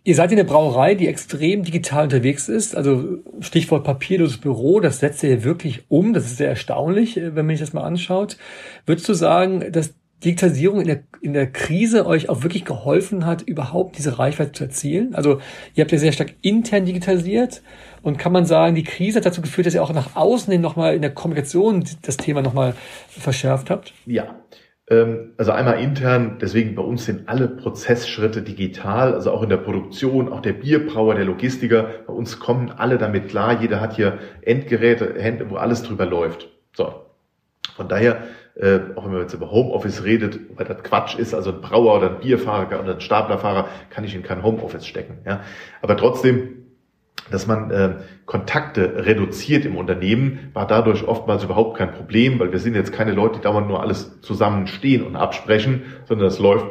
Ihr 0.06 0.14
seid 0.14 0.32
in 0.32 0.36
der 0.36 0.44
Brauerei, 0.44 0.94
die 0.94 1.08
extrem 1.08 1.62
digital 1.62 2.04
unterwegs 2.04 2.50
ist. 2.50 2.76
Also 2.76 3.18
Stichwort 3.40 3.84
papierloses 3.84 4.38
Büro, 4.38 4.80
das 4.80 5.00
setzt 5.00 5.22
ihr 5.22 5.44
wirklich 5.44 5.84
um. 5.88 6.12
Das 6.12 6.26
ist 6.26 6.36
sehr 6.36 6.50
erstaunlich, 6.50 7.16
äh, 7.16 7.34
wenn 7.34 7.46
man 7.46 7.56
sich 7.56 7.64
das 7.64 7.72
mal 7.72 7.84
anschaut. 7.84 8.36
Würdest 8.84 9.08
du 9.08 9.14
sagen, 9.14 9.72
dass 9.72 9.94
Digitalisierung 10.24 10.80
in 10.80 10.86
der, 10.86 11.02
in 11.20 11.32
der 11.32 11.46
Krise 11.50 12.06
euch 12.06 12.28
auch 12.28 12.42
wirklich 12.42 12.64
geholfen 12.64 13.26
hat, 13.26 13.42
überhaupt 13.42 13.98
diese 13.98 14.18
Reichweite 14.18 14.52
zu 14.52 14.64
erzielen? 14.64 15.14
Also 15.14 15.40
ihr 15.74 15.82
habt 15.82 15.92
ja 15.92 15.98
sehr 15.98 16.12
stark 16.12 16.34
intern 16.42 16.84
digitalisiert 16.84 17.62
und 18.02 18.18
kann 18.18 18.32
man 18.32 18.46
sagen, 18.46 18.74
die 18.74 18.84
Krise 18.84 19.18
hat 19.18 19.26
dazu 19.26 19.42
geführt, 19.42 19.66
dass 19.66 19.74
ihr 19.74 19.82
auch 19.82 19.92
nach 19.92 20.16
außen 20.16 20.50
hin 20.50 20.60
nochmal 20.60 20.94
in 20.94 21.02
der 21.02 21.12
Kommunikation 21.12 21.84
das 22.02 22.16
Thema 22.16 22.42
nochmal 22.42 22.74
verschärft 23.08 23.70
habt? 23.70 23.92
Ja. 24.06 24.36
Ähm, 24.88 25.32
also 25.38 25.52
einmal 25.52 25.80
intern, 25.80 26.38
deswegen 26.40 26.74
bei 26.74 26.82
uns 26.82 27.06
sind 27.06 27.28
alle 27.28 27.48
Prozessschritte 27.48 28.42
digital, 28.42 29.14
also 29.14 29.30
auch 29.30 29.42
in 29.42 29.48
der 29.48 29.56
Produktion, 29.56 30.30
auch 30.30 30.40
der 30.40 30.52
Bierbrauer, 30.52 31.14
der 31.14 31.24
Logistiker, 31.24 31.88
bei 32.06 32.12
uns 32.12 32.38
kommen 32.38 32.70
alle 32.70 32.98
damit 32.98 33.28
klar, 33.28 33.60
jeder 33.60 33.80
hat 33.80 33.96
hier 33.96 34.18
Endgeräte, 34.42 35.14
Hände, 35.18 35.48
wo 35.50 35.56
alles 35.56 35.82
drüber 35.82 36.04
läuft. 36.04 36.50
So. 36.76 36.92
Von 37.76 37.88
daher 37.88 38.24
äh, 38.56 38.80
auch 38.94 39.04
wenn 39.04 39.12
man 39.12 39.22
jetzt 39.22 39.34
über 39.34 39.50
Homeoffice 39.50 40.04
redet, 40.04 40.38
weil 40.56 40.66
das 40.66 40.82
Quatsch 40.82 41.18
ist, 41.18 41.34
also 41.34 41.50
ein 41.50 41.60
Brauer 41.60 41.98
oder 41.98 42.10
ein 42.10 42.20
Bierfahrer 42.20 42.80
oder 42.80 42.94
ein 42.94 43.00
Staplerfahrer 43.00 43.68
kann 43.90 44.04
ich 44.04 44.14
in 44.14 44.22
kein 44.22 44.42
Homeoffice 44.42 44.86
stecken. 44.86 45.18
Ja? 45.26 45.40
Aber 45.82 45.96
trotzdem, 45.96 46.64
dass 47.30 47.46
man 47.46 47.70
äh, 47.70 47.94
Kontakte 48.26 49.06
reduziert 49.06 49.64
im 49.64 49.76
Unternehmen, 49.76 50.50
war 50.52 50.66
dadurch 50.66 51.06
oftmals 51.06 51.42
überhaupt 51.42 51.78
kein 51.78 51.92
Problem, 51.92 52.38
weil 52.38 52.52
wir 52.52 52.58
sind 52.60 52.74
jetzt 52.74 52.92
keine 52.92 53.12
Leute, 53.12 53.36
die 53.36 53.42
dauernd 53.42 53.66
nur 53.66 53.80
alles 53.80 54.20
zusammenstehen 54.20 55.02
und 55.04 55.16
absprechen, 55.16 55.82
sondern 56.06 56.28
es 56.28 56.38
läuft 56.38 56.66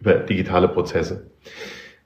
über 0.00 0.14
digitale 0.14 0.68
Prozesse. 0.68 1.30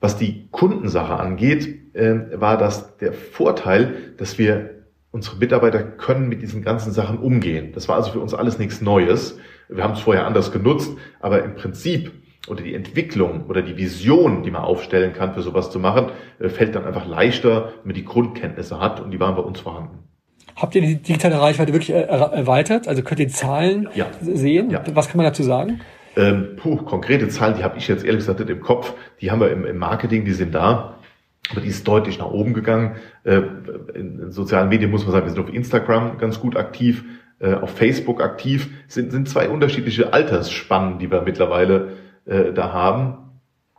Was 0.00 0.16
die 0.16 0.48
Kundensache 0.50 1.14
angeht, 1.14 1.94
äh, 1.94 2.38
war 2.38 2.58
das 2.58 2.96
der 2.98 3.12
Vorteil, 3.12 4.14
dass 4.18 4.36
wir 4.36 4.81
unsere 5.12 5.36
Mitarbeiter 5.36 5.82
können 5.82 6.28
mit 6.28 6.42
diesen 6.42 6.62
ganzen 6.62 6.92
Sachen 6.92 7.18
umgehen. 7.18 7.72
Das 7.74 7.88
war 7.88 7.96
also 7.96 8.10
für 8.10 8.20
uns 8.20 8.34
alles 8.34 8.58
nichts 8.58 8.80
Neues. 8.80 9.38
Wir 9.68 9.84
haben 9.84 9.92
es 9.92 10.00
vorher 10.00 10.26
anders 10.26 10.50
genutzt, 10.50 10.96
aber 11.20 11.44
im 11.44 11.54
Prinzip 11.54 12.10
oder 12.48 12.62
die 12.62 12.74
Entwicklung 12.74 13.46
oder 13.46 13.62
die 13.62 13.76
Vision, 13.76 14.42
die 14.42 14.50
man 14.50 14.62
aufstellen 14.62 15.12
kann, 15.12 15.34
für 15.34 15.42
sowas 15.42 15.70
zu 15.70 15.78
machen, 15.78 16.06
äh, 16.40 16.48
fällt 16.48 16.74
dann 16.74 16.84
einfach 16.84 17.06
leichter, 17.06 17.66
wenn 17.82 17.88
man 17.88 17.94
die 17.94 18.04
Grundkenntnisse 18.04 18.80
hat 18.80 19.00
und 19.00 19.12
die 19.12 19.20
waren 19.20 19.36
bei 19.36 19.42
uns 19.42 19.60
vorhanden. 19.60 19.98
Habt 20.56 20.74
ihr 20.74 20.82
die 20.82 20.96
digitale 20.96 21.40
Reichweite 21.40 21.72
wirklich 21.72 21.90
erweitert? 21.90 22.88
Also 22.88 23.02
könnt 23.02 23.20
ihr 23.20 23.28
Zahlen 23.28 23.88
ja. 23.94 24.06
sehen? 24.20 24.70
Ja. 24.70 24.82
Was 24.92 25.08
kann 25.08 25.16
man 25.16 25.24
dazu 25.24 25.42
sagen? 25.42 25.80
Ähm, 26.16 26.56
puh, 26.56 26.76
konkrete 26.76 27.28
Zahlen, 27.28 27.56
die 27.56 27.64
habe 27.64 27.78
ich 27.78 27.88
jetzt 27.88 28.04
ehrlich 28.04 28.20
gesagt 28.20 28.40
nicht 28.40 28.50
im 28.50 28.60
Kopf. 28.60 28.92
Die 29.20 29.30
haben 29.30 29.40
wir 29.40 29.50
im, 29.50 29.64
im 29.64 29.78
Marketing, 29.78 30.24
die 30.24 30.32
sind 30.32 30.54
da. 30.54 30.98
Aber 31.50 31.60
die 31.60 31.68
ist 31.68 31.86
deutlich 31.86 32.18
nach 32.18 32.30
oben 32.30 32.54
gegangen. 32.54 32.96
Äh, 33.24 33.42
in 33.94 34.30
sozialen 34.30 34.68
Medien 34.68 34.90
muss 34.90 35.02
man 35.02 35.12
sagen, 35.12 35.26
wir 35.26 35.32
sind 35.32 35.42
auf 35.42 35.52
Instagram 35.52 36.18
ganz 36.18 36.40
gut 36.40 36.56
aktiv, 36.56 37.04
äh, 37.40 37.54
auf 37.54 37.70
Facebook 37.70 38.22
aktiv. 38.22 38.70
Sind, 38.86 39.10
sind 39.10 39.28
zwei 39.28 39.48
unterschiedliche 39.48 40.12
Altersspannen, 40.12 40.98
die 40.98 41.10
wir 41.10 41.22
mittlerweile 41.22 41.96
äh, 42.24 42.52
da 42.52 42.72
haben. 42.72 43.18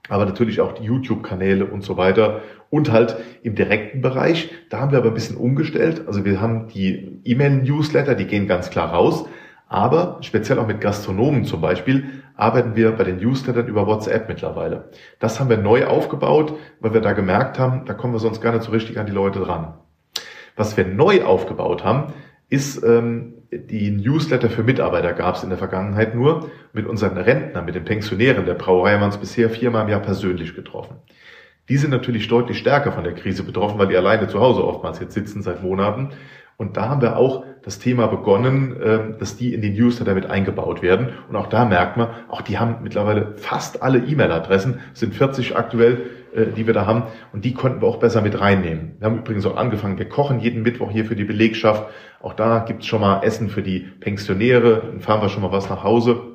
Aber 0.09 0.25
natürlich 0.25 0.59
auch 0.59 0.73
die 0.73 0.83
YouTube-Kanäle 0.83 1.65
und 1.65 1.83
so 1.83 1.95
weiter. 1.95 2.41
Und 2.69 2.91
halt 2.91 3.15
im 3.41 3.55
direkten 3.55 4.01
Bereich, 4.01 4.49
da 4.69 4.81
haben 4.81 4.91
wir 4.91 4.97
aber 4.97 5.09
ein 5.09 5.13
bisschen 5.13 5.37
umgestellt. 5.37 6.03
Also 6.07 6.25
wir 6.25 6.41
haben 6.41 6.67
die 6.67 7.21
E-Mail-Newsletter, 7.23 8.15
die 8.15 8.25
gehen 8.25 8.47
ganz 8.47 8.69
klar 8.69 8.89
raus. 8.89 9.25
Aber 9.67 10.17
speziell 10.21 10.59
auch 10.59 10.67
mit 10.67 10.81
Gastronomen 10.81 11.45
zum 11.45 11.61
Beispiel 11.61 12.22
arbeiten 12.35 12.75
wir 12.75 12.91
bei 12.91 13.03
den 13.03 13.17
Newslettern 13.17 13.67
über 13.67 13.87
WhatsApp 13.87 14.27
mittlerweile. 14.27 14.89
Das 15.19 15.39
haben 15.39 15.49
wir 15.49 15.57
neu 15.57 15.85
aufgebaut, 15.85 16.53
weil 16.79 16.93
wir 16.93 17.01
da 17.01 17.13
gemerkt 17.13 17.59
haben, 17.59 17.85
da 17.85 17.93
kommen 17.93 18.13
wir 18.13 18.19
sonst 18.19 18.41
gar 18.41 18.53
nicht 18.53 18.63
so 18.63 18.71
richtig 18.71 18.99
an 18.99 19.05
die 19.05 19.11
Leute 19.11 19.39
dran. 19.39 19.75
Was 20.55 20.77
wir 20.77 20.85
neu 20.85 21.23
aufgebaut 21.23 21.83
haben, 21.83 22.13
ist 22.49 22.83
ähm, 22.83 23.33
die 23.51 23.91
Newsletter 23.91 24.49
für 24.49 24.63
Mitarbeiter 24.63 25.13
gab 25.13 25.35
es 25.35 25.43
in 25.43 25.49
der 25.49 25.57
Vergangenheit 25.57 26.15
nur. 26.15 26.51
Mit 26.71 26.87
unseren 26.87 27.17
Rentnern, 27.17 27.65
mit 27.65 27.75
den 27.75 27.85
Pensionären 27.85 28.45
der 28.45 28.55
Brauerei 28.55 28.93
haben 28.93 29.01
wir 29.01 29.05
uns 29.07 29.17
bisher 29.17 29.49
viermal 29.49 29.83
im 29.83 29.89
Jahr 29.89 30.01
persönlich 30.01 30.55
getroffen. 30.55 30.97
Die 31.69 31.77
sind 31.77 31.91
natürlich 31.91 32.27
deutlich 32.27 32.57
stärker 32.57 32.91
von 32.91 33.03
der 33.03 33.13
Krise 33.13 33.43
betroffen, 33.43 33.79
weil 33.79 33.87
die 33.87 33.95
alleine 33.95 34.27
zu 34.27 34.39
Hause 34.39 34.65
oftmals 34.65 34.99
jetzt 34.99 35.13
sitzen 35.13 35.41
seit 35.41 35.63
Monaten. 35.63 36.09
Und 36.57 36.77
da 36.77 36.89
haben 36.89 37.01
wir 37.01 37.17
auch 37.17 37.43
das 37.63 37.79
Thema 37.79 38.07
begonnen, 38.07 38.75
ähm, 38.83 39.15
dass 39.19 39.37
die 39.37 39.53
in 39.53 39.61
die 39.61 39.69
Newsletter 39.69 40.13
mit 40.13 40.29
eingebaut 40.29 40.81
werden. 40.81 41.09
Und 41.29 41.35
auch 41.35 41.47
da 41.47 41.65
merkt 41.65 41.97
man, 41.97 42.09
auch 42.27 42.41
die 42.41 42.59
haben 42.59 42.77
mittlerweile 42.83 43.33
fast 43.37 43.81
alle 43.81 43.99
E-Mail-Adressen, 43.99 44.79
sind 44.93 45.15
40 45.15 45.55
aktuell, 45.55 46.01
äh, 46.35 46.47
die 46.47 46.67
wir 46.67 46.73
da 46.73 46.85
haben. 46.85 47.03
Und 47.31 47.45
die 47.45 47.53
konnten 47.53 47.81
wir 47.81 47.87
auch 47.87 47.99
besser 47.99 48.21
mit 48.21 48.39
reinnehmen. 48.39 48.95
Wir 48.99 49.05
haben 49.05 49.19
übrigens 49.19 49.45
auch 49.45 49.55
angefangen, 49.55 49.97
wir 49.97 50.09
kochen 50.09 50.39
jeden 50.39 50.61
Mittwoch 50.61 50.91
hier 50.91 51.05
für 51.05 51.15
die 51.15 51.23
Belegschaft. 51.23 51.85
Auch 52.21 52.33
da 52.33 52.59
gibt's 52.59 52.85
schon 52.85 53.01
mal 53.01 53.23
Essen 53.23 53.49
für 53.49 53.61
die 53.61 53.79
Pensionäre. 53.79 54.83
Dann 54.85 54.99
fahren 54.99 55.21
wir 55.21 55.29
schon 55.29 55.41
mal 55.41 55.51
was 55.51 55.69
nach 55.69 55.83
Hause 55.83 56.32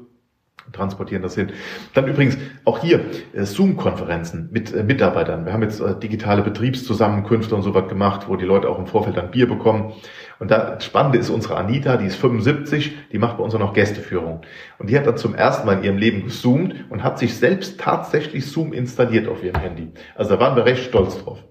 transportieren 0.72 1.22
das 1.22 1.34
hin. 1.34 1.52
Dann 1.94 2.06
übrigens 2.06 2.36
auch 2.64 2.78
hier 2.78 3.00
äh, 3.32 3.44
Zoom-Konferenzen 3.44 4.48
mit 4.52 4.72
äh, 4.74 4.82
Mitarbeitern. 4.82 5.44
Wir 5.44 5.52
haben 5.52 5.62
jetzt 5.62 5.80
äh, 5.80 5.98
digitale 5.98 6.42
Betriebszusammenkünfte 6.42 7.54
und 7.54 7.62
so 7.62 7.74
was 7.74 7.88
gemacht, 7.88 8.28
wo 8.28 8.36
die 8.36 8.44
Leute 8.44 8.68
auch 8.68 8.78
im 8.78 8.86
Vorfeld 8.86 9.16
dann 9.16 9.30
Bier 9.30 9.48
bekommen. 9.48 9.92
Und 10.38 10.50
da 10.50 10.80
Spannende 10.80 11.18
ist 11.18 11.30
unsere 11.30 11.56
Anita, 11.56 11.96
die 11.96 12.06
ist 12.06 12.16
75, 12.16 12.96
die 13.12 13.18
macht 13.18 13.38
bei 13.38 13.44
uns 13.44 13.54
auch 13.54 13.58
noch 13.58 13.74
Gästeführung. 13.74 14.42
Und 14.78 14.90
die 14.90 14.96
hat 14.96 15.06
dann 15.06 15.16
zum 15.16 15.34
ersten 15.34 15.66
Mal 15.66 15.78
in 15.78 15.84
ihrem 15.84 15.98
Leben 15.98 16.24
gezoomt 16.24 16.74
und 16.90 17.02
hat 17.02 17.18
sich 17.18 17.36
selbst 17.36 17.80
tatsächlich 17.80 18.46
Zoom 18.46 18.72
installiert 18.72 19.28
auf 19.28 19.42
ihrem 19.42 19.60
Handy. 19.60 19.92
Also 20.14 20.34
da 20.34 20.40
waren 20.40 20.56
wir 20.56 20.64
recht 20.64 20.84
stolz 20.84 21.18
drauf. 21.22 21.42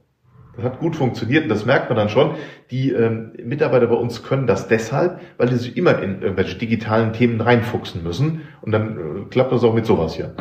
Das 0.58 0.66
hat 0.66 0.80
gut 0.80 0.96
funktioniert 0.96 1.44
und 1.44 1.50
das 1.50 1.66
merkt 1.66 1.90
man 1.90 1.98
dann 1.98 2.10
schon. 2.10 2.32
Die 2.72 2.92
ähm, 2.92 3.32
Mitarbeiter 3.44 3.88
bei 3.88 3.96
uns 3.96 4.24
können 4.24 4.48
das 4.48 4.68
deshalb, 4.68 5.22
weil 5.38 5.50
sie 5.50 5.58
sich 5.58 5.78
immer 5.78 6.02
in 6.02 6.22
irgendwelche 6.22 6.58
digitalen 6.58 7.14
Themen 7.14 7.40
reinfuchsen 7.40 8.04
müssen. 8.04 8.42
Und 8.62 8.72
dann 8.72 8.98
äh, 8.98 9.30
klappt 9.30 9.52
das 9.52 9.64
auch 9.64 9.76
mit 9.76 9.86
sowas 9.86 10.16
hier. 10.16 10.34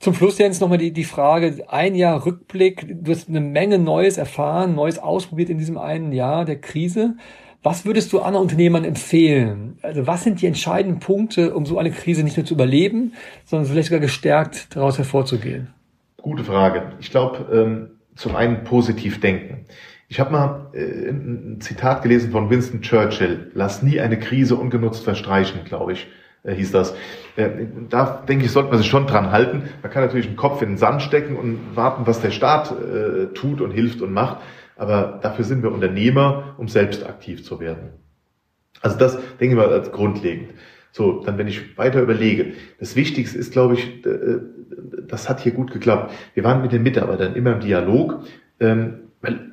Zum 0.00 0.14
Schluss, 0.14 0.38
Jens, 0.38 0.60
nochmal 0.60 0.78
die, 0.78 0.92
die 0.92 1.04
Frage, 1.04 1.64
ein 1.68 1.94
Jahr 1.94 2.26
Rückblick, 2.26 3.04
du 3.04 3.12
hast 3.12 3.28
eine 3.28 3.40
Menge 3.40 3.78
Neues 3.78 4.18
erfahren, 4.18 4.74
Neues 4.74 4.98
ausprobiert 4.98 5.48
in 5.48 5.58
diesem 5.58 5.78
einen 5.78 6.10
Jahr 6.10 6.44
der 6.44 6.60
Krise. 6.60 7.14
Was 7.62 7.84
würdest 7.84 8.12
du 8.12 8.18
anderen 8.18 8.42
Unternehmern 8.42 8.82
empfehlen? 8.82 9.78
Also 9.82 10.08
was 10.08 10.24
sind 10.24 10.42
die 10.42 10.48
entscheidenden 10.48 10.98
Punkte, 10.98 11.54
um 11.54 11.64
so 11.64 11.78
eine 11.78 11.92
Krise 11.92 12.24
nicht 12.24 12.36
nur 12.36 12.44
zu 12.44 12.54
überleben, 12.54 13.12
sondern 13.44 13.68
vielleicht 13.68 13.88
sogar 13.88 14.00
gestärkt 14.00 14.74
daraus 14.74 14.98
hervorzugehen? 14.98 15.68
Gute 16.20 16.42
Frage. 16.42 16.94
Ich 16.98 17.12
glaube, 17.12 17.46
ähm, 17.52 17.90
zum 18.14 18.36
einen 18.36 18.64
positiv 18.64 19.20
denken. 19.20 19.66
Ich 20.08 20.20
habe 20.20 20.30
mal 20.30 20.70
äh, 20.74 21.08
ein 21.08 21.60
Zitat 21.60 22.02
gelesen 22.02 22.32
von 22.32 22.50
Winston 22.50 22.82
Churchill. 22.82 23.50
Lass 23.54 23.82
nie 23.82 24.00
eine 24.00 24.18
Krise 24.18 24.56
ungenutzt 24.56 25.04
verstreichen, 25.04 25.64
glaube 25.64 25.92
ich, 25.92 26.06
äh, 26.42 26.54
hieß 26.54 26.72
das. 26.72 26.94
Äh, 27.36 27.48
da 27.88 28.22
denke 28.28 28.44
ich, 28.44 28.52
sollte 28.52 28.68
man 28.68 28.78
sich 28.78 28.88
schon 28.88 29.06
dran 29.06 29.30
halten. 29.30 29.62
Man 29.80 29.90
kann 29.90 30.02
natürlich 30.04 30.26
den 30.26 30.36
Kopf 30.36 30.60
in 30.60 30.70
den 30.70 30.76
Sand 30.78 31.02
stecken 31.02 31.36
und 31.36 31.76
warten, 31.76 32.06
was 32.06 32.20
der 32.20 32.30
Staat 32.30 32.72
äh, 32.72 33.32
tut 33.32 33.60
und 33.60 33.70
hilft 33.70 34.02
und 34.02 34.12
macht. 34.12 34.38
Aber 34.76 35.18
dafür 35.22 35.44
sind 35.44 35.62
wir 35.62 35.72
Unternehmer, 35.72 36.56
um 36.58 36.68
selbst 36.68 37.06
aktiv 37.06 37.44
zu 37.44 37.60
werden. 37.60 37.92
Also 38.82 38.98
das 38.98 39.14
denke 39.40 39.54
ich 39.54 39.54
mal 39.54 39.72
als 39.72 39.92
grundlegend. 39.92 40.50
So, 40.92 41.22
dann 41.24 41.38
wenn 41.38 41.48
ich 41.48 41.76
weiter 41.78 42.02
überlege, 42.02 42.52
das 42.78 42.96
Wichtigste 42.96 43.38
ist, 43.38 43.52
glaube 43.52 43.74
ich, 43.74 44.02
das 45.08 45.28
hat 45.28 45.40
hier 45.40 45.52
gut 45.52 45.72
geklappt. 45.72 46.12
Wir 46.34 46.44
waren 46.44 46.62
mit 46.62 46.72
den 46.72 46.82
Mitarbeitern 46.82 47.34
immer 47.34 47.54
im 47.54 47.60
Dialog, 47.60 48.24
ähm, 48.60 49.00
weil 49.20 49.52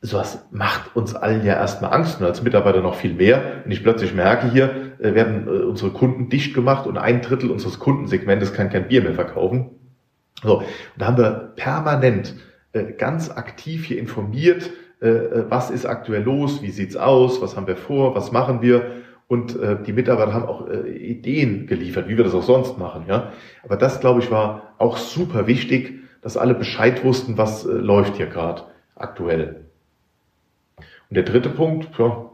sowas 0.00 0.46
macht 0.50 0.94
uns 0.94 1.14
allen 1.14 1.44
ja 1.44 1.54
erstmal 1.54 1.92
Angst 1.92 2.20
und 2.20 2.26
als 2.26 2.42
Mitarbeiter 2.42 2.80
noch 2.80 2.94
viel 2.94 3.14
mehr. 3.14 3.62
Wenn 3.64 3.72
ich 3.72 3.82
plötzlich 3.82 4.14
merke 4.14 4.50
hier, 4.50 4.92
äh, 5.00 5.14
werden 5.14 5.46
äh, 5.46 5.50
unsere 5.64 5.90
Kunden 5.90 6.28
dicht 6.28 6.54
gemacht 6.54 6.86
und 6.86 6.96
ein 6.96 7.22
Drittel 7.22 7.50
unseres 7.50 7.78
Kundensegmentes 7.78 8.54
kann 8.54 8.70
kein 8.70 8.88
Bier 8.88 9.02
mehr 9.02 9.14
verkaufen. 9.14 9.70
So, 10.42 10.58
und 10.58 10.66
da 10.96 11.06
haben 11.06 11.18
wir 11.18 11.52
permanent 11.56 12.34
äh, 12.72 12.92
ganz 12.92 13.30
aktiv 13.30 13.84
hier 13.84 13.98
informiert, 13.98 14.70
äh, 15.00 15.08
äh, 15.08 15.44
was 15.48 15.70
ist 15.70 15.86
aktuell 15.86 16.22
los, 16.22 16.62
wie 16.62 16.70
sieht's 16.70 16.96
aus, 16.96 17.40
was 17.42 17.56
haben 17.56 17.66
wir 17.66 17.76
vor, 17.76 18.14
was 18.14 18.30
machen 18.30 18.62
wir 18.62 18.82
und 19.28 19.60
äh, 19.60 19.76
die 19.82 19.92
Mitarbeiter 19.92 20.32
haben 20.32 20.46
auch 20.46 20.68
äh, 20.68 20.90
Ideen 20.90 21.66
geliefert, 21.66 22.08
wie 22.08 22.16
wir 22.16 22.24
das 22.24 22.34
auch 22.34 22.42
sonst 22.42 22.78
machen. 22.78 23.04
Ja, 23.06 23.32
aber 23.62 23.76
das 23.76 24.00
glaube 24.00 24.20
ich 24.20 24.30
war 24.30 24.74
auch 24.78 24.96
super 24.96 25.46
wichtig, 25.46 26.00
dass 26.22 26.36
alle 26.36 26.54
Bescheid 26.54 27.04
wussten, 27.04 27.38
was 27.38 27.64
äh, 27.64 27.70
läuft 27.70 28.16
hier 28.16 28.26
gerade 28.26 28.62
aktuell. 28.96 29.66
Und 30.78 31.16
der 31.16 31.24
dritte 31.24 31.50
Punkt, 31.50 31.88
ja, 31.98 32.30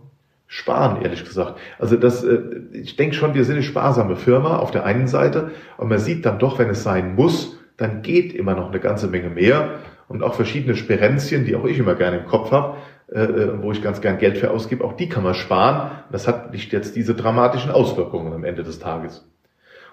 sparen, 0.46 1.02
ehrlich 1.02 1.24
gesagt. 1.24 1.58
Also 1.78 1.96
das, 1.96 2.22
äh, 2.22 2.38
ich 2.72 2.96
denke 2.96 3.16
schon, 3.16 3.34
wir 3.34 3.44
sind 3.44 3.56
eine 3.56 3.64
sparsame 3.64 4.16
Firma 4.16 4.58
auf 4.58 4.70
der 4.70 4.84
einen 4.84 5.08
Seite, 5.08 5.50
aber 5.76 5.88
man 5.88 5.98
sieht 5.98 6.24
dann 6.24 6.38
doch, 6.38 6.58
wenn 6.58 6.70
es 6.70 6.84
sein 6.84 7.16
muss, 7.16 7.58
dann 7.76 8.02
geht 8.02 8.32
immer 8.34 8.54
noch 8.54 8.68
eine 8.68 8.78
ganze 8.78 9.08
Menge 9.08 9.30
mehr 9.30 9.80
und 10.06 10.22
auch 10.22 10.34
verschiedene 10.34 10.76
Sperenzien, 10.76 11.44
die 11.44 11.56
auch 11.56 11.64
ich 11.64 11.78
immer 11.78 11.96
gerne 11.96 12.18
im 12.18 12.26
Kopf 12.26 12.52
habe, 12.52 12.76
äh, 13.14 13.22
äh, 13.22 13.62
wo 13.62 13.70
ich 13.70 13.80
ganz 13.80 14.00
gern 14.00 14.18
Geld 14.18 14.38
für 14.38 14.50
ausgebe, 14.50 14.82
auch 14.82 14.94
die 14.94 15.08
kann 15.08 15.22
man 15.22 15.34
sparen. 15.34 15.92
Das 16.10 16.26
hat 16.26 16.52
nicht 16.52 16.72
jetzt 16.72 16.96
diese 16.96 17.14
dramatischen 17.14 17.70
Auswirkungen 17.70 18.32
am 18.32 18.42
Ende 18.42 18.64
des 18.64 18.80
Tages. 18.80 19.30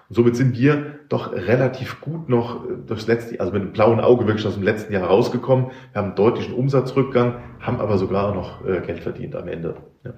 Und 0.08 0.16
somit 0.16 0.34
sind 0.34 0.58
wir 0.58 0.98
doch 1.08 1.32
relativ 1.32 2.00
gut 2.00 2.28
noch 2.28 2.64
äh, 2.64 2.74
durchs 2.84 3.06
letzte, 3.06 3.38
also 3.38 3.52
mit 3.52 3.62
einem 3.62 3.72
blauen 3.72 4.00
Auge 4.00 4.26
wirklich 4.26 4.44
aus 4.44 4.54
dem 4.54 4.64
letzten 4.64 4.92
Jahr 4.92 5.04
rausgekommen. 5.04 5.66
Wir 5.92 6.00
haben 6.00 6.08
einen 6.08 6.16
deutlichen 6.16 6.54
Umsatzrückgang, 6.54 7.36
haben 7.60 7.78
aber 7.78 7.96
sogar 7.96 8.34
noch 8.34 8.66
äh, 8.66 8.80
Geld 8.80 8.98
verdient 8.98 9.36
am 9.36 9.46
Ende. 9.46 9.76
Ja. 10.04 10.14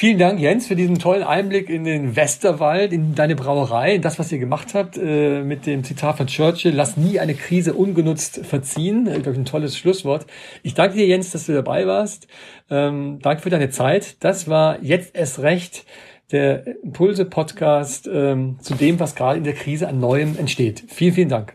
Vielen 0.00 0.16
Dank, 0.16 0.40
Jens, 0.40 0.66
für 0.66 0.76
diesen 0.76 0.98
tollen 0.98 1.22
Einblick 1.22 1.68
in 1.68 1.84
den 1.84 2.16
Westerwald, 2.16 2.94
in 2.94 3.14
deine 3.14 3.36
Brauerei, 3.36 3.96
in 3.96 4.00
das, 4.00 4.18
was 4.18 4.32
ihr 4.32 4.38
gemacht 4.38 4.68
habt, 4.72 4.96
äh, 4.96 5.42
mit 5.42 5.66
dem 5.66 5.84
Zitat 5.84 6.16
von 6.16 6.26
Churchill, 6.26 6.74
lass 6.74 6.96
nie 6.96 7.20
eine 7.20 7.34
Krise 7.34 7.74
ungenutzt 7.74 8.46
verziehen. 8.46 9.06
Ich 9.06 9.22
glaube, 9.22 9.38
ein 9.38 9.44
tolles 9.44 9.76
Schlusswort. 9.76 10.24
Ich 10.62 10.72
danke 10.72 10.96
dir, 10.96 11.06
Jens, 11.06 11.32
dass 11.32 11.44
du 11.44 11.52
dabei 11.52 11.86
warst. 11.86 12.28
Ähm, 12.70 13.18
danke 13.20 13.42
für 13.42 13.50
deine 13.50 13.68
Zeit. 13.68 14.24
Das 14.24 14.48
war 14.48 14.82
jetzt 14.82 15.14
erst 15.14 15.40
recht 15.40 15.84
der 16.32 16.82
Impulse-Podcast 16.82 18.08
ähm, 18.10 18.56
zu 18.62 18.76
dem, 18.76 19.00
was 19.00 19.14
gerade 19.14 19.36
in 19.36 19.44
der 19.44 19.52
Krise 19.52 19.86
an 19.86 20.00
Neuem 20.00 20.34
entsteht. 20.38 20.82
Vielen, 20.88 21.12
vielen 21.12 21.28
Dank. 21.28 21.52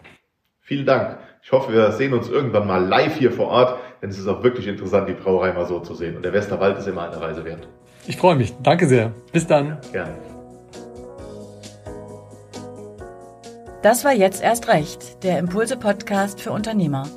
Vielen 0.60 0.86
Dank. 0.86 1.18
Ich 1.42 1.52
hoffe, 1.52 1.74
wir 1.74 1.94
sehen 1.94 2.14
uns 2.14 2.30
irgendwann 2.30 2.68
mal 2.68 2.86
live 2.86 3.18
hier 3.18 3.32
vor 3.32 3.48
Ort, 3.48 3.80
denn 4.04 4.12
es 4.12 4.20
ist 4.20 4.28
auch 4.28 4.44
wirklich 4.44 4.68
interessant, 4.68 5.10
die 5.10 5.14
Brauerei 5.14 5.52
mal 5.52 5.66
so 5.66 5.80
zu 5.80 5.96
sehen. 5.96 6.16
Und 6.16 6.24
der 6.24 6.34
Westerwald 6.34 6.78
ist 6.78 6.88
immer 6.88 7.10
eine 7.10 7.20
Reise 7.20 7.44
wert. 7.44 7.68
Ich 8.08 8.18
freue 8.18 8.36
mich. 8.36 8.54
Danke 8.62 8.88
sehr. 8.88 9.14
Bis 9.32 9.48
dann. 9.48 9.78
Gerne. 9.92 10.16
Das 13.82 14.04
war 14.04 14.14
jetzt 14.14 14.42
erst 14.42 14.68
recht, 14.68 15.24
der 15.24 15.38
Impulse-Podcast 15.38 16.42
für 16.42 16.52
Unternehmer. 16.52 17.08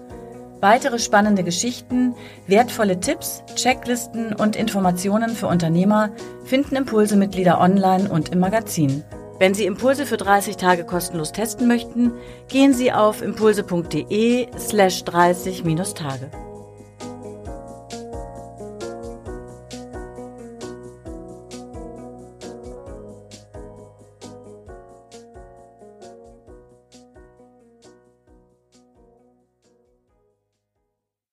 Weitere 0.60 0.98
spannende 0.98 1.44
Geschichten, 1.44 2.14
wertvolle 2.46 3.00
Tipps, 3.00 3.42
Checklisten 3.54 4.34
und 4.34 4.56
Informationen 4.56 5.30
für 5.30 5.46
Unternehmer 5.46 6.10
finden 6.44 6.76
Impulse-Mitglieder 6.76 7.60
online 7.60 8.10
und 8.10 8.30
im 8.30 8.40
Magazin. 8.40 9.04
Wenn 9.38 9.54
Sie 9.54 9.66
Impulse 9.66 10.04
für 10.04 10.16
30 10.16 10.56
Tage 10.56 10.84
kostenlos 10.84 11.32
testen 11.32 11.68
möchten, 11.68 12.12
gehen 12.48 12.74
Sie 12.74 12.92
auf 12.92 13.22
impulse.de 13.22 14.48
slash 14.58 15.04
30-Tage. 15.04 16.47